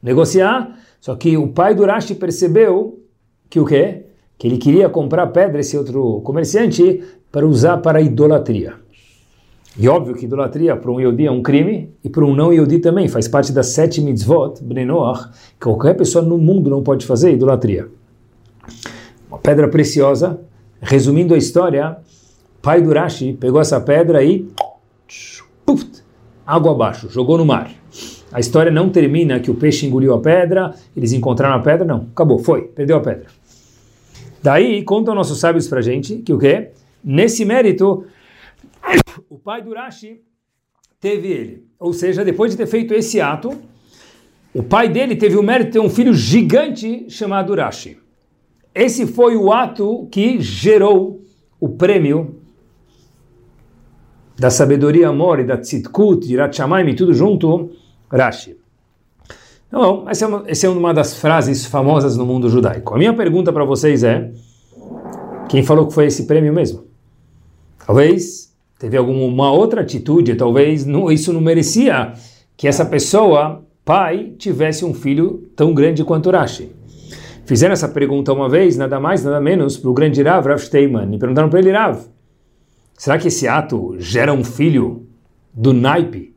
negociar. 0.00 0.78
Só 1.00 1.16
que 1.16 1.36
o 1.36 1.48
pai 1.48 1.74
do 1.74 1.84
Rashi 1.84 2.14
percebeu 2.14 3.02
que 3.48 3.58
o 3.58 3.64
quê? 3.64 4.06
Que 4.40 4.48
ele 4.48 4.56
queria 4.56 4.88
comprar 4.88 5.26
pedra, 5.26 5.60
esse 5.60 5.76
outro 5.76 6.22
comerciante, 6.22 7.04
para 7.30 7.46
usar 7.46 7.76
para 7.76 8.00
idolatria. 8.00 8.72
E 9.78 9.86
óbvio 9.86 10.14
que 10.14 10.24
idolatria 10.24 10.74
para 10.74 10.90
um 10.90 10.98
Yehudi 10.98 11.26
é 11.26 11.30
um 11.30 11.42
crime, 11.42 11.90
e 12.02 12.08
para 12.08 12.24
um 12.24 12.34
não 12.34 12.50
Yehudi 12.50 12.78
também, 12.78 13.06
faz 13.06 13.28
parte 13.28 13.52
das 13.52 13.66
sete 13.66 14.00
mitzvot, 14.00 14.62
Bnei 14.62 14.86
Noach, 14.86 15.28
que 15.28 15.66
qualquer 15.66 15.94
pessoa 15.94 16.24
no 16.24 16.38
mundo 16.38 16.70
não 16.70 16.82
pode 16.82 17.04
fazer 17.04 17.34
idolatria. 17.34 17.88
pedra 19.42 19.68
preciosa. 19.68 20.40
Resumindo 20.80 21.34
a 21.34 21.36
história, 21.36 21.98
pai 22.62 22.80
do 22.80 22.94
Rashi 22.94 23.34
pegou 23.34 23.60
essa 23.60 23.78
pedra 23.78 24.24
e 24.24 24.48
puf, 25.66 25.86
água 26.46 26.72
abaixo, 26.72 27.10
jogou 27.10 27.36
no 27.36 27.44
mar. 27.44 27.70
A 28.32 28.40
história 28.40 28.72
não 28.72 28.88
termina 28.88 29.38
que 29.38 29.50
o 29.50 29.54
peixe 29.54 29.84
engoliu 29.86 30.14
a 30.14 30.18
pedra, 30.18 30.74
eles 30.96 31.12
encontraram 31.12 31.56
a 31.56 31.60
pedra, 31.60 31.84
não, 31.84 32.06
acabou, 32.10 32.38
foi, 32.38 32.62
perdeu 32.62 32.96
a 32.96 33.00
pedra. 33.00 33.26
Daí 34.42 34.82
contam 34.82 35.14
nossos 35.14 35.38
sábios 35.38 35.68
pra 35.68 35.80
gente 35.80 36.16
que 36.18 36.32
o 36.32 36.38
quê? 36.38 36.70
Nesse 37.04 37.44
mérito, 37.44 38.04
o 39.28 39.38
pai 39.38 39.62
do 39.62 39.74
Rashi 39.74 40.20
teve 41.00 41.28
ele. 41.28 41.64
Ou 41.78 41.92
seja, 41.92 42.24
depois 42.24 42.50
de 42.50 42.56
ter 42.56 42.66
feito 42.66 42.94
esse 42.94 43.20
ato, 43.20 43.52
o 44.54 44.62
pai 44.62 44.88
dele 44.88 45.16
teve 45.16 45.36
o 45.36 45.42
mérito 45.42 45.66
de 45.66 45.72
ter 45.74 45.80
um 45.80 45.90
filho 45.90 46.12
gigante 46.12 47.08
chamado 47.08 47.54
Rashi. 47.54 47.98
Esse 48.74 49.06
foi 49.06 49.36
o 49.36 49.52
ato 49.52 50.06
que 50.10 50.40
gerou 50.40 51.22
o 51.58 51.68
prêmio 51.68 52.36
da 54.38 54.48
sabedoria 54.48 55.08
amor 55.08 55.40
e 55.40 55.44
da 55.44 55.58
tzidkut, 55.58 56.26
de 56.26 56.36
Ratchamaim, 56.36 56.94
tudo 56.94 57.12
junto, 57.12 57.70
Rashi. 58.10 58.59
Então, 59.70 60.04
essa 60.08 60.24
é, 60.24 60.28
uma, 60.28 60.42
essa 60.48 60.66
é 60.66 60.68
uma 60.68 60.92
das 60.92 61.16
frases 61.16 61.64
famosas 61.64 62.16
no 62.16 62.26
mundo 62.26 62.48
judaico. 62.48 62.92
A 62.92 62.98
minha 62.98 63.14
pergunta 63.14 63.52
para 63.52 63.64
vocês 63.64 64.02
é, 64.02 64.32
quem 65.48 65.62
falou 65.62 65.86
que 65.86 65.94
foi 65.94 66.06
esse 66.06 66.26
prêmio 66.26 66.52
mesmo? 66.52 66.86
Talvez 67.86 68.52
teve 68.80 68.96
alguma 68.96 69.52
outra 69.52 69.82
atitude, 69.82 70.34
talvez 70.34 70.84
não, 70.84 71.10
isso 71.10 71.32
não 71.32 71.40
merecia 71.40 72.14
que 72.56 72.66
essa 72.66 72.84
pessoa, 72.84 73.64
pai, 73.84 74.32
tivesse 74.36 74.84
um 74.84 74.92
filho 74.92 75.48
tão 75.54 75.72
grande 75.72 76.02
quanto 76.04 76.30
Rashi. 76.30 76.72
Fizeram 77.46 77.72
essa 77.72 77.88
pergunta 77.88 78.32
uma 78.32 78.48
vez, 78.48 78.76
nada 78.76 78.98
mais, 78.98 79.22
nada 79.22 79.40
menos, 79.40 79.76
para 79.76 79.90
o 79.90 79.94
grande 79.94 80.20
Rav, 80.20 80.48
Rav 80.48 80.58
Steinman, 80.60 81.14
e 81.14 81.18
perguntaram 81.18 81.48
para 81.48 81.60
ele, 81.60 81.70
Rav, 81.70 82.06
será 82.98 83.18
que 83.18 83.28
esse 83.28 83.46
ato 83.46 83.94
gera 83.98 84.32
um 84.32 84.42
filho 84.42 85.06
do 85.54 85.72
naipe, 85.72 86.34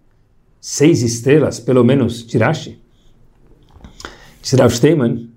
seis 0.62 1.02
estrelas, 1.02 1.60
pelo 1.60 1.84
menos, 1.84 2.26
de 2.26 2.38
Rashi? 2.38 2.83
Disse 4.44 4.58
Rav 4.58 4.76
Steinman, 4.76 5.30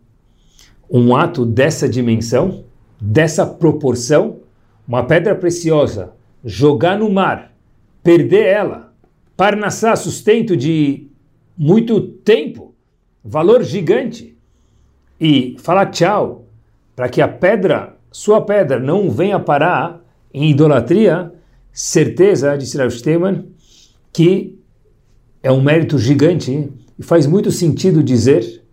um 0.90 1.14
ato 1.14 1.46
dessa 1.46 1.88
dimensão, 1.88 2.64
dessa 3.00 3.46
proporção, 3.46 4.40
uma 4.86 5.04
pedra 5.04 5.32
preciosa, 5.32 6.12
jogar 6.44 6.98
no 6.98 7.08
mar, 7.08 7.52
perder 8.02 8.46
ela, 8.46 8.92
parnassá, 9.36 9.94
sustento 9.94 10.56
de 10.56 11.06
muito 11.56 12.00
tempo, 12.00 12.74
valor 13.24 13.62
gigante, 13.62 14.36
e 15.20 15.54
falar 15.60 15.86
tchau, 15.86 16.44
para 16.96 17.08
que 17.08 17.22
a 17.22 17.28
pedra, 17.28 17.96
sua 18.10 18.40
pedra, 18.40 18.80
não 18.80 19.08
venha 19.08 19.38
parar 19.38 20.04
em 20.34 20.50
idolatria, 20.50 21.32
certeza, 21.72 22.56
disse 22.58 22.76
Rav 22.76 22.90
Steinman, 22.90 23.46
que 24.12 24.58
é 25.44 25.52
um 25.52 25.62
mérito 25.62 25.96
gigante 25.96 26.72
e 26.98 27.02
faz 27.04 27.24
muito 27.24 27.52
sentido 27.52 28.02
dizer 28.02 28.65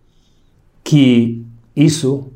que 0.84 1.44
isso 1.74 2.30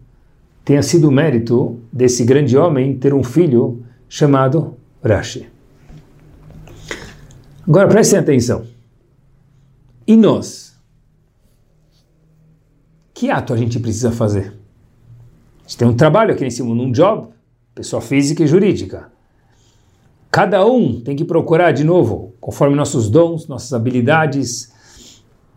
tenha 0.64 0.82
sido 0.82 1.10
mérito 1.10 1.78
desse 1.92 2.24
grande 2.24 2.56
homem 2.56 2.98
ter 2.98 3.12
um 3.12 3.22
filho 3.22 3.84
chamado 4.08 4.76
Rashi. 5.04 5.46
Agora 7.66 7.86
prestem 7.86 8.18
atenção. 8.18 8.66
E 10.06 10.16
nós? 10.16 10.74
Que 13.12 13.30
ato 13.30 13.52
a 13.52 13.56
gente 13.56 13.78
precisa 13.78 14.10
fazer? 14.10 14.54
A 15.58 15.62
gente 15.62 15.76
tem 15.76 15.86
um 15.88 15.96
trabalho 15.96 16.32
aqui 16.32 16.42
nesse 16.42 16.62
mundo, 16.62 16.82
um 16.82 16.90
job, 16.90 17.28
pessoa 17.74 18.00
física 18.00 18.42
e 18.42 18.46
jurídica. 18.46 19.12
Cada 20.30 20.64
um 20.64 21.00
tem 21.00 21.14
que 21.14 21.24
procurar 21.24 21.72
de 21.72 21.84
novo, 21.84 22.34
conforme 22.40 22.74
nossos 22.74 23.10
dons, 23.10 23.46
nossas 23.48 23.72
habilidades. 23.72 24.72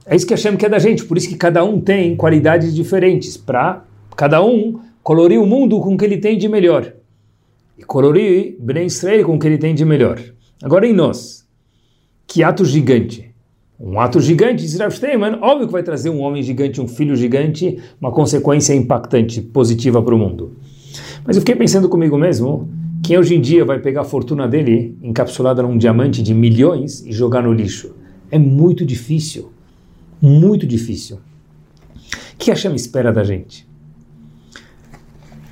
É 0.06 0.16
isso 0.16 0.26
que 0.26 0.34
Hashem 0.34 0.58
quer 0.58 0.70
da 0.70 0.80
gente, 0.80 1.06
por 1.06 1.18
isso 1.18 1.30
que 1.30 1.36
cada 1.36 1.64
um 1.64 1.80
tem 1.80 2.16
qualidades 2.16 2.74
diferentes, 2.74 3.38
para 3.38 3.86
cada 4.16 4.44
um 4.44 4.80
colorir 5.04 5.40
o 5.40 5.46
mundo 5.46 5.80
com 5.80 5.94
o 5.94 5.98
que 5.98 6.06
ele 6.06 6.18
tem 6.18 6.38
de 6.38 6.48
melhor 6.48 6.94
e 7.78 7.84
colorir 7.84 8.56
Ben 8.60 8.86
Israel 8.86 9.26
com 9.26 9.36
o 9.36 9.40
que 9.40 9.48
ele 9.48 9.58
tem 9.58 9.74
de 9.74 9.84
melhor. 9.84 10.20
Agora 10.62 10.86
em 10.86 10.94
nós, 10.94 11.48
que 12.28 12.44
ato 12.44 12.64
gigante. 12.64 13.32
Um 13.80 14.00
ato 14.00 14.20
gigante, 14.20 14.62
diz 14.62 14.78
Rav 14.78 14.94
Steinman, 14.94 15.40
óbvio 15.42 15.66
que 15.66 15.74
vai 15.74 15.82
trazer 15.82 16.12
um 16.12 16.22
homem 16.22 16.44
gigante, 16.44 16.80
um 16.80 16.88
filho 16.88 17.16
gigante, 17.16 17.80
uma 18.00 18.12
consequência 18.12 18.76
impactante, 18.76 19.42
positiva 19.42 20.02
para 20.04 20.14
o 20.14 20.20
mundo. 20.20 20.56
Mas 21.26 21.36
eu 21.36 21.42
fiquei 21.42 21.56
pensando 21.56 21.90
comigo 21.90 22.16
mesmo, 22.16 22.70
quem 23.04 23.18
hoje 23.18 23.34
em 23.34 23.42
dia 23.42 23.66
vai 23.66 23.80
pegar 23.80 24.02
a 24.02 24.06
fortuna 24.06 24.48
dele 24.48 24.96
encapsulada 25.02 25.64
num 25.64 25.78
diamante 25.78 26.22
de 26.22 26.36
milhões 26.36 27.04
e 27.04 27.12
jogar 27.12 27.42
no 27.42 27.52
lixo? 27.52 27.96
É 28.30 28.38
muito 28.38 28.86
difícil. 28.86 29.52
Muito 30.22 30.68
difícil. 30.68 31.20
O 32.34 32.38
que 32.38 32.52
a 32.52 32.56
chama 32.56 32.76
espera 32.76 33.12
da 33.12 33.24
gente? 33.24 33.68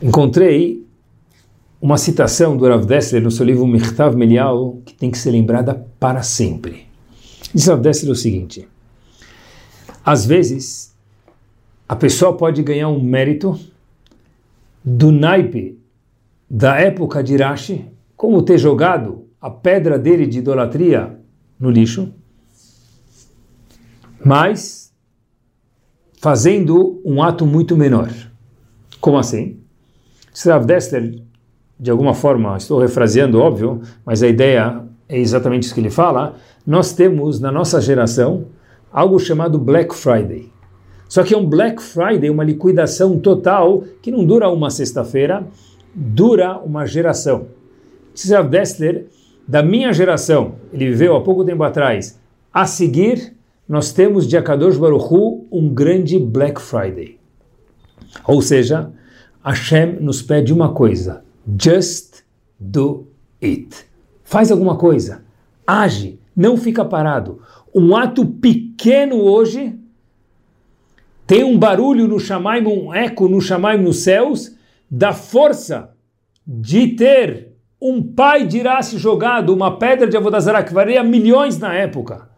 Encontrei 0.02 0.86
uma 1.82 1.98
citação 1.98 2.56
do 2.56 2.68
Rav 2.68 2.86
Dessler 2.86 3.22
no 3.22 3.32
seu 3.32 3.46
livro 3.46 3.66
Mirtav 3.66 4.16
Melial 4.16 4.80
que 4.86 4.94
tem 4.94 5.10
que 5.10 5.18
ser 5.18 5.32
lembrada 5.32 5.86
para 6.00 6.22
sempre. 6.22 6.88
Diz 7.54 7.68
Rav 7.68 7.82
Dessler 7.82 8.12
o 8.12 8.16
seguinte: 8.16 8.68
às 10.06 10.26
vezes 10.26 10.96
a 11.88 11.96
pessoa 11.96 12.38
pode 12.38 12.62
ganhar 12.62 12.90
um 12.90 13.02
mérito 13.02 13.60
do 14.86 15.12
naipe 15.12 15.80
da 16.50 16.80
época 16.80 17.24
de 17.24 17.36
Rashi, 17.38 17.86
como 18.16 18.42
ter 18.42 18.58
jogado 18.58 19.26
a 19.42 19.50
pedra 19.50 19.98
dele 19.98 20.28
de 20.28 20.40
idolatria 20.40 21.18
no 21.60 21.70
lixo, 21.70 22.14
mas 24.24 24.94
fazendo 26.20 27.02
um 27.06 27.22
ato 27.24 27.46
muito 27.46 27.78
menor. 27.78 28.10
Como 29.00 29.18
assim? 29.18 29.60
Rav 30.46 30.66
Dessler 30.66 31.22
de 31.80 31.90
alguma 31.90 32.14
forma, 32.14 32.58
estou 32.58 32.80
refraseando, 32.80 33.40
óbvio, 33.40 33.82
mas 34.06 34.22
a 34.22 34.28
ideia 34.28 34.84
é 35.08 35.18
exatamente 35.18 35.64
isso 35.64 35.74
que 35.74 35.80
ele 35.80 35.90
fala. 35.90 36.36
Nós 36.68 36.92
temos 36.92 37.40
na 37.40 37.52
nossa 37.52 37.80
geração 37.80 38.48
algo 38.92 39.18
chamado 39.18 39.58
Black 39.58 39.96
Friday. 39.96 40.52
Só 41.08 41.24
que 41.24 41.34
é 41.34 41.38
um 41.38 41.46
Black 41.46 41.82
Friday, 41.82 42.30
uma 42.30 42.44
liquidação 42.44 43.18
total 43.18 43.84
que 44.02 44.12
não 44.12 44.26
dura 44.26 44.50
uma 44.50 44.70
sexta-feira, 44.70 45.48
dura 45.96 46.58
uma 46.60 46.86
geração. 46.86 47.48
Tzav 48.14 48.50
Dessler, 48.50 49.08
da 49.48 49.64
minha 49.64 49.94
geração, 49.94 50.56
ele 50.74 50.88
viveu 50.88 51.16
há 51.16 51.22
pouco 51.22 51.46
tempo 51.46 51.64
atrás, 51.64 52.20
a 52.54 52.66
seguir, 52.66 53.34
nós 53.70 53.94
temos 53.94 54.28
de 54.28 54.36
Akadosh 54.36 54.78
Baruch 54.78 55.14
Hu 55.14 55.48
um 55.52 55.72
grande 55.72 56.18
Black 56.18 56.60
Friday. 56.60 57.20
Ou 58.28 58.42
seja, 58.42 58.92
Hashem 59.46 60.00
nos 60.02 60.24
pede 60.24 60.52
uma 60.52 60.74
coisa, 60.74 61.24
Just 61.62 62.24
do 62.60 63.08
it. 63.42 63.86
Faz 64.24 64.52
alguma 64.52 64.76
coisa. 64.76 65.24
Age. 65.68 66.20
Não 66.36 66.58
fica 66.58 66.84
parado. 66.84 67.42
Um 67.74 67.96
ato 67.96 68.26
pequeno 68.26 69.18
hoje 69.18 69.78
tem 71.28 71.44
um 71.44 71.58
barulho 71.58 72.08
no 72.08 72.20
Shamaim, 72.20 72.66
um 72.66 72.92
eco 72.92 73.28
no 73.28 73.40
Shamaim 73.40 73.78
nos 73.78 74.00
céus, 74.00 74.56
da 74.90 75.14
força 75.14 75.92
de 76.46 76.88
ter 76.96 77.54
um 77.80 78.02
pai 78.02 78.48
de 78.48 78.58
Irace 78.58 78.98
jogado 78.98 79.54
uma 79.54 79.78
pedra 79.78 80.08
de 80.08 80.18
Avodazara 80.18 80.64
que 80.64 80.74
valia 80.74 81.04
milhões 81.04 81.60
na 81.60 81.74
época. 81.74 82.30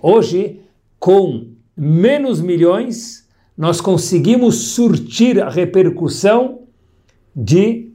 Hoje, 0.00 0.62
com 0.98 1.46
menos 1.76 2.40
milhões, 2.40 3.26
nós 3.56 3.80
conseguimos 3.80 4.56
surtir 4.56 5.40
a 5.40 5.48
repercussão 5.48 6.60
de 7.34 7.90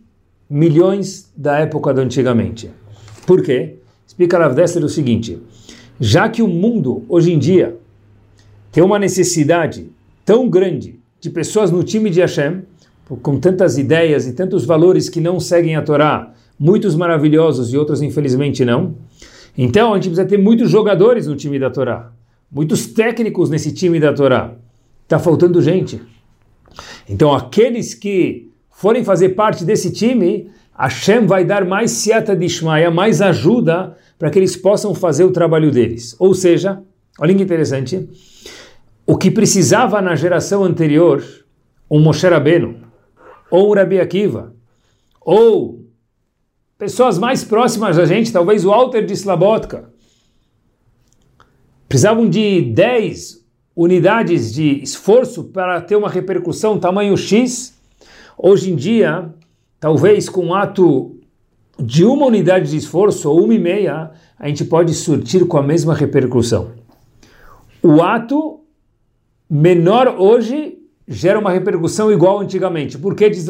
milhões 0.49 1.31
da 1.35 1.59
época 1.59 1.93
do 1.93 2.01
antigamente. 2.01 2.69
Por 3.25 3.41
quê? 3.41 3.77
Explica 4.05 4.37
Rav 4.37 4.55
Dessler 4.55 4.85
o 4.85 4.89
seguinte: 4.89 5.41
já 5.99 6.29
que 6.29 6.41
o 6.41 6.47
mundo 6.47 7.03
hoje 7.09 7.33
em 7.33 7.39
dia 7.39 7.77
tem 8.71 8.83
uma 8.83 8.99
necessidade 8.99 9.89
tão 10.25 10.49
grande 10.49 10.99
de 11.19 11.29
pessoas 11.29 11.71
no 11.71 11.83
time 11.83 12.09
de 12.09 12.21
Hashem, 12.21 12.63
com 13.21 13.39
tantas 13.39 13.77
ideias 13.77 14.25
e 14.27 14.33
tantos 14.33 14.65
valores 14.65 15.09
que 15.09 15.19
não 15.19 15.39
seguem 15.39 15.75
a 15.75 15.81
Torá, 15.81 16.33
muitos 16.59 16.95
maravilhosos 16.95 17.73
e 17.73 17.77
outros 17.77 18.01
infelizmente 18.01 18.63
não. 18.63 18.95
Então 19.57 19.91
a 19.91 19.95
gente 19.95 20.09
precisa 20.09 20.27
ter 20.27 20.37
muitos 20.37 20.69
jogadores 20.69 21.27
no 21.27 21.35
time 21.35 21.59
da 21.59 21.69
Torá, 21.69 22.11
muitos 22.53 22.85
técnicos 22.85 23.49
nesse 23.49 23.73
time 23.73 23.99
da 23.99 24.13
Torá. 24.13 24.53
Está 25.03 25.17
faltando 25.17 25.61
gente. 25.61 25.99
Então 27.09 27.33
aqueles 27.33 27.93
que 27.93 28.51
forem 28.71 29.03
fazer 29.03 29.29
parte 29.29 29.65
desse 29.65 29.91
time, 29.91 30.49
Hashem 30.77 31.25
vai 31.25 31.43
dar 31.43 31.65
mais 31.65 31.91
siata 31.91 32.35
de 32.35 32.45
Ishmael, 32.45 32.91
mais 32.91 33.21
ajuda 33.21 33.97
para 34.19 34.29
que 34.29 34.37
eles 34.37 34.55
possam 34.55 34.93
fazer 34.93 35.23
o 35.23 35.31
trabalho 35.31 35.71
deles. 35.71 36.15
Ou 36.19 36.33
seja, 36.33 36.81
olha 37.19 37.33
que 37.33 37.43
interessante, 37.43 38.07
o 39.05 39.17
que 39.17 39.29
precisava 39.29 40.01
na 40.01 40.15
geração 40.15 40.63
anterior, 40.63 41.23
um 41.89 41.99
Moshe 41.99 42.27
Rabbeinu, 42.27 42.77
ou 43.51 43.69
um 43.69 43.73
Rabi 43.75 43.99
Akiva, 43.99 44.53
ou 45.21 45.85
pessoas 46.77 47.17
mais 47.19 47.43
próximas 47.43 47.97
da 47.97 48.05
gente, 48.05 48.31
talvez 48.31 48.65
o 48.65 48.69
Walter 48.69 49.05
de 49.05 49.13
Slabotka, 49.13 49.92
precisavam 51.93 52.27
de 52.27 52.59
10 52.59 53.45
unidades 53.75 54.51
de 54.51 54.81
esforço 54.81 55.43
para 55.43 55.79
ter 55.79 55.95
uma 55.95 56.09
repercussão 56.09 56.79
tamanho 56.79 57.15
X, 57.15 57.77
hoje 58.35 58.71
em 58.71 58.75
dia, 58.75 59.29
talvez 59.79 60.27
com 60.27 60.47
um 60.47 60.55
ato 60.55 61.19
de 61.79 62.03
uma 62.03 62.25
unidade 62.25 62.71
de 62.71 62.77
esforço 62.77 63.29
ou 63.29 63.43
uma 63.43 63.53
e 63.53 63.59
meia, 63.59 64.09
a 64.39 64.47
gente 64.47 64.65
pode 64.65 64.91
surtir 64.95 65.45
com 65.45 65.55
a 65.55 65.61
mesma 65.61 65.93
repercussão. 65.93 66.71
O 67.79 68.01
ato 68.01 68.61
menor 69.47 70.15
hoje 70.17 70.79
gera 71.07 71.37
uma 71.37 71.51
repercussão 71.51 72.11
igual 72.11 72.39
antigamente. 72.39 72.97
Por 72.97 73.13
que 73.13 73.29
diz 73.29 73.45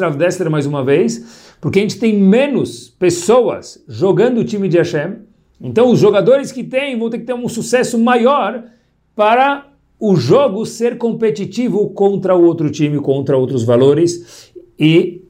mais 0.50 0.66
uma 0.66 0.84
vez? 0.84 1.56
Porque 1.62 1.78
a 1.78 1.82
gente 1.82 1.98
tem 1.98 2.14
menos 2.14 2.90
pessoas 2.90 3.82
jogando 3.88 4.42
o 4.42 4.44
time 4.44 4.68
de 4.68 4.76
Hashem. 4.76 5.14
Então 5.60 5.90
os 5.90 5.98
jogadores 5.98 6.52
que 6.52 6.64
tem 6.64 6.98
vão 6.98 7.10
ter 7.10 7.18
que 7.18 7.24
ter 7.24 7.34
um 7.34 7.48
sucesso 7.48 7.98
maior 7.98 8.64
para 9.14 9.68
o 9.98 10.16
jogo 10.16 10.66
ser 10.66 10.98
competitivo 10.98 11.90
contra 11.90 12.36
o 12.36 12.44
outro 12.44 12.70
time, 12.70 12.98
contra 12.98 13.36
outros 13.36 13.64
valores 13.64 14.52
e 14.78 15.22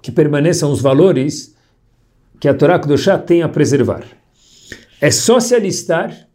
que 0.00 0.10
permaneçam 0.10 0.70
os 0.70 0.80
valores 0.80 1.54
que 2.40 2.48
a 2.48 2.54
Torá 2.54 2.78
Kedoshá 2.78 3.18
tem 3.18 3.42
a 3.42 3.48
preservar. 3.48 4.04
É 5.00 5.10
só 5.10 5.38
se 5.40 5.54
alistar, 5.54 6.28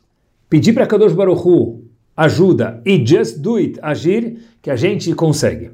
pedir 0.49 0.73
para 0.73 0.87
Kadosh 0.87 1.13
Baruch 1.13 1.41
Hu 1.47 1.87
ajuda 2.17 2.81
e 2.83 3.05
just 3.05 3.37
do 3.37 3.57
it, 3.57 3.79
agir, 3.81 4.39
que 4.61 4.71
a 4.71 4.75
gente 4.75 5.13
consegue. 5.13 5.71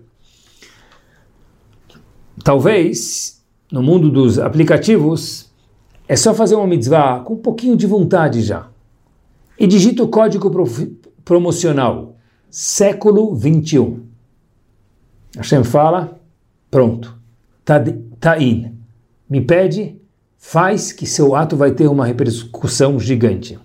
Talvez, 2.44 3.42
no 3.72 3.82
mundo 3.82 4.10
dos 4.10 4.38
aplicativos, 4.38 5.50
é 6.08 6.16
só 6.16 6.34
fazer 6.34 6.56
uma 6.56 6.68
mitzvah 6.68 7.22
com 7.22 7.34
um 7.34 7.38
pouquinho 7.38 7.76
de 7.76 7.88
vontade 7.88 8.42
já. 8.42 8.68
E 9.58 9.68
digita 9.68 10.04
o 10.04 10.08
código 10.08 10.52
promocional, 11.24 12.16
século 12.50 13.34
21. 13.36 14.02
Hashem 15.38 15.64
fala, 15.64 16.20
pronto, 16.70 17.18
tá, 17.64 17.82
tá 18.20 18.40
in. 18.40 18.74
Me 19.30 19.42
pede, 19.42 19.96
faz 20.38 20.92
que 20.92 21.06
seu 21.06 21.36
ato 21.36 21.56
vai 21.56 21.72
ter 21.72 21.88
uma 21.88 22.06
repercussão 22.06 23.00
gigante. 23.00 23.58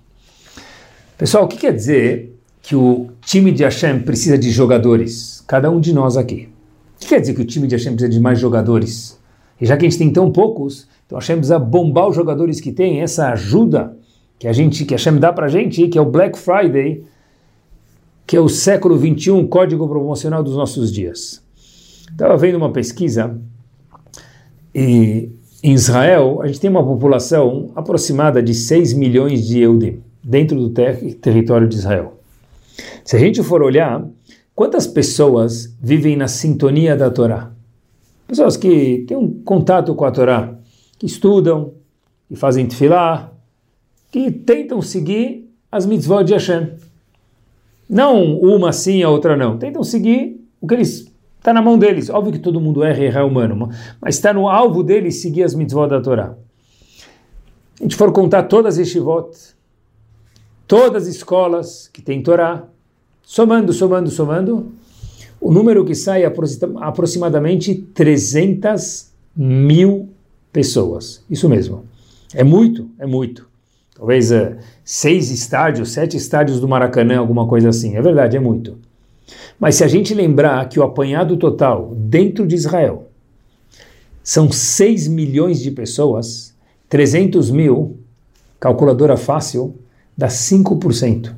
Pessoal, 1.17 1.45
o 1.45 1.49
que 1.49 1.57
quer 1.57 1.75
dizer 1.75 2.39
que 2.63 2.77
o 2.77 3.09
time 3.21 3.51
de 3.51 3.65
Hashem 3.65 4.01
precisa 4.01 4.39
de 4.39 4.51
jogadores, 4.51 5.43
cada 5.47 5.71
um 5.71 5.81
de 5.81 5.93
nós 5.93 6.17
aqui. 6.17 6.49
O 6.97 7.01
que 7.01 7.09
quer 7.09 7.21
dizer 7.21 7.35
que 7.35 7.43
o 7.43 7.45
time 7.45 7.67
de 7.67 7.75
Hashem 7.75 7.93
precisa 7.93 8.09
de 8.09 8.21
mais 8.21 8.39
jogadores? 8.39 9.18
E 9.61 9.67
já 9.67 9.77
que 9.77 9.87
a 9.87 9.89
gente 9.89 9.99
tem 9.99 10.13
tão 10.13 10.31
poucos, 10.31 10.89
então 11.07 11.19
Hashem 11.19 11.37
precisa 11.37 11.59
bombar 11.59 12.09
os 12.09 12.17
jogadores 12.17 12.61
que 12.61 12.73
tem, 12.73 13.01
essa 13.01 13.31
ajuda 13.31 13.97
que 14.39 14.47
a 14.47 14.53
gente, 14.53 14.85
que 14.85 14.95
Hashem 14.95 15.19
dá 15.19 15.33
para 15.33 15.47
a 15.47 15.49
gente, 15.49 15.89
que 15.89 15.99
é 15.99 16.01
o 16.01 16.05
Black 16.05 16.39
Friday, 16.39 17.03
que 18.27 18.37
é 18.37 18.41
o 18.41 18.49
século 18.49 18.97
21, 18.97 19.47
código 19.49 19.89
promocional 19.89 20.43
dos 20.43 20.55
nossos 20.55 20.93
dias. 20.93 21.43
Estava 22.11 22.37
vendo 22.37 22.57
uma 22.57 22.71
pesquisa 22.71 23.39
e 24.75 25.31
em 25.63 25.73
Israel 25.73 26.41
a 26.43 26.47
gente 26.47 26.61
tem 26.61 26.71
uma 26.71 26.85
população 26.85 27.73
aproximada 27.75 28.43
de 28.43 28.55
6 28.55 28.93
milhões 28.93 29.47
de 29.47 29.61
Eudim 29.61 30.03
dentro 30.23 30.59
do 30.59 30.71
ter 30.71 31.15
território 31.15 31.67
de 31.67 31.77
Israel. 31.77 32.21
Se 33.05 33.17
a 33.17 33.19
gente 33.19 33.43
for 33.43 33.63
olhar, 33.63 34.07
quantas 34.55 34.87
pessoas 34.87 35.75
vivem 35.81 36.17
na 36.17 36.29
sintonia 36.29 36.95
da 36.95 37.11
Torá? 37.11 37.51
Pessoas 38.29 38.59
que 38.59 39.07
têm 39.09 39.17
um 39.17 39.43
contato 39.43 39.95
com 39.95 40.05
a 40.05 40.11
Torá, 40.11 40.55
que 40.99 41.07
estudam, 41.07 41.73
que 42.29 42.37
fazem 42.37 42.67
tefilá, 42.67 43.33
que 44.13 44.31
tentam 44.31 44.83
seguir 44.83 45.51
as 45.73 45.87
mitzvot 45.87 46.25
de 46.25 46.35
Hashem. 46.35 46.75
Não 47.89 48.39
uma 48.39 48.71
sim, 48.71 49.03
a 49.03 49.09
outra 49.09 49.35
não. 49.35 49.57
Tentam 49.57 49.83
seguir 49.83 50.47
o 50.61 50.67
que 50.67 50.75
eles 50.75 51.11
está 51.39 51.55
na 51.55 51.63
mão 51.63 51.79
deles. 51.79 52.11
Óbvio 52.11 52.35
que 52.35 52.39
todo 52.39 52.61
mundo 52.61 52.85
erra 52.85 53.03
erra 53.03 53.21
é 53.21 53.25
humano, 53.25 53.71
mas 53.99 54.17
está 54.17 54.31
no 54.35 54.47
alvo 54.47 54.83
deles 54.83 55.23
seguir 55.23 55.45
as 55.45 55.55
mitzvot 55.55 55.89
da 55.89 56.01
Torá. 56.03 56.37
A 57.81 57.83
gente 57.83 57.97
for 57.97 58.13
contar 58.13 58.43
todas 58.43 58.75
as 58.75 58.87
yeshivot, 58.87 59.31
todas 60.67 61.05
as 61.05 61.15
escolas 61.15 61.89
que 61.89 62.03
têm 62.03 62.23
Torá, 62.23 62.65
somando, 63.23 63.73
somando, 63.73 64.11
somando, 64.11 64.71
o 65.41 65.53
número 65.53 65.85
que 65.85 65.95
sai 65.95 66.25
é 66.25 66.33
aproximadamente 66.81 67.75
300 67.75 69.09
mil 69.37 70.09
pessoas. 70.53 71.23
Isso 71.31 71.49
mesmo. 71.49 71.85
É 72.35 72.43
muito, 72.43 72.89
é 72.99 73.07
muito. 73.07 73.47
Talvez 73.97 74.31
é, 74.31 74.59
seis 74.85 75.31
estádios, 75.31 75.91
sete 75.91 76.17
estádios 76.17 76.61
do 76.61 76.69
Maracanã, 76.69 77.19
alguma 77.19 77.47
coisa 77.47 77.69
assim. 77.69 77.97
É 77.97 78.03
verdade, 78.03 78.37
é 78.37 78.41
muito. 78.41 78.79
Mas 79.59 79.77
se 79.77 79.85
a 79.85 79.89
gente 79.89 80.15
lembrar 80.15 80.69
que 80.69 80.79
o 80.79 80.83
apanhado 80.83 81.37
total 81.37 81.93
dentro 81.95 82.47
de 82.47 82.55
Israel 82.55 83.09
são 84.23 84.53
6 84.53 85.09
milhões 85.09 85.61
de 85.61 85.71
pessoas, 85.71 86.55
300 86.89 87.51
mil, 87.51 87.99
calculadora 88.61 89.17
fácil, 89.17 89.75
dá 90.17 90.29
5%. 90.29 91.33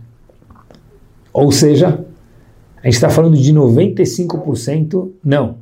Ou 1.32 1.52
seja, 1.52 2.04
a 2.82 2.86
gente 2.86 2.94
está 2.94 3.10
falando 3.10 3.36
de 3.36 3.52
95%, 3.52 5.10
não. 5.22 5.58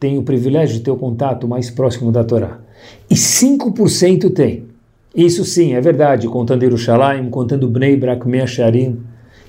Tem 0.00 0.18
o 0.18 0.22
privilégio 0.22 0.76
de 0.76 0.82
ter 0.82 0.90
o 0.90 0.96
contato 0.96 1.46
mais 1.46 1.70
próximo 1.70 2.10
da 2.10 2.24
Torá. 2.24 2.60
E 3.08 3.14
5% 3.14 4.32
tem. 4.32 4.66
Isso 5.14 5.44
sim, 5.44 5.74
é 5.74 5.80
verdade, 5.80 6.28
contando 6.28 6.62
Yerushalayim, 6.62 7.30
contando 7.30 7.68
Bnei 7.68 7.96
Brak 7.96 8.26
Meacharim, 8.28 9.00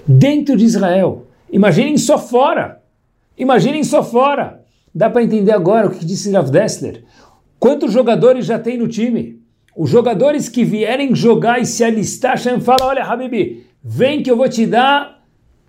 dentro 0.07 0.55
de 0.55 0.65
Israel. 0.65 1.25
Imaginem 1.51 1.97
só 1.97 2.17
fora. 2.17 2.81
Imaginem 3.37 3.83
só 3.83 4.03
fora. 4.03 4.61
Dá 4.93 5.09
para 5.09 5.23
entender 5.23 5.51
agora 5.51 5.87
o 5.87 5.91
que 5.91 6.05
disse 6.05 6.31
Rav 6.31 6.49
Dessler. 6.49 7.03
Quantos 7.59 7.91
jogadores 7.91 8.45
já 8.45 8.57
tem 8.57 8.77
no 8.77 8.87
time? 8.87 9.39
Os 9.75 9.89
jogadores 9.89 10.49
que 10.49 10.63
vierem 10.63 11.15
jogar 11.15 11.59
e 11.59 11.65
se 11.65 11.83
alistar, 11.83 12.31
Hashem 12.31 12.59
fala, 12.59 12.85
olha, 12.85 13.03
Habibi, 13.03 13.65
vem 13.83 14.21
que 14.23 14.29
eu 14.29 14.37
vou 14.37 14.49
te 14.49 14.65
dar 14.65 15.23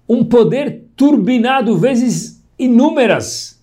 um 0.09 0.25
poder 0.25 0.80
turbinado 1.01 1.79
vezes 1.79 2.43
inúmeras 2.59 3.59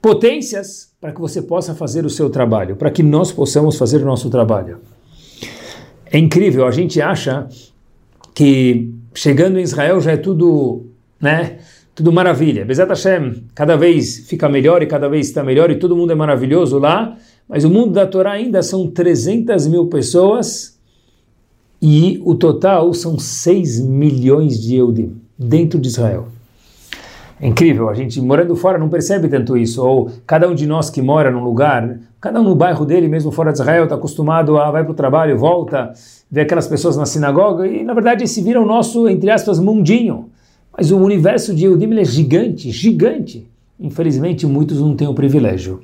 potências 0.00 0.94
para 0.98 1.12
que 1.12 1.20
você 1.20 1.42
possa 1.42 1.74
fazer 1.74 2.06
o 2.06 2.08
seu 2.08 2.30
trabalho, 2.30 2.74
para 2.74 2.90
que 2.90 3.02
nós 3.02 3.30
possamos 3.30 3.76
fazer 3.76 4.00
o 4.00 4.06
nosso 4.06 4.30
trabalho. 4.30 4.78
É 6.06 6.16
incrível, 6.16 6.66
a 6.66 6.70
gente 6.70 7.02
acha 7.02 7.46
que 8.34 8.90
chegando 9.12 9.58
em 9.58 9.62
Israel 9.62 10.00
já 10.00 10.12
é 10.12 10.16
tudo, 10.16 10.86
né, 11.20 11.58
tudo 11.94 12.10
maravilha. 12.10 12.64
Bezat 12.64 12.88
Hashem 12.88 13.44
cada 13.54 13.76
vez 13.76 14.26
fica 14.26 14.48
melhor 14.48 14.82
e 14.82 14.86
cada 14.86 15.06
vez 15.06 15.28
está 15.28 15.44
melhor 15.44 15.70
e 15.70 15.78
todo 15.78 15.94
mundo 15.94 16.12
é 16.12 16.14
maravilhoso 16.14 16.78
lá, 16.78 17.14
mas 17.46 17.62
o 17.62 17.68
mundo 17.68 17.92
da 17.92 18.06
Torá 18.06 18.32
ainda 18.32 18.62
são 18.62 18.86
300 18.86 19.66
mil 19.66 19.88
pessoas 19.88 20.80
e 21.82 22.22
o 22.24 22.34
total 22.34 22.94
são 22.94 23.18
6 23.18 23.80
milhões 23.80 24.58
de 24.58 24.76
Eudim 24.76 25.20
dentro 25.38 25.78
de 25.78 25.88
Israel. 25.88 26.37
É 27.40 27.46
incrível, 27.46 27.88
a 27.88 27.94
gente 27.94 28.20
morando 28.20 28.56
fora 28.56 28.78
não 28.78 28.88
percebe 28.88 29.28
tanto 29.28 29.56
isso, 29.56 29.84
ou 29.84 30.10
cada 30.26 30.48
um 30.48 30.54
de 30.54 30.66
nós 30.66 30.90
que 30.90 31.00
mora 31.00 31.30
num 31.30 31.44
lugar, 31.44 31.98
cada 32.20 32.40
um 32.40 32.44
no 32.44 32.54
bairro 32.54 32.84
dele, 32.84 33.06
mesmo 33.06 33.30
fora 33.30 33.52
de 33.52 33.60
Israel, 33.60 33.84
está 33.84 33.94
acostumado 33.94 34.58
a 34.58 34.72
vai 34.72 34.82
para 34.82 34.90
o 34.90 34.94
trabalho, 34.94 35.38
volta, 35.38 35.92
vê 36.28 36.40
aquelas 36.40 36.66
pessoas 36.66 36.96
na 36.96 37.06
sinagoga, 37.06 37.66
e 37.66 37.84
na 37.84 37.94
verdade 37.94 38.24
esse 38.24 38.42
vira 38.42 38.60
o 38.60 38.66
nosso, 38.66 39.08
entre 39.08 39.30
aspas, 39.30 39.60
mundinho. 39.60 40.30
Mas 40.76 40.90
o 40.90 40.98
universo 40.98 41.54
de 41.54 41.64
Eudim 41.64 41.96
é 41.96 42.04
gigante, 42.04 42.70
gigante. 42.72 43.48
Infelizmente 43.78 44.44
muitos 44.44 44.80
não 44.80 44.96
têm 44.96 45.06
o 45.06 45.14
privilégio. 45.14 45.80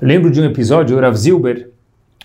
Eu 0.00 0.08
lembro 0.08 0.30
de 0.30 0.40
um 0.40 0.44
episódio, 0.44 0.98
Rav 0.98 1.14
Zilber, 1.14 1.70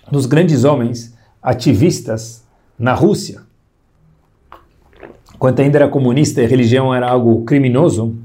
dos 0.10 0.26
grandes 0.26 0.64
homens 0.64 1.14
ativistas 1.44 2.46
na 2.80 2.94
Rússia, 2.94 3.42
quando 5.38 5.60
ainda 5.60 5.78
era 5.78 5.88
comunista 5.90 6.42
e 6.42 6.46
religião 6.46 6.94
era 6.94 7.10
algo 7.10 7.44
criminoso, 7.44 8.16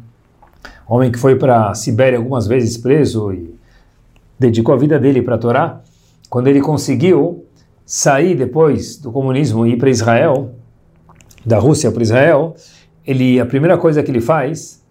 homem 0.95 1.11
que 1.11 1.19
foi 1.19 1.37
para 1.37 1.71
a 1.71 1.75
Sibéria 1.75 2.19
algumas 2.19 2.47
vezes 2.47 2.77
preso 2.77 3.33
e 3.33 3.55
dedicou 4.39 4.75
a 4.75 4.79
vida 4.79 4.99
dele 4.99 5.23
para 5.23 5.37
a 5.37 5.39
Torá, 5.39 5.81
quando 6.29 6.49
ele 6.49 6.61
conseguiu 6.61 7.45
sair 7.85 8.35
depois 8.35 8.97
do 8.97 9.13
comunismo 9.13 9.67
e 9.67 9.73
ir 9.73 9.77
para 9.77 9.91
Israel, 9.91 10.55
da 11.45 11.59
Rússia 11.59 11.91
para 11.93 12.03
Israel, 12.03 12.55
ele 13.07 13.39
a 13.39 13.47
primeira 13.47 13.77
coisa 13.79 14.03
que 14.03 14.11
ele 14.11 14.21
faz, 14.21 14.83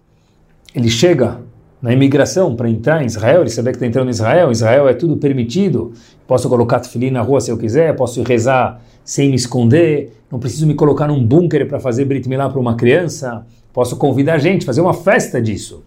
ele 0.73 0.89
chega 0.89 1.41
na 1.81 1.93
imigração 1.93 2.55
para 2.55 2.69
entrar 2.69 3.01
em 3.01 3.05
Israel, 3.05 3.41
ele 3.41 3.49
sabe 3.49 3.69
que 3.71 3.77
está 3.77 3.87
entrando 3.87 4.07
em 4.07 4.11
Israel, 4.11 4.51
Israel 4.51 4.87
é 4.87 4.93
tudo 4.93 5.17
permitido, 5.17 5.93
posso 6.27 6.47
colocar 6.49 6.79
tefilim 6.79 7.09
na 7.09 7.21
rua 7.21 7.39
se 7.39 7.51
eu 7.51 7.57
quiser, 7.57 7.95
posso 7.95 8.21
rezar 8.23 8.81
sem 9.03 9.29
me 9.29 9.35
esconder, 9.35 10.13
não 10.31 10.39
preciso 10.39 10.67
me 10.67 10.75
colocar 10.75 11.07
num 11.07 11.25
bunker 11.25 11.67
para 11.67 11.79
fazer 11.79 12.05
Brit 12.05 12.27
Milá 12.27 12.49
para 12.49 12.59
uma 12.59 12.75
criança, 12.75 13.45
posso 13.73 13.95
convidar 13.95 14.37
gente, 14.37 14.65
fazer 14.65 14.81
uma 14.81 14.93
festa 14.93 15.41
disso. 15.41 15.83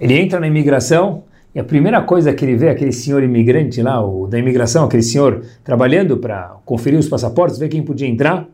Ele 0.00 0.14
entra 0.14 0.40
na 0.40 0.46
imigração 0.46 1.24
E 1.54 1.60
a 1.60 1.64
primeira 1.64 2.02
coisa 2.02 2.34
que 2.34 2.44
ele 2.44 2.56
vê, 2.56 2.68
aquele 2.68 2.90
senhor 2.90 3.22
imigrante 3.22 3.80
lá, 3.80 4.04
o 4.04 4.26
da 4.26 4.36
imigração, 4.36 4.84
aquele 4.84 5.04
senhor 5.04 5.44
trabalhando 5.62 6.16
para 6.16 6.56
conferir 6.64 6.98
os 6.98 7.08
passaportes, 7.08 7.58
ver 7.58 7.68
quem 7.68 7.80
podia 7.80 8.08
entrar, 8.08 8.48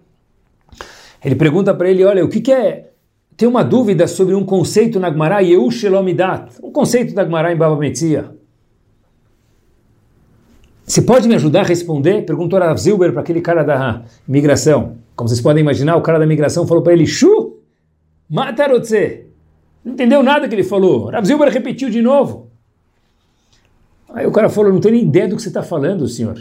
ele 1.24 1.34
pergunta 1.34 1.72
para 1.72 1.88
ele, 1.88 2.04
olha, 2.04 2.24
o 2.24 2.28
que, 2.28 2.40
que 2.40 2.52
é... 2.52 2.90
Tem 3.38 3.48
uma 3.48 3.64
dúvida 3.64 4.06
sobre 4.06 4.34
um 4.34 4.44
conceito 4.44 5.00
na 5.00 5.10
Gemara, 5.10 5.40
Yehu 5.40 5.70
Shelomidat, 5.70 6.58
um 6.62 6.70
conceito 6.70 7.14
da 7.14 7.24
Gemara 7.24 7.50
em 7.50 7.56
Baba 7.56 7.74
Metzia. 7.74 8.36
Você 10.84 11.00
pode 11.00 11.26
me 11.26 11.34
ajudar 11.36 11.60
a 11.60 11.64
responder? 11.64 12.26
Perguntou 12.26 12.58
Rav 12.58 12.76
Zilber 12.76 13.12
para 13.12 13.22
aquele 13.22 13.40
cara 13.40 13.62
da 13.62 14.02
imigração. 14.28 14.98
Como 15.16 15.26
vocês 15.26 15.40
podem 15.40 15.62
imaginar, 15.62 15.96
o 15.96 16.02
cara 16.02 16.18
da 16.18 16.26
imigração 16.26 16.66
falou 16.66 16.82
para 16.82 16.92
ele, 16.92 17.06
Shu, 17.06 17.60
matarotze. 18.28 19.29
Não 19.84 19.92
entendeu 19.94 20.22
nada 20.22 20.48
que 20.48 20.54
ele 20.54 20.64
falou. 20.64 21.10
Rav 21.10 21.24
Zilber 21.24 21.48
repetiu 21.48 21.88
de 21.88 22.02
novo. 22.02 22.50
Aí 24.12 24.26
o 24.26 24.32
cara 24.32 24.48
falou, 24.48 24.72
não 24.72 24.80
tenho 24.80 24.94
nem 24.94 25.04
ideia 25.04 25.28
do 25.28 25.36
que 25.36 25.42
você 25.42 25.48
está 25.48 25.62
falando, 25.62 26.06
senhor. 26.08 26.36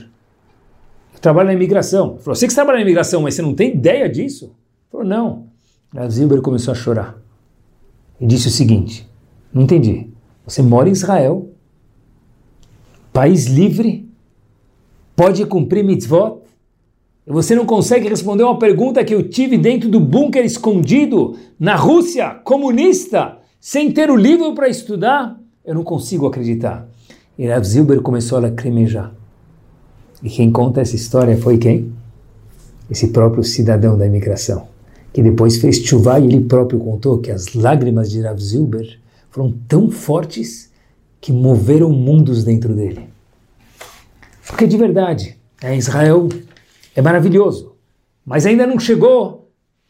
Eu 1.13 1.19
trabalho 1.19 1.47
na 1.47 1.53
imigração. 1.53 2.13
Ele 2.13 2.19
falou, 2.19 2.35
você 2.35 2.47
que 2.47 2.53
trabalha 2.53 2.77
na 2.77 2.83
imigração, 2.83 3.21
mas 3.21 3.35
você 3.35 3.41
não 3.41 3.53
tem 3.53 3.73
ideia 3.75 4.09
disso? 4.09 4.45
Ele 4.45 4.53
falou, 4.91 5.07
não. 5.07 5.47
Rav 5.93 6.09
Zilber 6.09 6.41
começou 6.41 6.71
a 6.71 6.75
chorar. 6.75 7.17
E 8.19 8.25
disse 8.25 8.47
o 8.47 8.51
seguinte, 8.51 9.09
não 9.53 9.63
entendi. 9.63 10.09
Você 10.45 10.61
mora 10.61 10.89
em 10.89 10.91
Israel, 10.91 11.49
país 13.13 13.45
livre, 13.45 14.09
pode 15.15 15.45
cumprir 15.45 15.83
mitzvot, 15.83 16.41
você 17.33 17.53
não 17.53 17.63
consegue 17.63 18.09
responder 18.09 18.41
uma 18.41 18.57
pergunta 18.57 19.03
que 19.05 19.13
eu 19.13 19.29
tive 19.29 19.55
dentro 19.55 19.87
do 19.87 19.99
bunker 19.99 20.43
escondido 20.43 21.37
na 21.59 21.75
Rússia 21.75 22.31
comunista, 22.43 23.37
sem 23.61 23.91
ter 23.91 24.09
o 24.09 24.15
livro 24.15 24.55
para 24.55 24.67
estudar, 24.67 25.39
eu 25.63 25.75
não 25.75 25.83
consigo 25.83 26.25
acreditar. 26.25 26.87
E 27.37 27.45
Rav 27.47 27.63
Zilber 27.63 28.01
começou 28.01 28.39
a 28.39 28.41
lacrimejar. 28.41 29.13
E 30.23 30.29
quem 30.29 30.51
conta 30.51 30.81
essa 30.81 30.95
história 30.95 31.37
foi 31.37 31.59
quem? 31.59 31.93
Esse 32.89 33.09
próprio 33.09 33.43
cidadão 33.43 33.95
da 33.95 34.07
imigração, 34.07 34.67
que 35.13 35.21
depois 35.21 35.57
fez 35.57 35.77
chuva 35.77 36.19
e 36.19 36.25
ele 36.25 36.41
próprio 36.41 36.79
contou 36.79 37.19
que 37.19 37.29
as 37.29 37.53
lágrimas 37.53 38.09
de 38.09 38.21
Rav 38.21 38.39
Zilber 38.39 38.99
foram 39.29 39.53
tão 39.67 39.91
fortes 39.91 40.71
que 41.21 41.31
moveram 41.31 41.91
mundos 41.91 42.43
dentro 42.43 42.73
dele. 42.73 43.07
Porque 44.47 44.65
de 44.65 44.77
verdade, 44.77 45.37
é, 45.61 45.77
Israel 45.77 46.27
é 46.95 47.01
maravilhoso, 47.01 47.73
mas 48.25 48.45
ainda 48.45 48.65
não 48.65 48.79
chegou 48.79 49.49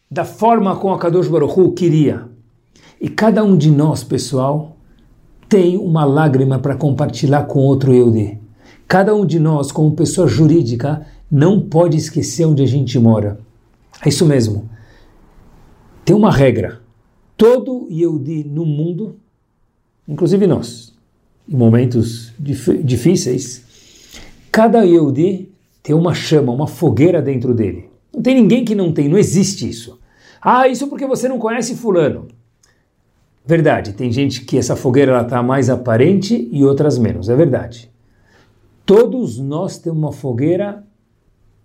da 0.10 0.26
forma 0.26 0.76
como 0.76 0.94
a 0.94 1.00
Kadosh 1.00 1.28
Baruch 1.28 1.60
Hu 1.60 1.72
queria. 1.74 2.28
E 3.00 3.08
cada 3.08 3.44
um 3.44 3.56
de 3.56 3.72
nós, 3.72 4.04
pessoal, 4.04 4.76
tem 5.48 5.78
uma 5.78 6.04
lágrima 6.04 6.60
para 6.60 6.76
compartilhar 6.76 7.44
com 7.44 7.60
outro 7.60 7.94
Yehudi. 7.94 8.40
Cada 8.88 9.16
um 9.16 9.26
de 9.26 9.40
nós, 9.40 9.72
como 9.72 9.96
pessoa 9.96 10.28
jurídica, 10.28 11.06
não 11.30 11.62
pode 11.62 11.96
esquecer 11.96 12.46
onde 12.46 12.64
a 12.64 12.68
gente 12.68 12.98
mora. 12.98 13.40
É 14.04 14.10
isso 14.10 14.26
mesmo. 14.26 14.70
Tem 16.04 16.16
uma 16.16 16.32
regra. 16.32 16.82
Todo 17.38 17.88
Yehudi 17.90 18.44
no 18.44 18.66
mundo, 18.66 19.16
inclusive 20.08 20.46
nós, 20.48 20.94
em 21.48 21.56
momentos 21.56 22.34
dif 22.38 22.84
difíceis, 22.84 23.70
Cada 24.52 24.82
Yehudi 24.82 25.49
tem 25.90 25.96
uma 25.96 26.14
chama, 26.14 26.54
uma 26.54 26.68
fogueira 26.68 27.20
dentro 27.20 27.52
dele. 27.52 27.90
Não 28.14 28.22
tem 28.22 28.36
ninguém 28.36 28.64
que 28.64 28.76
não 28.76 28.94
tem, 28.94 29.10
não 29.10 29.18
existe 29.18 29.68
isso. 29.68 30.00
Ah, 30.40 30.68
isso 30.68 30.88
porque 30.88 31.08
você 31.08 31.28
não 31.28 31.40
conhece 31.40 31.76
fulano. 31.76 32.28
Verdade, 33.44 33.94
tem 33.94 34.12
gente 34.12 34.46
que 34.46 34.56
essa 34.56 34.76
fogueira 34.76 35.20
está 35.20 35.42
mais 35.42 35.68
aparente 35.68 36.48
e 36.52 36.64
outras 36.64 37.00
menos, 37.00 37.28
é 37.28 37.36
verdade. 37.36 37.90
Todos 38.86 39.40
nós 39.40 39.80
temos 39.80 39.98
uma 39.98 40.12
fogueira 40.12 40.84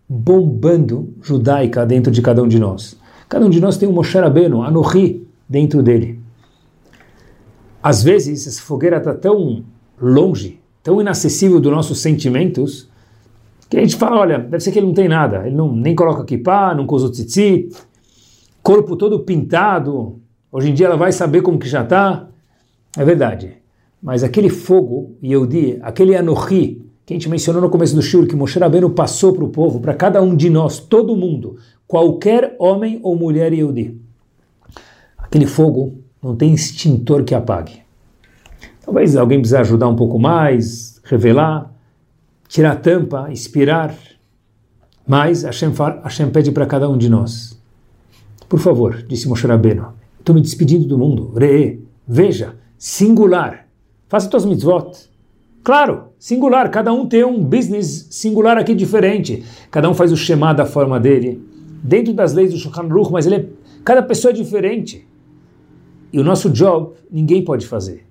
bombando 0.08 1.12
judaica 1.20 1.84
dentro 1.84 2.10
de 2.10 2.22
cada 2.22 2.42
um 2.42 2.48
de 2.48 2.58
nós. 2.58 2.98
Cada 3.28 3.44
um 3.44 3.50
de 3.50 3.60
nós 3.60 3.76
tem 3.76 3.87
um 3.87 3.92
Moshe 3.92 4.16
Rabbeinu, 4.16 4.62
Anohi, 4.62 5.28
dentro 5.46 5.82
dele. 5.82 6.18
Às 7.82 8.02
vezes, 8.02 8.46
essa 8.46 8.62
fogueira 8.62 8.96
está 8.96 9.12
tão 9.12 9.62
longe 10.00 10.64
tão 10.84 11.00
inacessível 11.00 11.58
dos 11.58 11.72
nossos 11.72 11.98
sentimentos, 12.00 12.90
que 13.68 13.77
a 13.77 13.81
gente 13.81 13.96
fala, 13.96 14.20
olha, 14.20 14.38
deve 14.38 14.61
ser 14.61 14.72
que 14.72 14.79
ele 14.79 14.87
não 14.87 14.94
tem 14.94 15.09
nada, 15.09 15.46
ele 15.46 15.57
não, 15.57 15.74
nem 15.74 15.94
coloca 15.94 16.24
kippah, 16.24 16.74
não 16.74 16.87
usa 16.88 17.11
tzitzit, 17.11 17.74
corpo 18.62 18.96
todo 18.96 19.20
pintado, 19.20 20.20
hoje 20.50 20.70
em 20.70 20.74
dia 20.74 20.87
ela 20.87 20.96
vai 20.96 21.12
saber 21.12 21.42
como 21.42 21.59
que 21.59 21.68
já 21.68 21.83
está, 21.83 22.29
é 22.96 23.05
verdade. 23.05 23.57
Mas 24.03 24.22
aquele 24.22 24.50
fogo, 24.50 25.16
Yehudi, 25.22 25.79
aquele 25.83 26.14
Anohi, 26.14 26.85
que 27.07 27.12
a 27.12 27.16
gente 27.16 27.29
mencionou 27.29 27.61
no 27.61 27.70
começo 27.70 27.94
do 27.94 28.03
Shur, 28.03 28.27
que 28.27 28.37
Moshe 28.37 28.59
Rabbeinu 28.59 28.90
passou 28.90 29.33
para 29.33 29.44
o 29.44 29.48
povo, 29.48 29.81
para 29.81 29.94
cada 29.94 30.22
um 30.22 30.35
de 30.35 30.48
nós, 30.48 30.79
todo 30.79 31.16
mundo, 31.16 31.57
qualquer 31.87 32.55
homem 32.59 33.00
ou 33.03 33.16
mulher 33.16 33.53
Yehudi. 33.53 34.00
Aquele 35.18 35.46
fogo 35.46 35.98
não 36.22 36.37
tem 36.37 36.55
extintor 36.55 37.24
que 37.24 37.35
apague. 37.35 37.83
Talvez 38.85 39.16
alguém 39.16 39.38
precise 39.38 39.57
ajudar 39.57 39.88
um 39.88 39.96
pouco 39.96 40.18
mais, 40.18 41.00
revelar, 41.05 41.73
tirar 42.54 42.70
a 42.70 42.76
tampa, 42.76 43.32
inspirar. 43.32 43.96
Mas 45.04 45.42
Hashem, 45.42 45.72
Hashem 46.04 46.30
pede 46.30 46.52
para 46.52 46.64
cada 46.66 46.88
um 46.88 46.96
de 46.96 47.08
nós. 47.08 47.60
Por 48.48 48.60
favor, 48.60 49.02
disse 49.02 49.28
Moshe 49.28 49.44
Rabbeinu, 49.44 49.88
estou 50.20 50.32
me 50.32 50.40
despedindo 50.40 50.86
do 50.86 50.96
mundo. 50.96 51.32
Re, 51.36 51.80
veja, 52.06 52.54
singular. 52.78 53.66
Faça 54.08 54.30
tuas 54.30 54.44
mitzvot. 54.44 55.10
Claro, 55.64 56.10
singular. 56.16 56.70
Cada 56.70 56.92
um 56.92 57.08
tem 57.08 57.24
um 57.24 57.42
business 57.42 58.06
singular 58.12 58.56
aqui 58.56 58.72
diferente. 58.72 59.44
Cada 59.68 59.90
um 59.90 59.94
faz 59.94 60.12
o 60.12 60.16
Shema 60.16 60.54
da 60.54 60.64
forma 60.64 61.00
dele. 61.00 61.42
Dentro 61.82 62.14
das 62.14 62.34
leis 62.34 62.52
do 62.52 62.58
Shulchan 62.58 62.84
Aruch, 62.84 63.10
mas 63.10 63.26
ele 63.26 63.34
é, 63.34 63.46
cada 63.84 64.00
pessoa 64.00 64.30
é 64.30 64.34
diferente. 64.34 65.04
E 66.12 66.20
o 66.20 66.24
nosso 66.24 66.48
job 66.50 66.92
ninguém 67.10 67.44
pode 67.44 67.66
fazer. 67.66 68.06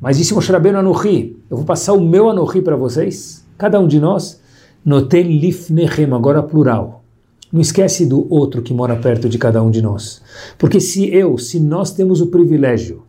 Mas 0.00 0.16
disse 0.16 0.32
Moshe 0.32 0.52
Rabbeinu 0.52 0.78
Anuhi, 0.78 1.36
eu 1.50 1.56
vou 1.56 1.66
passar 1.66 1.92
o 1.92 2.00
meu 2.00 2.30
Anuhi 2.30 2.62
para 2.62 2.76
vocês, 2.76 3.44
cada 3.60 3.78
um 3.78 3.86
de 3.86 4.00
nós, 4.00 4.40
noten 4.82 5.38
lifnechem, 5.38 6.10
agora 6.14 6.42
plural. 6.42 7.04
Não 7.52 7.60
esquece 7.60 8.06
do 8.06 8.26
outro 8.32 8.62
que 8.62 8.72
mora 8.72 8.96
perto 8.96 9.28
de 9.28 9.36
cada 9.36 9.62
um 9.62 9.70
de 9.70 9.82
nós. 9.82 10.22
Porque 10.56 10.80
se 10.80 11.14
eu, 11.14 11.36
se 11.36 11.60
nós 11.60 11.92
temos 11.92 12.22
o 12.22 12.28
privilégio 12.28 13.02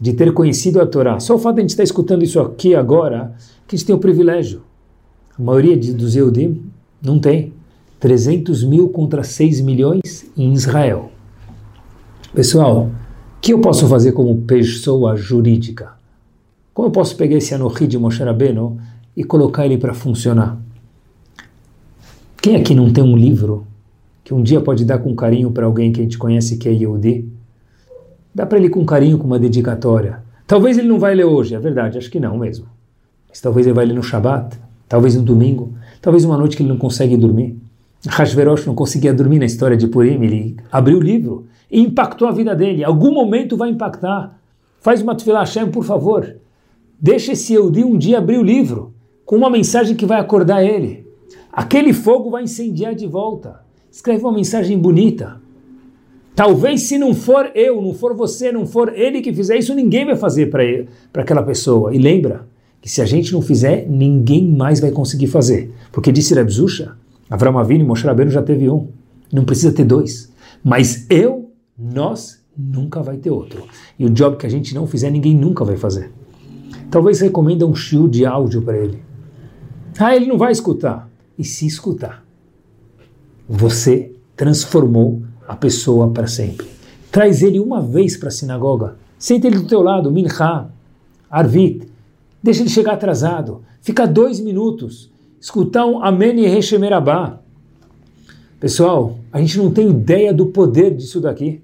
de 0.00 0.12
ter 0.12 0.32
conhecido 0.32 0.80
a 0.80 0.86
Torá, 0.86 1.18
só 1.18 1.34
o 1.34 1.38
fato 1.40 1.56
de 1.56 1.62
a 1.62 1.64
gente 1.64 1.70
estar 1.70 1.82
escutando 1.82 2.22
isso 2.22 2.38
aqui 2.38 2.72
agora, 2.72 3.34
que 3.66 3.74
a 3.74 3.76
gente 3.76 3.84
tem 3.84 3.96
o 3.96 3.98
privilégio. 3.98 4.62
A 5.36 5.42
maioria 5.42 5.76
dos 5.76 6.14
Eudim 6.14 6.62
não 7.02 7.18
tem. 7.18 7.52
300 7.98 8.62
mil 8.62 8.90
contra 8.90 9.24
6 9.24 9.60
milhões 9.62 10.30
em 10.36 10.52
Israel. 10.52 11.10
Pessoal, 12.32 12.90
o 13.38 13.40
que 13.40 13.52
eu 13.52 13.58
posso 13.58 13.88
fazer 13.88 14.12
como 14.12 14.42
pessoa 14.42 15.16
jurídica? 15.16 15.94
Como 16.72 16.86
eu 16.86 16.92
posso 16.92 17.16
pegar 17.16 17.38
esse 17.38 17.54
Anohi 17.54 17.88
de 17.88 17.98
Moshe 17.98 18.22
Rabbeinu 18.22 18.78
e 19.16 19.24
colocar 19.24 19.64
ele 19.64 19.78
para 19.78 19.94
funcionar? 19.94 20.58
Quem 22.40 22.56
aqui 22.56 22.74
não 22.74 22.92
tem 22.92 23.02
um 23.02 23.16
livro 23.16 23.66
que 24.22 24.34
um 24.34 24.42
dia 24.42 24.60
pode 24.60 24.84
dar 24.84 24.98
com 24.98 25.14
carinho 25.14 25.50
para 25.50 25.66
alguém 25.66 25.90
que 25.90 26.00
a 26.00 26.02
gente 26.02 26.18
conhece 26.18 26.56
que 26.58 26.68
é 26.68 26.72
Yehudi? 26.72 27.28
Dá 28.34 28.44
para 28.44 28.58
ele 28.58 28.68
com 28.68 28.84
carinho, 28.84 29.18
com 29.18 29.26
uma 29.26 29.38
dedicatória. 29.38 30.22
Talvez 30.46 30.76
ele 30.76 30.86
não 30.86 30.98
vai 30.98 31.14
ler 31.14 31.24
hoje, 31.24 31.54
é 31.54 31.58
verdade, 31.58 31.96
acho 31.98 32.10
que 32.10 32.20
não 32.20 32.38
mesmo. 32.38 32.66
Mas 33.28 33.40
talvez 33.40 33.66
ele 33.66 33.74
vai 33.74 33.86
ler 33.86 33.94
no 33.94 34.02
Shabat, 34.02 34.56
talvez 34.88 35.16
no 35.16 35.22
domingo, 35.22 35.72
talvez 36.00 36.24
uma 36.24 36.36
noite 36.36 36.56
que 36.56 36.62
ele 36.62 36.68
não 36.68 36.78
consegue 36.78 37.16
dormir. 37.16 37.56
Hashverosh 38.06 38.66
não 38.66 38.74
conseguia 38.74 39.12
dormir 39.12 39.38
na 39.38 39.46
história 39.46 39.76
de 39.76 39.88
Purim, 39.88 40.22
ele 40.22 40.56
abriu 40.70 40.98
o 40.98 41.02
livro 41.02 41.46
e 41.70 41.80
impactou 41.80 42.28
a 42.28 42.32
vida 42.32 42.54
dele. 42.54 42.84
Algum 42.84 43.12
momento 43.12 43.56
vai 43.56 43.70
impactar. 43.70 44.38
Faz 44.80 45.02
uma 45.02 45.16
tefillah 45.16 45.40
Hashem, 45.40 45.70
por 45.70 45.82
favor. 45.82 46.36
Deixa 47.00 47.32
esse 47.32 47.54
Eudi 47.54 47.82
um 47.82 47.98
dia 47.98 48.18
abrir 48.18 48.38
o 48.38 48.42
livro 48.42 48.94
com 49.26 49.36
uma 49.36 49.50
mensagem 49.50 49.96
que 49.96 50.06
vai 50.06 50.20
acordar 50.20 50.64
ele. 50.64 51.04
Aquele 51.52 51.92
fogo 51.92 52.30
vai 52.30 52.44
incendiar 52.44 52.94
de 52.94 53.06
volta. 53.06 53.60
Escreve 53.90 54.22
uma 54.22 54.32
mensagem 54.32 54.78
bonita. 54.78 55.40
Talvez 56.34 56.82
se 56.82 56.96
não 56.96 57.12
for 57.12 57.50
eu, 57.54 57.82
não 57.82 57.92
for 57.92 58.14
você, 58.14 58.52
não 58.52 58.66
for 58.66 58.92
ele 58.94 59.20
que 59.20 59.32
fizer 59.32 59.56
isso, 59.56 59.74
ninguém 59.74 60.04
vai 60.04 60.16
fazer 60.16 60.48
para 60.48 61.22
aquela 61.22 61.42
pessoa. 61.42 61.94
E 61.94 61.98
lembra 61.98 62.46
que 62.80 62.88
se 62.88 63.02
a 63.02 63.04
gente 63.04 63.32
não 63.32 63.42
fizer, 63.42 63.86
ninguém 63.88 64.46
mais 64.46 64.78
vai 64.78 64.92
conseguir 64.92 65.26
fazer. 65.26 65.72
Porque 65.90 66.12
disse 66.12 66.34
Rebzusha, 66.34 66.92
Avram 67.28 67.58
Avinu 67.58 67.82
e 67.82 67.86
Moshe 67.86 68.06
Rabbeinu 68.06 68.30
já 68.30 68.42
teve 68.42 68.70
um. 68.70 68.88
Não 69.32 69.44
precisa 69.44 69.72
ter 69.72 69.84
dois. 69.84 70.32
Mas 70.62 71.06
eu, 71.10 71.50
nós, 71.76 72.44
nunca 72.56 73.02
vai 73.02 73.16
ter 73.16 73.30
outro. 73.30 73.64
E 73.98 74.04
o 74.04 74.10
job 74.10 74.36
que 74.36 74.46
a 74.46 74.50
gente 74.50 74.74
não 74.74 74.86
fizer, 74.86 75.10
ninguém 75.10 75.34
nunca 75.34 75.64
vai 75.64 75.76
fazer. 75.76 76.12
Talvez 76.90 77.20
recomenda 77.20 77.66
um 77.66 77.74
shiur 77.74 78.08
de 78.08 78.24
áudio 78.24 78.62
para 78.62 78.76
ele. 78.78 79.06
Ah, 79.98 80.14
ele 80.14 80.26
não 80.26 80.38
vai 80.38 80.52
escutar. 80.52 81.08
E 81.38 81.44
se 81.44 81.66
escutar, 81.66 82.24
você 83.48 84.12
transformou 84.36 85.22
a 85.46 85.54
pessoa 85.54 86.10
para 86.10 86.26
sempre. 86.26 86.66
Traz 87.10 87.42
ele 87.42 87.60
uma 87.60 87.80
vez 87.80 88.16
para 88.16 88.28
a 88.28 88.32
sinagoga. 88.32 88.96
Senta 89.18 89.46
ele 89.46 89.58
do 89.58 89.66
teu 89.66 89.80
lado, 89.82 90.10
mincha, 90.10 90.68
arvit. 91.30 91.88
Deixa 92.42 92.62
ele 92.62 92.68
chegar 92.68 92.92
atrasado. 92.92 93.62
Fica 93.80 94.06
dois 94.06 94.40
minutos. 94.40 95.10
Escutar 95.40 95.86
um 95.86 96.02
Amém 96.02 96.40
e 96.40 96.46
Rechemerabá. 96.46 97.38
Pessoal, 98.58 99.18
a 99.32 99.40
gente 99.40 99.58
não 99.58 99.70
tem 99.70 99.90
ideia 99.90 100.32
do 100.32 100.46
poder 100.46 100.94
disso 100.94 101.20
daqui. 101.20 101.62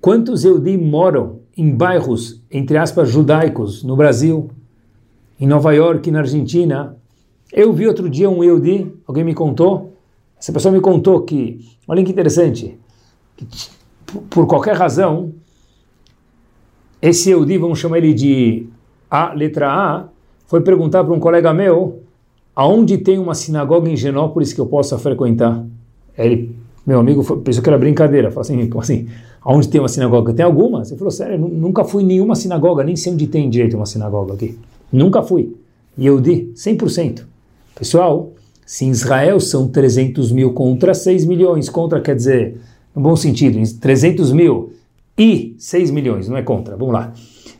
Quantos 0.00 0.44
Eudim 0.44 0.78
moram 0.78 1.40
em 1.56 1.74
bairros, 1.74 2.40
entre 2.50 2.76
aspas, 2.76 3.08
judaicos, 3.08 3.82
no 3.84 3.94
Brasil, 3.94 4.50
em 5.38 5.46
Nova 5.46 5.72
York, 5.72 6.10
na 6.10 6.20
Argentina? 6.20 6.96
Eu 7.52 7.72
vi 7.72 7.86
outro 7.86 8.08
dia 8.08 8.30
um 8.30 8.42
Eudi, 8.42 8.90
alguém 9.06 9.22
me 9.22 9.34
contou, 9.34 9.92
essa 10.40 10.52
pessoa 10.52 10.72
me 10.72 10.80
contou 10.80 11.20
que, 11.20 11.60
olha 11.86 12.02
que 12.02 12.10
interessante, 12.10 12.78
que 13.36 13.46
por 14.30 14.46
qualquer 14.46 14.74
razão, 14.74 15.32
esse 17.00 17.30
Eudi, 17.30 17.58
vamos 17.58 17.78
chamar 17.78 17.98
ele 17.98 18.14
de 18.14 18.66
A, 19.10 19.34
letra 19.34 19.70
A, 19.70 20.08
foi 20.46 20.62
perguntar 20.62 21.04
para 21.04 21.12
um 21.12 21.20
colega 21.20 21.52
meu 21.52 22.00
aonde 22.56 22.98
tem 22.98 23.18
uma 23.18 23.34
sinagoga 23.34 23.88
em 23.88 23.96
Genópolis 23.96 24.52
que 24.52 24.60
eu 24.60 24.66
possa 24.66 24.98
frequentar. 24.98 25.64
Ele, 26.16 26.54
meu 26.86 27.00
amigo, 27.00 27.22
foi, 27.22 27.38
pensou 27.40 27.62
que 27.62 27.68
era 27.68 27.78
brincadeira. 27.78 28.30
Falou 28.30 28.42
assim, 28.42 28.68
como 28.68 28.82
assim? 28.82 29.08
Aonde 29.42 29.68
tem 29.68 29.80
uma 29.80 29.88
sinagoga? 29.88 30.32
Tem 30.32 30.44
algumas? 30.44 30.90
Ele 30.90 30.98
falou, 30.98 31.10
sério, 31.10 31.38
nunca 31.38 31.84
fui 31.84 32.02
em 32.02 32.06
nenhuma 32.06 32.34
sinagoga, 32.34 32.84
nem 32.84 32.96
sei 32.96 33.12
onde 33.12 33.26
tem 33.26 33.48
direito 33.48 33.76
uma 33.76 33.86
sinagoga 33.86 34.34
aqui. 34.34 34.58
Nunca 34.92 35.22
fui. 35.22 35.56
E 35.96 36.06
eu 36.06 36.20
di 36.20 36.52
100%. 36.54 37.31
Pessoal, 37.74 38.32
se 38.66 38.84
em 38.84 38.90
Israel 38.90 39.40
são 39.40 39.68
300 39.68 40.30
mil 40.32 40.52
contra 40.52 40.94
6 40.94 41.24
milhões, 41.24 41.68
contra 41.68 42.00
quer 42.00 42.14
dizer, 42.14 42.60
no 42.94 43.02
bom 43.02 43.16
sentido, 43.16 43.58
300 43.80 44.32
mil 44.32 44.72
e 45.16 45.54
6 45.58 45.90
milhões, 45.90 46.28
não 46.28 46.36
é 46.36 46.42
contra, 46.42 46.76
vamos 46.76 46.94
lá. 46.94 47.12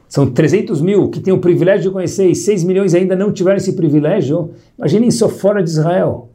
São 0.08 0.30
300 0.30 0.82
mil 0.82 1.08
que 1.08 1.20
têm 1.20 1.32
o 1.32 1.38
privilégio 1.38 1.84
de 1.84 1.90
conhecer 1.90 2.28
e 2.28 2.34
6 2.34 2.64
milhões 2.64 2.94
ainda 2.94 3.16
não 3.16 3.32
tiveram 3.32 3.56
esse 3.56 3.72
privilégio. 3.72 4.50
Imaginem 4.78 5.10
só 5.10 5.26
fora 5.26 5.62
de 5.62 5.70
Israel. 5.70 6.28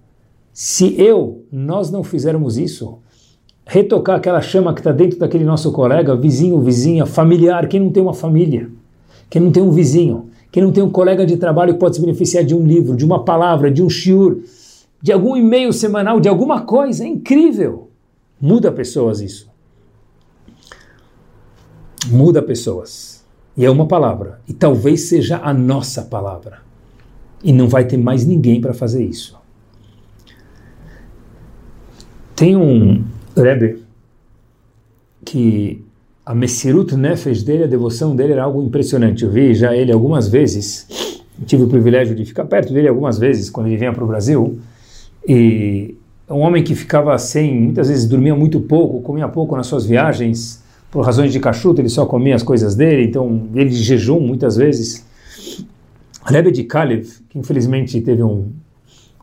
Se 0.51 0.99
eu, 0.99 1.43
nós 1.51 1.91
não 1.91 2.03
fizermos 2.03 2.57
isso, 2.57 2.97
retocar 3.67 4.15
aquela 4.15 4.41
chama 4.41 4.73
que 4.73 4.79
está 4.79 4.91
dentro 4.91 5.19
daquele 5.19 5.43
nosso 5.43 5.71
colega, 5.71 6.15
vizinho, 6.15 6.59
vizinha, 6.59 7.05
familiar, 7.05 7.67
quem 7.67 7.79
não 7.79 7.91
tem 7.91 8.01
uma 8.01 8.15
família, 8.15 8.67
quem 9.29 9.39
não 9.39 9.51
tem 9.51 9.61
um 9.61 9.71
vizinho, 9.71 10.29
quem 10.57 10.63
não 10.63 10.71
tem 10.71 10.83
um 10.83 10.89
colega 10.89 11.23
de 11.23 11.37
trabalho 11.37 11.75
que 11.75 11.79
pode 11.79 11.97
se 11.97 12.01
beneficiar 12.01 12.43
de 12.43 12.55
um 12.55 12.65
livro, 12.65 12.97
de 12.97 13.05
uma 13.05 13.23
palavra, 13.23 13.69
de 13.69 13.83
um 13.83 13.87
shiur, 13.87 14.39
de 14.99 15.11
algum 15.11 15.37
e-mail 15.37 15.71
semanal, 15.71 16.19
de 16.19 16.27
alguma 16.27 16.61
coisa, 16.61 17.03
é 17.03 17.07
incrível. 17.07 17.91
Muda 18.41 18.71
pessoas 18.71 19.21
isso. 19.21 19.51
Muda 22.07 22.41
pessoas. 22.41 23.23
E 23.55 23.65
é 23.65 23.69
uma 23.69 23.87
palavra. 23.87 24.41
E 24.47 24.53
talvez 24.53 25.01
seja 25.01 25.39
a 25.43 25.53
nossa 25.53 26.01
palavra. 26.01 26.61
E 27.43 27.53
não 27.53 27.67
vai 27.69 27.85
ter 27.85 27.97
mais 27.97 28.25
ninguém 28.25 28.59
para 28.59 28.73
fazer 28.73 29.05
isso. 29.05 29.37
Tem 32.35 32.57
um 32.57 33.05
Rebbe 33.35 33.83
que 35.23 35.85
a 36.27 36.35
Messirut 36.35 36.93
Nefesh 36.93 37.41
dele, 37.41 37.63
a 37.63 37.67
devoção 37.67 38.13
dele 38.13 38.33
era 38.33 38.43
algo 38.43 38.61
impressionante. 38.61 39.23
Eu 39.23 39.31
vi 39.31 39.53
já 39.53 39.73
ele 39.73 39.93
algumas 39.93 40.27
vezes, 40.27 40.85
tive 41.45 41.63
o 41.63 41.69
privilégio 41.69 42.13
de 42.13 42.25
ficar 42.25 42.43
perto 42.43 42.73
dele 42.73 42.89
algumas 42.89 43.17
vezes 43.17 43.49
quando 43.49 43.67
ele 43.67 43.77
vinha 43.77 43.93
para 43.93 44.03
o 44.03 44.07
Brasil. 44.07 44.59
E 45.25 45.95
um 46.29 46.39
homem 46.39 46.61
que 46.65 46.75
ficava 46.75 47.17
sem, 47.17 47.57
muitas 47.57 47.87
vezes 47.87 48.05
dormia 48.05 48.35
muito 48.35 48.59
pouco, 48.59 48.99
comia 48.99 49.25
pouco 49.29 49.55
nas 49.55 49.67
suas 49.67 49.85
viagens, 49.85 50.61
por 50.91 51.05
razões 51.05 51.31
de 51.31 51.39
cachuta, 51.39 51.79
ele 51.79 51.87
só 51.87 52.05
comia 52.05 52.35
as 52.35 52.43
coisas 52.43 52.75
dele, 52.75 53.05
então 53.05 53.47
ele 53.55 53.69
de 53.69 53.81
jejum 53.81 54.19
muitas 54.19 54.57
vezes. 54.57 55.05
Rebbe 56.25 56.51
de 56.51 56.65
Kalev, 56.65 57.07
que 57.29 57.39
infelizmente 57.39 58.01
teve 58.01 58.21
um 58.21 58.51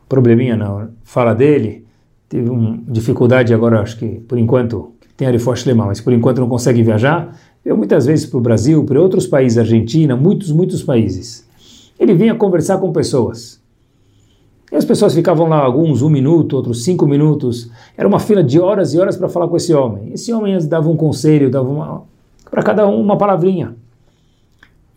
probleminha 0.09 0.55
na 0.55 0.87
fala 1.03 1.35
dele, 1.35 1.85
teve 2.27 2.49
uma 2.49 2.79
dificuldade 2.87 3.53
agora, 3.53 3.81
acho 3.81 3.95
que 3.99 4.07
por 4.27 4.39
enquanto 4.39 4.94
tem 5.17 5.27
Arifosh 5.27 5.65
Lema, 5.65 5.85
mas 5.85 6.01
por 6.01 6.13
enquanto 6.13 6.39
não 6.39 6.49
consegue 6.49 6.83
viajar, 6.83 7.35
veio 7.63 7.77
muitas 7.77 8.05
vezes 8.05 8.25
para 8.25 8.37
o 8.37 8.41
Brasil, 8.41 8.83
para 8.83 9.01
outros 9.01 9.25
países, 9.27 9.57
Argentina, 9.57 10.15
muitos, 10.15 10.51
muitos 10.51 10.83
países. 10.83 11.47
Ele 11.99 12.13
vinha 12.13 12.35
conversar 12.35 12.77
com 12.77 12.91
pessoas. 12.91 13.61
E 14.71 14.75
as 14.75 14.83
pessoas 14.83 15.13
ficavam 15.13 15.47
lá 15.47 15.57
alguns 15.57 16.01
um 16.01 16.09
minuto, 16.09 16.57
outros 16.57 16.83
cinco 16.83 17.07
minutos. 17.07 17.69
Era 17.97 18.07
uma 18.07 18.19
fila 18.19 18.43
de 18.43 18.59
horas 18.59 18.93
e 18.93 18.99
horas 18.99 19.15
para 19.15 19.29
falar 19.29 19.47
com 19.47 19.55
esse 19.55 19.73
homem. 19.73 20.11
Esse 20.11 20.33
homem 20.33 20.57
dava 20.67 20.89
um 20.89 20.97
conselho, 20.97 21.49
dava 21.49 21.69
uma, 21.69 22.03
para 22.49 22.61
cada 22.61 22.87
um 22.87 22.99
uma 22.99 23.17
palavrinha. 23.17 23.75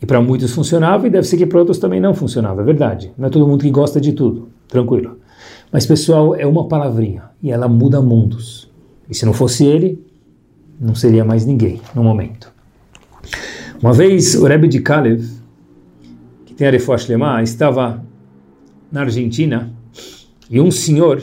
E 0.00 0.06
para 0.06 0.20
muitos 0.20 0.52
funcionava 0.52 1.06
e 1.06 1.10
deve 1.10 1.26
ser 1.26 1.36
que 1.36 1.46
para 1.46 1.58
outros 1.58 1.78
também 1.78 2.00
não 2.00 2.14
funcionava, 2.14 2.62
é 2.62 2.64
verdade. 2.64 3.12
Não 3.18 3.26
é 3.28 3.30
todo 3.30 3.46
mundo 3.46 3.62
que 3.62 3.70
gosta 3.70 4.00
de 4.00 4.12
tudo, 4.12 4.48
tranquilo. 4.68 5.18
Mas 5.72 5.86
pessoal, 5.86 6.34
é 6.34 6.46
uma 6.46 6.66
palavrinha 6.66 7.24
e 7.42 7.50
ela 7.50 7.68
muda 7.68 8.00
mundos. 8.00 8.70
E 9.08 9.14
se 9.14 9.26
não 9.26 9.32
fosse 9.32 9.66
ele, 9.66 10.04
não 10.80 10.94
seria 10.94 11.24
mais 11.24 11.44
ninguém 11.44 11.80
no 11.94 12.02
momento. 12.02 12.52
Uma 13.82 13.92
vez 13.92 14.34
o 14.34 14.46
Rebbe 14.46 14.68
de 14.68 14.80
Kalev, 14.80 15.24
que 16.44 16.54
tem 16.54 16.66
a 16.66 16.70
Refosh 16.70 17.08
Lemah, 17.08 17.42
estava 17.42 18.04
na 18.90 19.02
Argentina 19.02 19.72
e 20.50 20.60
um 20.60 20.70
senhor 20.70 21.22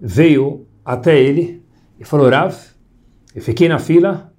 veio 0.00 0.66
até 0.84 1.18
ele 1.18 1.62
e 1.98 2.04
falou: 2.04 2.28
Rav, 2.28 2.54
eu 3.34 3.42
fiquei 3.42 3.68
na 3.68 3.78
fila 3.78 4.32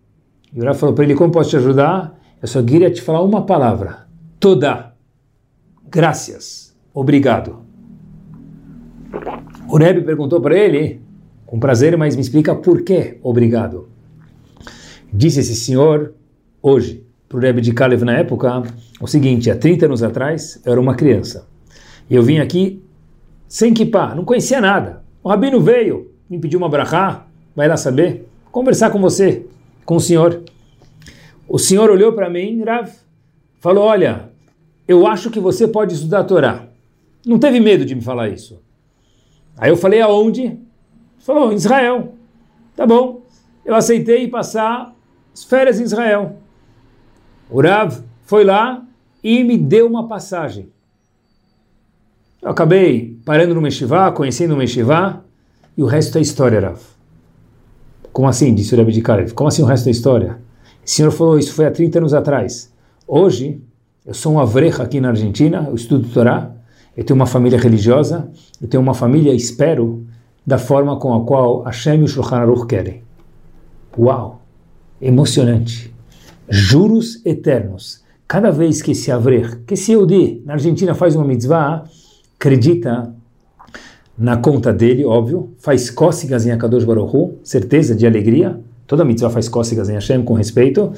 e 0.53 0.59
o 0.59 0.65
Rav 0.65 0.77
falou 0.77 0.95
para 0.95 1.03
ele: 1.03 1.15
Como 1.15 1.31
posso 1.31 1.51
te 1.51 1.57
ajudar? 1.57 2.19
Eu 2.41 2.47
só 2.47 2.61
queria 2.61 2.91
te 2.91 3.01
falar 3.01 3.21
uma 3.21 3.45
palavra: 3.45 4.07
toda. 4.39 4.93
Graças. 5.89 6.75
Obrigado. 6.93 7.65
O 9.67 9.77
Rebbe 9.77 10.01
perguntou 10.01 10.41
para 10.41 10.57
ele, 10.57 11.01
com 11.45 11.59
prazer, 11.59 11.97
mas 11.97 12.15
me 12.15 12.21
explica 12.21 12.55
por 12.55 12.81
que 12.83 13.17
obrigado. 13.21 13.90
Disse 15.13 15.41
esse 15.41 15.55
senhor, 15.55 16.13
hoje, 16.61 17.05
para 17.27 17.37
o 17.37 17.41
Rebbe 17.41 17.59
de 17.59 17.73
Kalev 17.73 18.03
na 18.03 18.17
época, 18.17 18.63
o 18.99 19.07
seguinte: 19.07 19.51
há 19.51 19.57
30 19.57 19.85
anos 19.85 20.03
atrás, 20.03 20.61
eu 20.65 20.71
era 20.71 20.79
uma 20.79 20.95
criança. 20.95 21.47
Eu 22.09 22.23
vim 22.23 22.39
aqui 22.39 22.81
sem 23.47 23.73
kippah, 23.73 24.15
não 24.15 24.23
conhecia 24.23 24.61
nada. 24.61 25.03
O 25.21 25.27
rabino 25.27 25.59
veio, 25.59 26.11
me 26.29 26.39
pediu 26.39 26.57
uma 26.57 26.69
brachá, 26.69 27.25
vai 27.53 27.67
lá 27.67 27.75
saber, 27.75 28.27
conversar 28.51 28.89
com 28.89 29.01
você, 29.01 29.45
com 29.85 29.97
o 29.97 29.99
senhor. 29.99 30.43
O 31.47 31.59
senhor 31.59 31.89
olhou 31.89 32.13
para 32.13 32.29
mim, 32.29 32.63
Rav, 32.63 32.89
falou: 33.59 33.83
Olha, 33.83 34.29
eu 34.87 35.05
acho 35.05 35.29
que 35.29 35.39
você 35.39 35.67
pode 35.67 35.93
estudar 35.93 36.19
a 36.19 36.23
Torá. 36.23 36.67
Não 37.25 37.37
teve 37.37 37.59
medo 37.59 37.83
de 37.83 37.93
me 37.95 38.01
falar 38.01 38.29
isso. 38.29 38.61
Aí 39.57 39.69
eu 39.69 39.75
falei: 39.75 39.99
Aonde? 39.99 40.43
Ele 40.43 40.59
falou: 41.19 41.51
Em 41.51 41.55
Israel. 41.55 42.15
Tá 42.75 42.85
bom. 42.85 43.21
Eu 43.65 43.75
aceitei 43.75 44.27
passar 44.29 44.95
as 45.33 45.43
férias 45.43 45.79
em 45.79 45.83
Israel. 45.83 46.37
O 47.49 47.61
Rav 47.61 47.99
foi 48.23 48.43
lá 48.43 48.83
e 49.23 49.43
me 49.43 49.57
deu 49.57 49.87
uma 49.87 50.07
passagem. 50.07 50.69
Eu 52.41 52.49
acabei 52.49 53.19
parando 53.23 53.53
no 53.53 53.61
Meshivá, 53.61 54.11
conhecendo 54.11 54.53
o 54.53 54.57
Meshivá, 54.57 55.21
e 55.77 55.83
o 55.83 55.85
resto 55.85 56.17
é 56.17 56.21
história, 56.21 56.59
Rav. 56.59 56.79
Como 58.11 58.27
assim? 58.27 58.53
Disse 58.53 58.73
o 58.73 58.77
Rebbe 58.77 58.91
de 58.91 59.01
Kalev. 59.01 59.33
Como 59.33 59.47
assim 59.47 59.61
o 59.61 59.65
resto 59.65 59.87
é 59.87 59.91
história? 59.91 60.39
O 60.85 60.89
senhor 60.89 61.11
falou 61.11 61.37
isso 61.37 61.53
foi 61.53 61.65
há 61.65 61.71
30 61.71 61.99
anos 61.99 62.13
atrás. 62.13 62.73
Hoje, 63.07 63.61
eu 64.05 64.13
sou 64.13 64.33
um 64.33 64.39
avreja 64.39 64.81
aqui 64.81 64.99
na 64.99 65.09
Argentina, 65.09 65.65
eu 65.69 65.75
estudo 65.75 66.09
Torá, 66.09 66.51
eu 66.97 67.03
tenho 67.03 67.15
uma 67.15 67.27
família 67.27 67.59
religiosa, 67.59 68.29
eu 68.61 68.67
tenho 68.67 68.81
uma 68.81 68.93
família, 68.93 69.33
espero, 69.33 70.05
da 70.45 70.57
forma 70.57 70.97
com 70.97 71.13
a 71.13 71.23
qual 71.23 71.61
Hashem 71.63 72.01
e 72.01 72.03
o 72.03 72.07
Shulchan 72.07 72.37
Aruch 72.37 72.65
querem. 72.65 73.03
Uau! 73.97 74.40
Emocionante. 75.01 75.91
Juros 76.47 77.25
eternos. 77.25 78.03
Cada 78.27 78.51
vez 78.51 78.81
que 78.81 78.91
esse 78.91 79.11
avrer, 79.11 79.61
que 79.65 79.73
esse 79.73 79.91
Eudi, 79.91 80.43
na 80.45 80.53
Argentina 80.53 80.93
faz 80.93 81.15
uma 81.15 81.25
mitzvah, 81.25 81.85
acredita 82.35 83.11
na 84.15 84.37
conta 84.37 84.71
dele, 84.71 85.03
óbvio, 85.03 85.53
faz 85.57 85.89
cócegas 85.89 86.45
em 86.45 86.51
Akadosh 86.51 86.83
Baruch 86.83 87.15
Hu, 87.15 87.39
certeza 87.43 87.95
de 87.95 88.05
alegria, 88.05 88.59
toda 88.85 89.03
mitzvah 89.03 89.31
faz 89.31 89.49
cócegas 89.49 89.89
em 89.89 89.93
Hashem 89.93 90.23
com 90.23 90.35
respeito, 90.35 90.93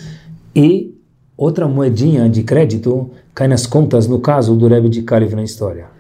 e 0.54 0.93
outra 1.38 1.66
moedinha 1.68 2.30
de 2.30 2.43
crédito 2.43 3.10
cai 3.34 3.47
nas 3.47 3.66
contas, 3.66 4.06
no 4.06 4.20
caso 4.20 4.54
do 4.56 4.68
Rebbe 4.68 4.89
de 4.89 5.01
Kalev 5.04 5.34
na 5.34 5.43
história. 5.43 5.93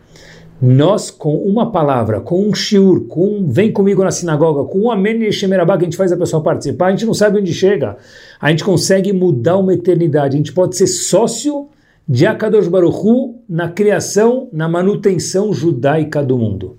Nós, 0.65 1.11
com 1.11 1.35
uma 1.35 1.73
palavra, 1.73 2.21
com 2.21 2.47
um 2.47 2.55
shiur, 2.55 3.05
com 3.09 3.39
um 3.39 3.45
vem 3.45 3.69
comigo 3.69 4.01
na 4.01 4.11
sinagoga, 4.11 4.63
com 4.63 4.83
um 4.83 4.91
amém 4.91 5.21
e 5.23 5.29
shemerabá 5.29 5.77
que 5.77 5.83
a 5.83 5.87
gente 5.87 5.97
faz 5.97 6.09
a 6.09 6.15
pessoa 6.15 6.41
participar, 6.41 6.85
a 6.85 6.91
gente 6.91 7.05
não 7.05 7.13
sabe 7.13 7.37
onde 7.37 7.53
chega. 7.53 7.97
A 8.39 8.49
gente 8.49 8.63
consegue 8.63 9.11
mudar 9.11 9.57
uma 9.57 9.73
eternidade. 9.73 10.35
A 10.35 10.37
gente 10.37 10.53
pode 10.53 10.77
ser 10.77 10.87
sócio 10.87 11.67
de 12.07 12.25
Akadosh 12.25 12.69
Baruchu 12.69 13.35
na 13.49 13.67
criação, 13.67 14.47
na 14.53 14.69
manutenção 14.69 15.51
judaica 15.51 16.23
do 16.23 16.37
mundo. 16.37 16.77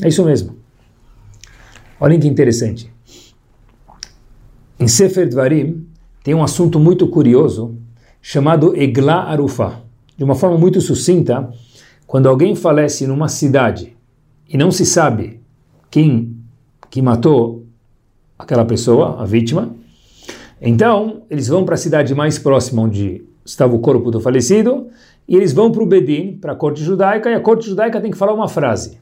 É 0.00 0.08
isso 0.08 0.24
mesmo. 0.24 0.56
Olhem 2.00 2.18
que 2.18 2.26
interessante. 2.26 2.90
Em 4.80 4.88
Sefer 4.88 5.28
Dvarim 5.28 5.86
tem 6.24 6.34
um 6.34 6.42
assunto 6.42 6.80
muito 6.80 7.06
curioso 7.06 7.76
chamado 8.22 8.74
Egla 8.74 9.24
Arufa. 9.24 9.82
de 10.16 10.24
uma 10.24 10.34
forma 10.34 10.56
muito 10.56 10.80
sucinta, 10.80 11.52
quando 12.08 12.26
alguém 12.26 12.56
falece 12.56 13.06
numa 13.06 13.28
cidade 13.28 13.94
e 14.48 14.56
não 14.56 14.70
se 14.70 14.86
sabe 14.86 15.42
quem 15.90 16.34
que 16.88 17.02
matou 17.02 17.66
aquela 18.38 18.64
pessoa, 18.64 19.20
a 19.20 19.26
vítima, 19.26 19.76
então 20.58 21.24
eles 21.28 21.48
vão 21.48 21.66
para 21.66 21.74
a 21.74 21.78
cidade 21.78 22.14
mais 22.14 22.38
próxima 22.38 22.80
onde 22.80 23.26
estava 23.44 23.76
o 23.76 23.78
corpo 23.78 24.10
do 24.10 24.22
falecido 24.22 24.88
e 25.28 25.36
eles 25.36 25.52
vão 25.52 25.70
para 25.70 25.82
o 25.82 25.86
Bedin, 25.86 26.38
para 26.38 26.52
a 26.52 26.56
corte 26.56 26.82
judaica, 26.82 27.28
e 27.30 27.34
a 27.34 27.40
corte 27.40 27.66
judaica 27.66 28.00
tem 28.00 28.10
que 28.10 28.16
falar 28.16 28.32
uma 28.32 28.48
frase. 28.48 28.98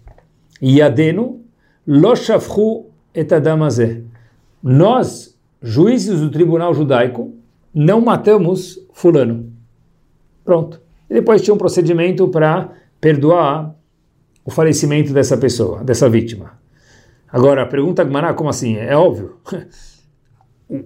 Yadenu 0.61 1.43
lo 1.87 2.13
adamazeh. 3.15 4.03
Nós, 4.61 5.39
juízes 5.63 6.21
do 6.21 6.29
tribunal 6.29 6.75
judaico, 6.75 7.33
não 7.73 8.01
matamos 8.01 8.85
fulano. 8.93 9.53
Pronto. 10.45 10.81
E 11.09 11.15
depois 11.15 11.41
tinha 11.41 11.55
um 11.55 11.59
procedimento 11.59 12.27
para 12.27 12.73
perdoar 13.01 13.75
o 14.45 14.51
falecimento 14.51 15.13
dessa 15.13 15.37
pessoa, 15.37 15.83
dessa 15.83 16.09
vítima. 16.09 16.59
Agora, 17.29 17.63
a 17.63 17.67
pergunta 17.67 18.05
Gmará, 18.05 18.33
como 18.35 18.49
assim? 18.49 18.77
É 18.77 18.97
óbvio. 18.97 19.37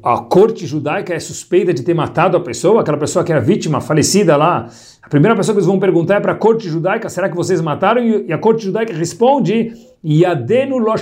A 0.02 0.18
corte 0.18 0.66
judaica 0.66 1.14
é 1.14 1.18
suspeita 1.18 1.72
de 1.72 1.82
ter 1.82 1.94
matado 1.94 2.36
a 2.36 2.40
pessoa, 2.40 2.82
aquela 2.82 2.98
pessoa 2.98 3.24
que 3.24 3.32
era 3.32 3.40
vítima, 3.40 3.80
falecida 3.80 4.36
lá. 4.36 4.68
A 5.02 5.08
primeira 5.08 5.34
pessoa 5.34 5.54
que 5.54 5.58
eles 5.58 5.66
vão 5.66 5.78
perguntar 5.78 6.16
é 6.16 6.20
para 6.20 6.32
a 6.32 6.34
corte 6.34 6.68
judaica: 6.68 7.08
será 7.08 7.30
que 7.30 7.36
vocês 7.36 7.62
mataram? 7.62 8.02
E 8.02 8.30
a 8.30 8.36
corte 8.36 8.62
judaica 8.62 8.92
responde: 8.92 9.72
Yadenu 10.04 10.76
lo 10.76 10.92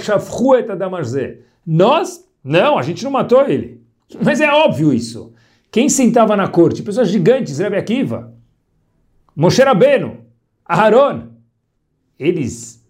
Nós, 1.66 2.24
não, 2.44 2.78
a 2.78 2.82
gente 2.82 3.02
não 3.02 3.10
matou 3.10 3.44
ele. 3.48 3.82
Mas 4.22 4.40
é 4.40 4.48
óbvio 4.48 4.92
isso. 4.92 5.32
Quem 5.72 5.88
sentava 5.88 6.36
na 6.36 6.46
corte? 6.46 6.80
Pessoas 6.80 7.08
gigantes, 7.08 7.58
Rebbe 7.58 7.76
Akiva, 7.76 8.32
Moshe 9.34 9.60
Rabbeinu, 9.60 10.18
Aharon. 10.68 11.22
Eles 12.18 12.84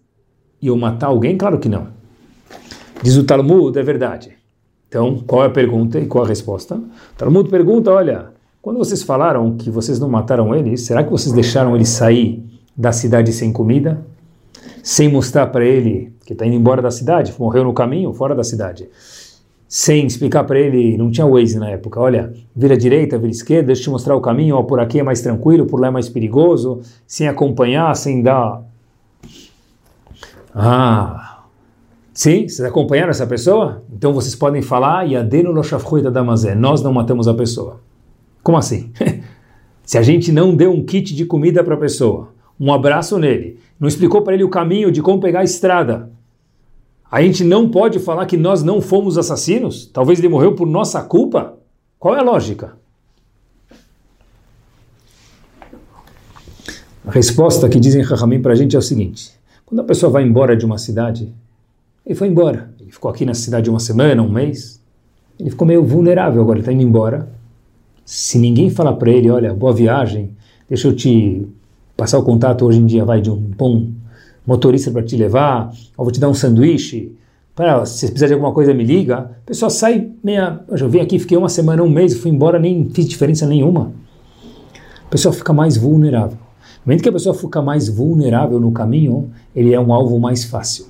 iam 0.61 0.75
matar 0.75 1.07
alguém? 1.07 1.37
Claro 1.37 1.59
que 1.59 1.69
não. 1.69 1.87
Diz 3.01 3.15
o 3.15 3.23
Talmud, 3.23 3.79
é 3.79 3.83
verdade. 3.83 4.37
Então, 4.89 5.23
qual 5.25 5.43
é 5.43 5.47
a 5.47 5.49
pergunta 5.49 5.97
e 5.97 6.05
qual 6.05 6.25
a 6.25 6.27
resposta? 6.27 6.75
O 6.75 7.15
Talmud 7.17 7.49
pergunta, 7.49 7.89
olha, 7.89 8.33
quando 8.61 8.77
vocês 8.77 9.01
falaram 9.01 9.55
que 9.55 9.69
vocês 9.69 9.97
não 9.97 10.09
mataram 10.09 10.53
ele, 10.53 10.75
será 10.75 11.03
que 11.03 11.09
vocês 11.09 11.33
deixaram 11.33 11.73
ele 11.73 11.85
sair 11.85 12.43
da 12.75 12.91
cidade 12.91 13.31
sem 13.31 13.53
comida? 13.53 14.05
Sem 14.83 15.09
mostrar 15.09 15.47
para 15.47 15.63
ele 15.63 16.13
que 16.25 16.33
está 16.33 16.45
indo 16.45 16.55
embora 16.55 16.81
da 16.81 16.91
cidade, 16.91 17.33
morreu 17.39 17.63
no 17.63 17.73
caminho, 17.73 18.11
fora 18.13 18.35
da 18.35 18.43
cidade 18.43 18.89
sem 19.69 20.07
explicar 20.07 20.45
para 20.45 20.59
ele, 20.59 20.97
não 20.97 21.11
tinha 21.11 21.27
Waze 21.27 21.59
na 21.59 21.69
época, 21.69 21.99
olha, 21.99 22.33
vira 22.55 22.75
direita, 22.75 23.19
vira 23.19 23.29
esquerda, 23.29 23.67
deixa 23.67 23.81
eu 23.81 23.83
te 23.83 23.89
mostrar 23.91 24.15
o 24.15 24.19
caminho, 24.19 24.55
ó, 24.55 24.63
por 24.63 24.79
aqui 24.79 24.99
é 24.99 25.03
mais 25.03 25.21
tranquilo, 25.21 25.67
por 25.67 25.79
lá 25.79 25.89
é 25.89 25.91
mais 25.91 26.09
perigoso, 26.09 26.81
sem 27.05 27.27
acompanhar, 27.27 27.95
sem 27.95 28.23
dar... 28.23 28.63
Ah, 30.55 31.43
sim, 32.11 32.47
vocês 32.47 32.61
acompanharam 32.61 33.11
essa 33.11 33.27
pessoa? 33.27 33.83
Então 33.93 34.11
vocês 34.11 34.33
podem 34.33 34.63
falar, 34.63 35.03
Yadenu 35.03 35.53
da 36.01 36.09
damazé, 36.09 36.55
nós 36.55 36.81
não 36.81 36.91
matamos 36.91 37.27
a 37.27 37.35
pessoa. 37.35 37.79
Como 38.41 38.57
assim? 38.57 38.91
Se 39.85 39.99
a 39.99 40.01
gente 40.01 40.31
não 40.31 40.55
deu 40.55 40.71
um 40.71 40.83
kit 40.83 41.15
de 41.15 41.25
comida 41.25 41.63
para 41.63 41.75
a 41.75 41.79
pessoa, 41.79 42.29
um 42.59 42.73
abraço 42.73 43.19
nele, 43.19 43.59
não 43.79 43.87
explicou 43.87 44.23
para 44.23 44.33
ele 44.33 44.43
o 44.43 44.49
caminho 44.49 44.91
de 44.91 45.03
como 45.03 45.21
pegar 45.21 45.41
a 45.41 45.43
estrada, 45.43 46.09
a 47.11 47.21
gente 47.21 47.43
não 47.43 47.69
pode 47.69 47.99
falar 47.99 48.25
que 48.25 48.37
nós 48.37 48.61
não 48.61 48.81
fomos 48.81 49.17
assassinos? 49.17 49.87
Talvez 49.87 50.19
ele 50.19 50.29
morreu 50.29 50.53
por 50.53 50.67
nossa 50.67 51.01
culpa? 51.01 51.57
Qual 51.97 52.15
é 52.15 52.19
a 52.19 52.23
lógica? 52.23 52.77
A 57.05 57.11
resposta 57.11 57.67
que 57.67 57.79
dizem 57.79 58.03
Rahamim 58.03 58.39
para 58.39 58.53
a 58.53 58.55
gente 58.55 58.75
é 58.75 58.79
o 58.79 58.83
seguinte: 58.83 59.31
quando 59.65 59.79
a 59.79 59.83
pessoa 59.83 60.11
vai 60.11 60.23
embora 60.23 60.55
de 60.55 60.65
uma 60.65 60.77
cidade, 60.77 61.33
ele 62.05 62.13
foi 62.13 62.27
embora, 62.27 62.71
ele 62.79 62.91
ficou 62.91 63.09
aqui 63.09 63.25
na 63.25 63.33
cidade 63.33 63.69
uma 63.69 63.79
semana, 63.79 64.21
um 64.21 64.29
mês, 64.29 64.79
ele 65.39 65.49
ficou 65.49 65.67
meio 65.67 65.83
vulnerável 65.83 66.41
agora, 66.41 66.59
ele 66.59 66.61
está 66.61 66.71
indo 66.71 66.83
embora. 66.83 67.31
Se 68.05 68.37
ninguém 68.37 68.69
falar 68.69 68.93
para 68.93 69.09
ele, 69.09 69.29
olha, 69.29 69.53
boa 69.53 69.73
viagem, 69.73 70.35
deixa 70.67 70.87
eu 70.87 70.95
te 70.95 71.47
passar 71.97 72.19
o 72.19 72.23
contato 72.23 72.65
hoje 72.65 72.79
em 72.79 72.85
dia, 72.85 73.03
vai 73.03 73.21
de 73.21 73.31
um 73.31 73.35
bom 73.35 73.89
motorista 74.45 74.91
para 74.91 75.03
te 75.03 75.15
levar, 75.15 75.71
ou 75.97 76.05
vou 76.05 76.11
te 76.11 76.19
dar 76.19 76.29
um 76.29 76.33
sanduíche, 76.33 77.15
para 77.55 77.85
se 77.85 78.05
precisar 78.07 78.27
de 78.27 78.33
alguma 78.33 78.53
coisa 78.53 78.73
me 78.73 78.83
liga. 78.83 79.17
A 79.17 79.45
pessoa 79.45 79.69
sai 79.69 80.11
meia, 80.23 80.61
eu 80.69 80.89
vim 80.89 81.01
aqui, 81.01 81.19
fiquei 81.19 81.37
uma 81.37 81.49
semana, 81.49 81.83
um 81.83 81.89
mês, 81.89 82.17
fui 82.17 82.31
embora, 82.31 82.57
nem 82.57 82.89
fiz 82.89 83.07
diferença 83.07 83.45
nenhuma. 83.45 83.91
A 85.05 85.09
pessoa 85.09 85.33
fica 85.33 85.51
mais 85.51 85.75
vulnerável. 85.75 86.37
No 86.37 86.85
momento 86.85 87.03
que 87.03 87.09
a 87.09 87.11
pessoa 87.11 87.35
fica 87.35 87.61
mais 87.61 87.89
vulnerável 87.89 88.59
no 88.59 88.71
caminho, 88.71 89.31
ele 89.55 89.73
é 89.73 89.79
um 89.79 89.91
alvo 89.93 90.17
mais 90.19 90.45
fácil. 90.45 90.87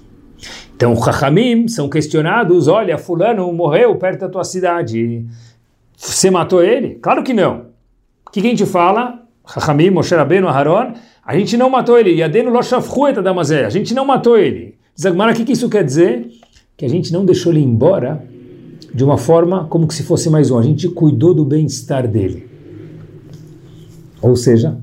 Então, 0.76 0.93
os 0.93 1.04
Chachamim 1.04 1.68
são 1.68 1.89
questionados: 1.89 2.68
olha, 2.68 2.97
Fulano 2.97 3.52
morreu 3.52 3.95
perto 3.95 4.22
da 4.22 4.30
tua 4.30 4.43
cidade. 4.43 5.26
Você 5.97 6.30
matou 6.30 6.64
ele? 6.64 6.95
Claro 7.02 7.24
que 7.24 7.34
não. 7.34 7.66
O 8.28 8.32
que 8.32 8.39
a 8.39 8.43
gente 8.43 8.66
fala? 8.66 9.24
Chachamim, 9.52 9.89
Moshe 9.89 10.14
Rabbeinu, 10.14 10.47
Aharon, 10.47 10.93
a 11.30 11.38
gente 11.38 11.55
não 11.55 11.69
matou 11.69 11.99
ele. 11.99 12.15
Yadenu 12.15 12.49
lo 12.49 13.21
damazé. 13.21 13.63
A 13.63 13.69
gente 13.69 13.93
não 13.93 14.03
matou 14.03 14.36
ele. 14.36 14.73
Zagmara, 14.99 15.32
o 15.32 15.36
que, 15.36 15.45
que 15.45 15.51
isso 15.51 15.69
quer 15.69 15.84
dizer? 15.84 16.27
Que 16.75 16.86
a 16.86 16.89
gente 16.89 17.13
não 17.13 17.23
deixou 17.23 17.51
ele 17.51 17.61
embora 17.61 18.27
de 18.91 19.03
uma 19.03 19.15
forma 19.15 19.67
como 19.67 19.88
que 19.88 19.93
se 19.93 20.01
fosse 20.01 20.27
mais 20.27 20.49
um. 20.49 20.57
A 20.57 20.63
gente 20.63 20.89
cuidou 20.89 21.36
do 21.36 21.45
bem-estar 21.45 22.07
dele. 22.07 22.49
Ou 24.19 24.36
seja, 24.36 24.80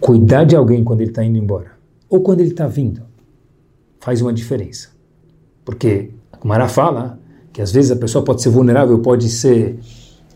cuidar 0.00 0.44
de 0.44 0.56
alguém 0.56 0.82
quando 0.82 1.02
ele 1.02 1.10
está 1.10 1.22
indo 1.22 1.36
embora 1.36 1.72
ou 2.08 2.22
quando 2.22 2.40
ele 2.40 2.52
está 2.52 2.66
vindo 2.66 3.02
faz 4.00 4.22
uma 4.22 4.32
diferença. 4.32 4.88
Porque 5.62 6.08
a 6.32 6.38
Mara 6.42 6.68
fala 6.68 7.20
que 7.52 7.60
às 7.60 7.70
vezes 7.70 7.90
a 7.90 7.96
pessoa 7.96 8.24
pode 8.24 8.40
ser 8.40 8.48
vulnerável, 8.48 8.98
pode 9.00 9.28
ser 9.28 9.78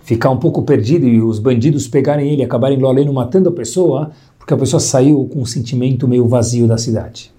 ficar 0.09 0.31
um 0.31 0.39
pouco 0.39 0.63
perdido 0.63 1.07
e 1.07 1.21
os 1.21 1.39
bandidos 1.39 1.87
pegarem 1.87 2.33
ele 2.33 2.41
e 2.41 2.45
acabarem 2.45 2.79
lolendo 2.79 3.13
matando 3.13 3.51
a 3.51 3.53
pessoa, 3.53 4.11
porque 4.39 4.55
a 4.55 4.57
pessoa 4.57 4.81
saiu 4.81 5.29
com 5.31 5.41
um 5.41 5.45
sentimento 5.45 6.09
meio 6.09 6.27
vazio 6.27 6.67
da 6.67 6.79
cidade. 6.79 7.31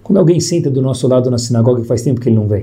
Quando 0.00 0.18
alguém 0.18 0.38
senta 0.38 0.70
do 0.70 0.80
nosso 0.80 1.08
lado 1.08 1.28
na 1.32 1.36
sinagoga 1.36 1.80
e 1.80 1.84
faz 1.84 2.02
tempo 2.02 2.20
que 2.20 2.28
ele 2.28 2.36
não 2.36 2.46
vem, 2.46 2.62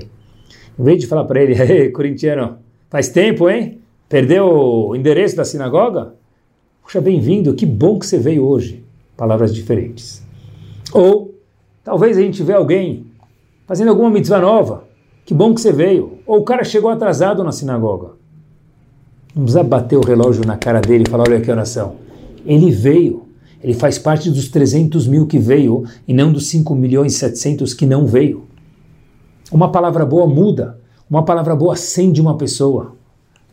em 0.78 0.82
vez 0.82 0.98
de 0.98 1.06
falar 1.06 1.24
para 1.24 1.42
ele, 1.42 1.52
ei, 1.60 1.90
corintiano, 1.90 2.56
faz 2.88 3.10
tempo, 3.10 3.50
hein? 3.50 3.82
Perdeu 4.08 4.46
o 4.46 4.96
endereço 4.96 5.36
da 5.36 5.44
sinagoga? 5.44 6.14
Puxa, 6.82 6.98
bem-vindo, 6.98 7.52
que 7.52 7.66
bom 7.66 7.98
que 7.98 8.06
você 8.06 8.16
veio 8.16 8.46
hoje. 8.46 8.82
Palavras 9.14 9.54
diferentes. 9.54 10.26
Ou, 10.90 11.34
talvez 11.84 12.16
a 12.16 12.22
gente 12.22 12.42
vê 12.42 12.54
alguém 12.54 13.04
fazendo 13.66 13.88
alguma 13.88 14.08
mitzvah 14.08 14.40
nova. 14.40 14.84
Que 15.26 15.34
bom 15.34 15.54
que 15.54 15.60
você 15.60 15.70
veio. 15.70 16.20
Ou 16.26 16.38
o 16.38 16.44
cara 16.44 16.64
chegou 16.64 16.88
atrasado 16.88 17.44
na 17.44 17.52
sinagoga. 17.52 18.16
Não 19.34 19.44
precisa 19.44 19.62
bater 19.62 19.96
o 19.96 20.04
relógio 20.04 20.44
na 20.44 20.56
cara 20.56 20.80
dele 20.80 21.04
e 21.06 21.10
falar, 21.10 21.28
olha 21.28 21.40
que 21.40 21.50
oração. 21.50 21.96
Ele 22.44 22.70
veio. 22.70 23.28
Ele 23.62 23.74
faz 23.74 23.98
parte 23.98 24.30
dos 24.30 24.48
300 24.48 25.06
mil 25.06 25.26
que 25.26 25.38
veio 25.38 25.84
e 26.06 26.14
não 26.14 26.32
dos 26.32 26.48
5 26.48 26.74
milhões 26.74 27.14
e 27.14 27.18
700 27.18 27.74
que 27.74 27.86
não 27.86 28.06
veio. 28.06 28.46
Uma 29.50 29.70
palavra 29.70 30.06
boa 30.06 30.26
muda. 30.26 30.78
Uma 31.08 31.24
palavra 31.24 31.56
boa 31.56 31.74
acende 31.74 32.20
uma 32.20 32.36
pessoa. 32.36 32.96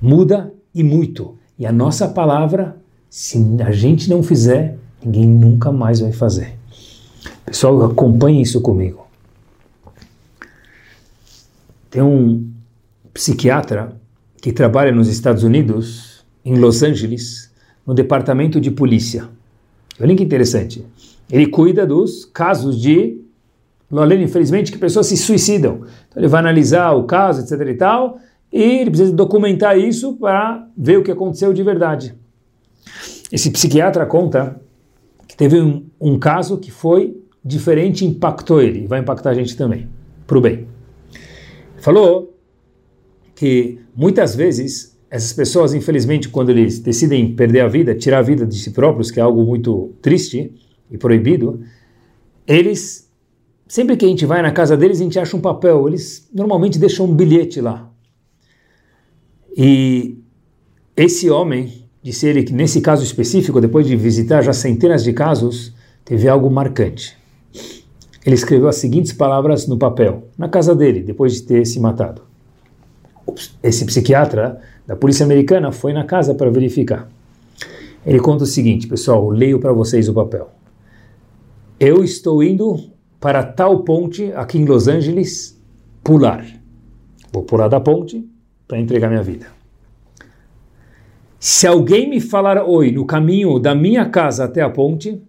Muda 0.01 0.53
e 0.73 0.83
muito. 0.83 1.35
E 1.57 1.65
a 1.65 1.71
nossa 1.71 2.07
palavra, 2.07 2.77
se 3.09 3.37
a 3.65 3.71
gente 3.71 4.09
não 4.09 4.21
fizer, 4.21 4.77
ninguém 5.03 5.27
nunca 5.27 5.71
mais 5.71 5.99
vai 5.99 6.11
fazer. 6.11 6.57
Pessoal, 7.45 7.83
acompanhe 7.85 8.41
isso 8.41 8.59
comigo. 8.61 9.05
Tem 11.89 12.01
um 12.01 12.51
psiquiatra 13.13 13.95
que 14.45 14.51
trabalha 14.51 14.91
nos 14.91 15.07
Estados 15.07 15.41
Unidos, 15.41 16.23
em 16.45 16.55
Los 16.55 16.83
Angeles, 16.83 17.51
no 17.83 17.95
departamento 17.95 18.61
de 18.61 18.69
polícia. 18.69 19.27
Olha 19.99 20.15
que 20.15 20.21
interessante. 20.21 20.85
Ele 21.31 21.47
cuida 21.47 21.83
dos 21.83 22.25
casos 22.25 22.79
de, 22.79 23.19
além, 23.91 24.21
infelizmente, 24.21 24.71
que 24.71 24.77
pessoas 24.77 25.07
se 25.07 25.17
suicidam. 25.17 25.77
Então 26.07 26.21
ele 26.21 26.27
vai 26.27 26.41
analisar 26.41 26.91
o 26.91 27.05
caso, 27.05 27.41
etc 27.41 27.67
e 27.67 27.73
tal, 27.73 28.19
e 28.53 28.61
ele 28.61 28.91
precisa 28.91 29.11
documentar 29.13 29.79
isso 29.79 30.13
para 30.13 30.67
ver 30.77 30.99
o 30.99 31.03
que 31.03 31.09
aconteceu 31.09 31.51
de 31.51 31.63
verdade. 31.63 32.13
Esse 33.31 33.49
psiquiatra 33.49 34.05
conta 34.05 34.61
que 35.27 35.35
teve 35.35 35.59
um, 35.59 35.87
um 35.99 36.19
caso 36.19 36.59
que 36.59 36.69
foi 36.69 37.19
diferente, 37.43 38.05
impactou 38.05 38.61
ele, 38.61 38.85
vai 38.85 38.99
impactar 38.99 39.31
a 39.31 39.33
gente 39.33 39.57
também, 39.57 39.89
para 40.27 40.37
o 40.37 40.41
bem. 40.41 40.67
Falou 41.77 42.34
que 43.35 43.79
muitas 43.95 44.35
vezes 44.35 44.95
essas 45.09 45.33
pessoas, 45.33 45.73
infelizmente, 45.73 46.29
quando 46.29 46.49
eles 46.49 46.79
decidem 46.79 47.35
perder 47.35 47.61
a 47.61 47.67
vida, 47.67 47.93
tirar 47.93 48.19
a 48.19 48.21
vida 48.21 48.45
de 48.45 48.57
si 48.57 48.71
próprios, 48.71 49.11
que 49.11 49.19
é 49.19 49.23
algo 49.23 49.43
muito 49.45 49.93
triste 50.01 50.53
e 50.89 50.97
proibido, 50.97 51.61
eles, 52.47 53.09
sempre 53.67 53.95
que 53.95 54.05
a 54.05 54.07
gente 54.07 54.25
vai 54.25 54.41
na 54.41 54.51
casa 54.51 54.75
deles, 54.75 54.99
a 54.99 55.03
gente 55.03 55.19
acha 55.19 55.37
um 55.37 55.41
papel, 55.41 55.87
eles 55.87 56.27
normalmente 56.33 56.79
deixam 56.79 57.05
um 57.05 57.13
bilhete 57.13 57.61
lá. 57.61 57.89
E 59.55 60.17
esse 60.97 61.29
homem 61.29 61.85
disse 62.03 62.27
ele 62.27 62.43
que 62.43 62.53
nesse 62.53 62.81
caso 62.81 63.03
específico, 63.03 63.61
depois 63.61 63.87
de 63.87 63.95
visitar 63.95 64.41
já 64.41 64.53
centenas 64.53 65.03
de 65.03 65.13
casos, 65.13 65.73
teve 66.03 66.27
algo 66.27 66.49
marcante. 66.49 67.17
Ele 68.25 68.35
escreveu 68.35 68.67
as 68.67 68.77
seguintes 68.77 69.13
palavras 69.13 69.67
no 69.67 69.77
papel, 69.77 70.27
na 70.37 70.49
casa 70.49 70.75
dele, 70.75 71.01
depois 71.01 71.33
de 71.33 71.43
ter 71.43 71.65
se 71.65 71.79
matado. 71.79 72.34
Esse 73.61 73.85
psiquiatra 73.85 74.61
da 74.85 74.95
polícia 74.95 75.25
americana 75.25 75.71
foi 75.71 75.93
na 75.93 76.03
casa 76.03 76.35
para 76.35 76.49
verificar. 76.49 77.09
Ele 78.05 78.19
conta 78.19 78.43
o 78.43 78.47
seguinte, 78.47 78.87
pessoal, 78.87 79.29
leio 79.29 79.59
para 79.59 79.73
vocês 79.73 80.07
o 80.07 80.13
papel. 80.13 80.51
Eu 81.79 82.03
estou 82.03 82.43
indo 82.43 82.89
para 83.19 83.43
tal 83.43 83.79
ponte 83.79 84.31
aqui 84.33 84.59
em 84.59 84.65
Los 84.65 84.87
Angeles 84.87 85.59
pular. 86.03 86.45
Vou 87.33 87.43
pular 87.43 87.67
da 87.67 87.79
ponte 87.79 88.23
para 88.67 88.79
entregar 88.79 89.09
minha 89.09 89.23
vida. 89.23 89.47
Se 91.39 91.67
alguém 91.67 92.09
me 92.09 92.21
falar 92.21 92.63
oi 92.63 92.91
no 92.91 93.05
caminho 93.05 93.59
da 93.59 93.75
minha 93.75 94.05
casa 94.09 94.45
até 94.45 94.61
a 94.61 94.69
ponte, 94.69 95.21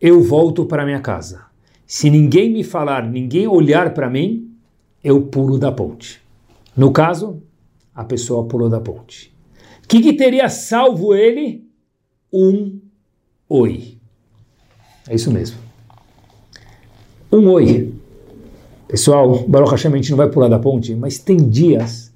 eu 0.00 0.22
volto 0.22 0.64
para 0.64 0.84
minha 0.84 1.00
casa. 1.00 1.42
Se 1.86 2.10
ninguém 2.10 2.52
me 2.52 2.64
falar, 2.64 3.08
ninguém 3.08 3.46
olhar 3.46 3.94
para 3.94 4.10
mim, 4.10 4.50
eu 5.02 5.22
pulo 5.22 5.58
da 5.58 5.70
ponte. 5.70 6.20
No 6.76 6.92
caso, 6.92 7.42
a 7.94 8.04
pessoa 8.04 8.46
pulou 8.46 8.68
da 8.68 8.80
ponte. 8.80 9.34
O 9.82 9.88
que, 9.88 10.00
que 10.00 10.12
teria 10.12 10.48
salvo 10.48 11.14
ele? 11.14 11.64
Um 12.30 12.80
oi. 13.48 13.96
É 15.08 15.14
isso 15.14 15.30
mesmo. 15.30 15.56
Um 17.32 17.48
oi. 17.50 17.94
Pessoal, 18.86 19.44
Baruch 19.48 19.70
Hashem, 19.70 19.92
a 19.92 19.96
gente 19.96 20.10
não 20.10 20.18
vai 20.18 20.28
pular 20.28 20.48
da 20.48 20.58
ponte, 20.58 20.94
mas 20.94 21.18
tem 21.18 21.36
dias 21.36 22.12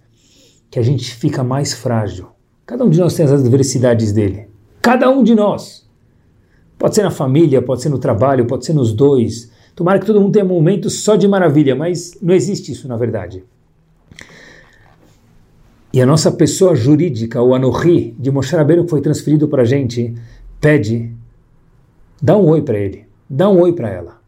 que 0.70 0.78
a 0.78 0.82
gente 0.82 1.14
fica 1.14 1.42
mais 1.42 1.72
frágil. 1.72 2.28
Cada 2.66 2.84
um 2.84 2.90
de 2.90 3.00
nós 3.00 3.14
tem 3.14 3.24
as 3.24 3.32
adversidades 3.32 4.12
dele. 4.12 4.48
Cada 4.82 5.10
um 5.10 5.24
de 5.24 5.34
nós. 5.34 5.88
Pode 6.78 6.94
ser 6.94 7.02
na 7.02 7.10
família, 7.10 7.62
pode 7.62 7.82
ser 7.82 7.88
no 7.88 7.98
trabalho, 7.98 8.46
pode 8.46 8.64
ser 8.64 8.72
nos 8.72 8.92
dois. 8.92 9.50
Tomara 9.74 9.98
que 9.98 10.06
todo 10.06 10.20
mundo 10.20 10.32
tenha 10.32 10.44
momentos 10.44 11.02
só 11.02 11.16
de 11.16 11.26
maravilha, 11.26 11.74
mas 11.74 12.16
não 12.20 12.34
existe 12.34 12.72
isso 12.72 12.86
na 12.86 12.96
verdade. 12.96 13.44
E 15.92 16.00
a 16.00 16.06
nossa 16.06 16.30
pessoa 16.30 16.74
jurídica, 16.76 17.42
o 17.42 17.52
Anohi, 17.52 18.14
de 18.18 18.30
Moshe 18.30 18.54
Rabbeinu, 18.54 18.84
que 18.84 18.90
foi 18.90 19.00
transferido 19.00 19.48
para 19.48 19.62
a 19.62 19.64
gente, 19.64 20.14
pede, 20.60 21.12
dá 22.22 22.36
um 22.36 22.46
oi 22.48 22.62
para 22.62 22.78
ele, 22.78 23.06
dá 23.28 23.48
um 23.48 23.60
oi 23.60 23.72
para 23.72 23.90
ela. 23.90 24.20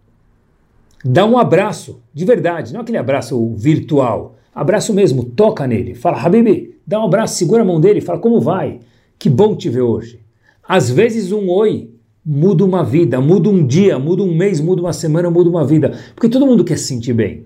Dá 1.04 1.24
um 1.24 1.38
abraço, 1.38 2.00
de 2.12 2.24
verdade, 2.24 2.72
não 2.72 2.80
aquele 2.80 2.98
abraço 2.98 3.54
virtual. 3.56 4.36
Abraço 4.54 4.92
mesmo, 4.92 5.24
toca 5.24 5.66
nele. 5.66 5.94
Fala, 5.94 6.20
Habibi, 6.20 6.78
dá 6.86 7.00
um 7.00 7.04
abraço, 7.04 7.36
segura 7.36 7.62
a 7.62 7.64
mão 7.64 7.80
dele, 7.80 8.00
fala, 8.00 8.18
como 8.18 8.40
vai? 8.40 8.80
Que 9.18 9.30
bom 9.30 9.54
te 9.54 9.68
ver 9.68 9.82
hoje. 9.82 10.20
Às 10.66 10.90
vezes 10.90 11.32
um 11.32 11.48
oi 11.48 11.90
muda 12.24 12.64
uma 12.64 12.84
vida, 12.84 13.20
muda 13.20 13.48
um 13.48 13.66
dia, 13.66 13.98
muda 13.98 14.22
um 14.22 14.34
mês, 14.34 14.60
muda 14.60 14.82
uma 14.82 14.92
semana, 14.92 15.30
muda 15.30 15.48
uma 15.48 15.64
vida. 15.64 15.96
Porque 16.14 16.28
todo 16.28 16.46
mundo 16.46 16.64
quer 16.64 16.78
se 16.78 16.84
sentir 16.84 17.12
bem. 17.12 17.44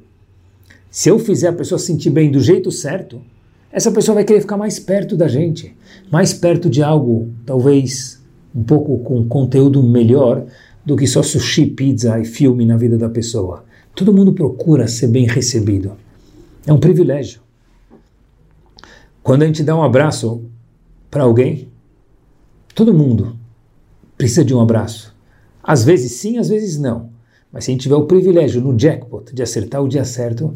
Se 0.90 1.10
eu 1.10 1.18
fizer 1.18 1.48
a 1.48 1.52
pessoa 1.52 1.78
se 1.78 1.86
sentir 1.86 2.10
bem 2.10 2.30
do 2.30 2.40
jeito 2.40 2.70
certo, 2.70 3.20
essa 3.76 3.92
pessoa 3.92 4.14
vai 4.14 4.24
querer 4.24 4.40
ficar 4.40 4.56
mais 4.56 4.78
perto 4.78 5.18
da 5.18 5.28
gente, 5.28 5.76
mais 6.10 6.32
perto 6.32 6.70
de 6.70 6.82
algo, 6.82 7.30
talvez 7.44 8.18
um 8.54 8.64
pouco 8.64 9.00
com 9.00 9.28
conteúdo 9.28 9.82
melhor, 9.82 10.46
do 10.82 10.96
que 10.96 11.06
só 11.06 11.22
sushi, 11.22 11.66
pizza 11.66 12.18
e 12.18 12.24
filme 12.24 12.64
na 12.64 12.78
vida 12.78 12.96
da 12.96 13.10
pessoa. 13.10 13.66
Todo 13.94 14.14
mundo 14.14 14.32
procura 14.32 14.88
ser 14.88 15.08
bem 15.08 15.26
recebido. 15.26 15.92
É 16.66 16.72
um 16.72 16.80
privilégio. 16.80 17.42
Quando 19.22 19.42
a 19.42 19.46
gente 19.46 19.62
dá 19.62 19.76
um 19.76 19.82
abraço 19.82 20.42
para 21.10 21.24
alguém, 21.24 21.68
todo 22.74 22.94
mundo 22.94 23.36
precisa 24.16 24.42
de 24.42 24.54
um 24.54 24.60
abraço. 24.62 25.14
Às 25.62 25.84
vezes 25.84 26.12
sim, 26.12 26.38
às 26.38 26.48
vezes 26.48 26.78
não. 26.78 27.10
Mas 27.52 27.66
se 27.66 27.70
a 27.70 27.74
gente 27.74 27.82
tiver 27.82 27.96
o 27.96 28.06
privilégio 28.06 28.62
no 28.62 28.74
jackpot 28.74 29.34
de 29.34 29.42
acertar 29.42 29.82
o 29.82 29.88
dia 29.88 30.06
certo, 30.06 30.50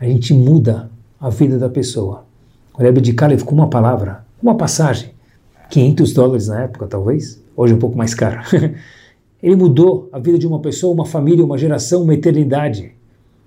a 0.00 0.04
gente 0.04 0.34
muda 0.34 0.90
a 1.20 1.30
vida 1.30 1.56
da 1.56 1.68
pessoa. 1.68 2.33
O 2.76 2.82
Rebbe 2.82 3.00
de 3.00 3.12
Kalev 3.12 3.44
com 3.44 3.54
uma 3.54 3.70
palavra, 3.70 4.24
uma 4.42 4.56
passagem, 4.56 5.10
500 5.70 6.12
dólares 6.12 6.48
na 6.48 6.62
época 6.62 6.86
talvez, 6.86 7.40
hoje 7.56 7.72
um 7.72 7.78
pouco 7.78 7.96
mais 7.96 8.14
caro. 8.14 8.40
Ele 9.40 9.54
mudou 9.54 10.08
a 10.12 10.18
vida 10.18 10.38
de 10.38 10.46
uma 10.46 10.58
pessoa, 10.58 10.92
uma 10.92 11.06
família, 11.06 11.44
uma 11.44 11.56
geração, 11.56 12.02
uma 12.02 12.14
eternidade. 12.14 12.92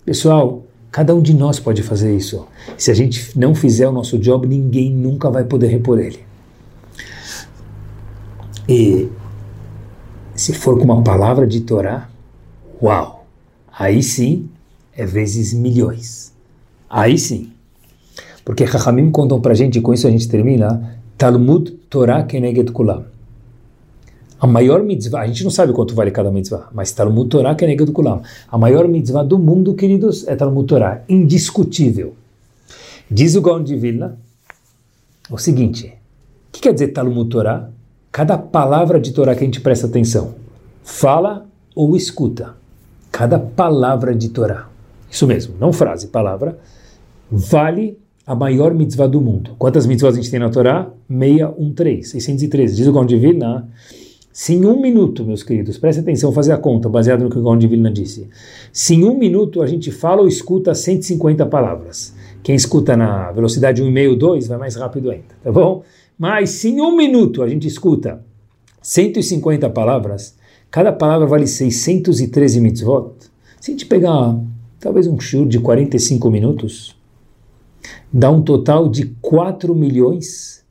Pessoal, 0.06 0.64
cada 0.92 1.14
um 1.14 1.22
de 1.22 1.34
nós 1.34 1.60
pode 1.60 1.84
fazer 1.84 2.16
isso. 2.16 2.48
Se 2.78 2.90
a 2.90 2.94
gente 2.94 3.38
não 3.38 3.54
fizer 3.54 3.88
o 3.88 3.92
nosso 3.92 4.18
job, 4.18 4.48
ninguém 4.48 4.92
nunca 4.92 5.30
vai 5.30 5.44
poder 5.44 5.68
repor 5.68 6.00
ele. 6.00 6.20
E 8.70 9.10
se 10.36 10.54
for 10.54 10.78
com 10.78 10.86
uma 10.86 11.02
palavra 11.04 11.48
de 11.48 11.62
Torá, 11.62 12.10
uau! 12.82 13.26
Aí 13.78 14.02
sim 14.02 14.50
é 14.96 15.06
vezes 15.06 15.54
milhões. 15.54 16.34
Aí 16.90 17.18
sim. 17.18 17.52
Porque 18.48 18.66
Chachamim 18.66 19.12
contam 19.12 19.42
pra 19.42 19.54
gente, 19.54 19.78
e 19.78 19.82
com 19.82 19.94
isso 19.94 20.08
a 20.08 20.10
gente 20.10 20.26
termina, 20.30 20.98
Talmud 21.18 21.70
Torah 21.90 22.24
Keneged 22.24 22.72
Kulam 22.72 23.04
a 24.40 24.46
maior 24.46 24.84
mitzvah, 24.84 25.22
a 25.22 25.28
gente 25.28 25.44
não 25.44 25.50
sabe 25.50 25.74
quanto 25.74 25.96
vale 25.96 26.12
cada 26.12 26.30
mitzvah, 26.30 26.70
mas 26.72 26.92
Talmud 26.92 27.28
Torah 27.28 27.56
do 27.56 27.92
Kulam. 27.92 28.22
A 28.52 28.58
maior 28.58 28.88
mitzvah 28.88 29.24
do 29.24 29.40
mundo, 29.40 29.74
queridos, 29.74 30.28
é 30.28 30.36
Talmud 30.36 30.68
Torah, 30.68 31.04
indiscutível. 31.10 32.14
Diz 33.10 33.36
o 33.36 33.42
Gaon 33.42 33.64
de 33.64 33.76
Vilna 33.76 34.18
o 35.32 35.38
seguinte: 35.38 35.88
o 36.50 36.52
que 36.52 36.62
quer 36.62 36.74
dizer 36.74 36.90
Talmud 36.90 37.30
Torah? 37.30 37.72
Cada 38.12 38.38
palavra 38.38 39.00
de 39.00 39.12
Torá 39.12 39.36
que 39.36 39.42
a 39.42 39.46
gente 39.46 39.62
presta 39.62 39.88
atenção, 39.88 40.36
fala 40.84 41.46
ou 41.76 41.96
escuta. 41.96 42.56
Cada 43.12 43.40
palavra 43.40 44.14
de 44.14 44.30
Torá, 44.30 44.68
isso 45.10 45.26
mesmo, 45.26 45.56
não 45.60 45.74
frase, 45.74 46.08
palavra, 46.08 46.60
vale 47.32 47.98
a 48.28 48.36
maior 48.36 48.74
mitzvah 48.74 49.08
do 49.08 49.22
mundo. 49.22 49.52
Quantas 49.58 49.88
mitzvahs 49.88 50.14
a 50.14 50.18
gente 50.18 50.30
tem 50.30 50.40
na 50.40 50.50
Torá? 50.50 50.92
613, 51.10 52.10
613. 52.10 52.76
Diz 52.76 52.86
o 52.86 52.92
Gaon 52.92 53.08
Vilna 53.08 53.68
se 54.38 54.54
em 54.54 54.68
um 54.68 54.80
minuto, 54.80 55.26
meus 55.26 55.42
queridos, 55.42 55.80
preste 55.80 56.02
atenção, 56.02 56.32
fazer 56.32 56.52
a 56.52 56.60
conta, 56.60 56.88
baseado 56.88 57.24
no 57.24 57.30
que 57.32 57.40
o 57.40 57.42
Gaon 57.42 57.58
Vilna 57.58 57.90
disse. 57.90 58.30
Se 58.72 58.94
em 58.94 59.04
um 59.04 59.18
minuto 59.18 59.64
a 59.64 59.66
gente 59.66 59.92
fala 59.92 60.22
ou 60.22 60.28
escuta 60.28 60.76
150 60.76 61.44
palavras. 61.48 62.14
Quem 62.44 62.54
escuta 62.54 62.96
na 62.96 63.32
velocidade 63.32 63.82
1,5, 63.82 64.16
2 64.16 64.48
vai 64.48 64.58
mais 64.60 64.76
rápido 64.76 65.10
ainda, 65.10 65.34
tá 65.44 65.52
bom? 65.52 65.82
Mas 66.20 66.52
se 66.52 66.70
em 66.70 66.80
um 66.82 66.96
minuto 66.96 67.42
a 67.42 67.50
gente 67.50 67.68
escuta 67.68 68.24
150 68.80 69.72
palavras, 69.72 70.36
cada 70.70 70.92
palavra 70.92 71.26
vale 71.26 71.48
613 71.48 72.62
mitzvot. 72.62 73.14
Se 73.60 73.72
a 73.72 73.74
gente 73.74 73.88
pegar 73.88 74.40
talvez 74.80 75.08
um 75.08 75.20
shiur 75.20 75.48
de 75.48 75.60
45 75.60 76.30
minutos, 76.30 76.97
dá 78.12 78.32
um 78.32 78.42
total 78.42 78.90
de 78.90 79.06
4 79.22 79.76
milhões 79.76 80.66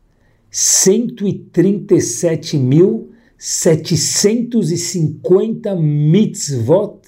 137 0.51 2.57
mil 2.57 3.11
750 3.39 5.77
mitzvot, 5.77 6.99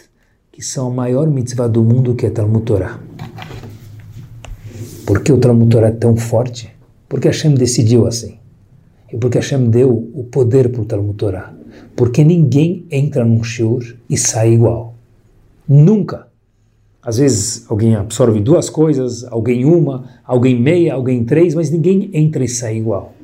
que 0.52 0.62
são 0.62 0.88
a 0.88 0.90
maior 0.90 1.30
mitzvah 1.30 1.66
do 1.66 1.82
mundo, 1.82 2.14
que 2.14 2.26
é 2.26 2.30
Talmud 2.30 2.62
Torah. 2.64 3.00
Por 5.06 5.22
que 5.22 5.32
o 5.32 5.38
Talmud 5.38 5.70
Torah 5.70 5.88
é 5.88 5.92
tão 5.92 6.14
forte? 6.16 6.70
Porque 7.08 7.28
Hashem 7.28 7.54
decidiu 7.54 8.06
assim. 8.06 8.36
E 9.10 9.16
porque 9.16 9.38
Hashem 9.38 9.70
deu 9.70 10.10
o 10.14 10.24
poder 10.24 10.70
para 10.70 10.82
o 10.82 10.84
Talmud 10.84 11.16
Torah. 11.16 11.54
Porque 11.96 12.22
ninguém 12.22 12.84
entra 12.90 13.24
num 13.24 13.42
shiur 13.42 13.96
e 14.10 14.18
sai 14.18 14.52
igual. 14.52 14.94
Nunca. 15.66 16.27
Às 17.08 17.16
vezes 17.16 17.64
alguém 17.70 17.94
absorve 17.94 18.38
duas 18.38 18.68
coisas, 18.68 19.24
alguém 19.24 19.64
uma, 19.64 20.04
alguém 20.26 20.60
meia, 20.60 20.92
alguém 20.92 21.24
três, 21.24 21.54
mas 21.54 21.70
ninguém 21.70 22.10
entra 22.12 22.44
e 22.44 22.48
sai 22.48 22.76
igual. 22.76 23.14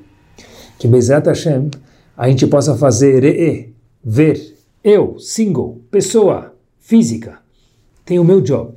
Que 0.78 0.88
Bezat 0.88 1.26
Hashem 1.26 1.68
a 2.16 2.26
gente 2.26 2.46
possa 2.46 2.74
fazer 2.78 3.22
re, 3.22 3.74
ver, 4.02 4.56
eu, 4.82 5.18
single, 5.18 5.82
pessoa, 5.90 6.54
física, 6.80 7.40
tenho 8.06 8.22
o 8.22 8.24
meu 8.24 8.40
job. 8.40 8.72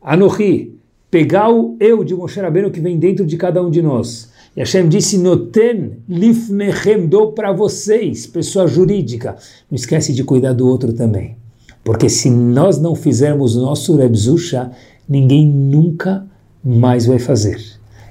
Anohi, 0.00 0.78
pegar 1.10 1.50
o 1.50 1.76
eu 1.80 2.04
de 2.04 2.14
Moshe 2.14 2.38
Rabbeinu 2.38 2.70
que 2.70 2.78
vem 2.78 3.00
dentro 3.00 3.26
de 3.26 3.36
cada 3.36 3.60
um 3.60 3.68
de 3.68 3.82
nós. 3.82 4.30
E 4.56 4.60
Hashem 4.60 4.88
disse, 4.88 5.18
noten 5.18 6.04
lifnechem, 6.08 7.08
dou 7.08 7.32
para 7.32 7.50
vocês, 7.50 8.28
pessoa 8.28 8.68
jurídica. 8.68 9.34
Não 9.68 9.74
esquece 9.74 10.12
de 10.12 10.22
cuidar 10.22 10.52
do 10.52 10.68
outro 10.68 10.92
também. 10.92 11.41
Porque 11.84 12.08
se 12.08 12.30
nós 12.30 12.78
não 12.78 12.94
fizermos 12.94 13.56
o 13.56 13.62
nosso 13.62 13.96
Rebzusha, 13.96 14.70
ninguém 15.08 15.46
nunca 15.46 16.24
mais 16.64 17.06
vai 17.06 17.18
fazer. 17.18 17.60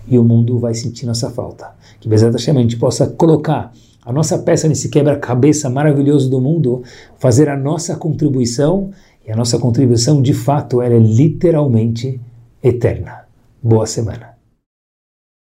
E 0.07 0.17
o 0.17 0.23
mundo 0.23 0.59
vai 0.59 0.73
sentir 0.73 1.05
nossa 1.05 1.29
falta. 1.29 1.69
Que 1.99 2.09
Hashem 2.09 2.57
a 2.57 2.61
gente 2.61 2.77
possa 2.77 3.07
colocar 3.07 3.71
a 4.03 4.11
nossa 4.11 4.37
peça 4.39 4.67
nesse 4.67 4.89
quebra-cabeça 4.89 5.69
maravilhoso 5.69 6.29
do 6.29 6.41
mundo, 6.41 6.83
fazer 7.17 7.47
a 7.47 7.55
nossa 7.55 7.95
contribuição, 7.95 8.91
e 9.25 9.31
a 9.31 9.35
nossa 9.35 9.59
contribuição 9.59 10.21
de 10.21 10.33
fato 10.33 10.81
ela 10.81 10.95
é 10.95 10.99
literalmente 10.99 12.19
eterna. 12.63 13.25
Boa 13.61 13.85
semana. 13.85 14.30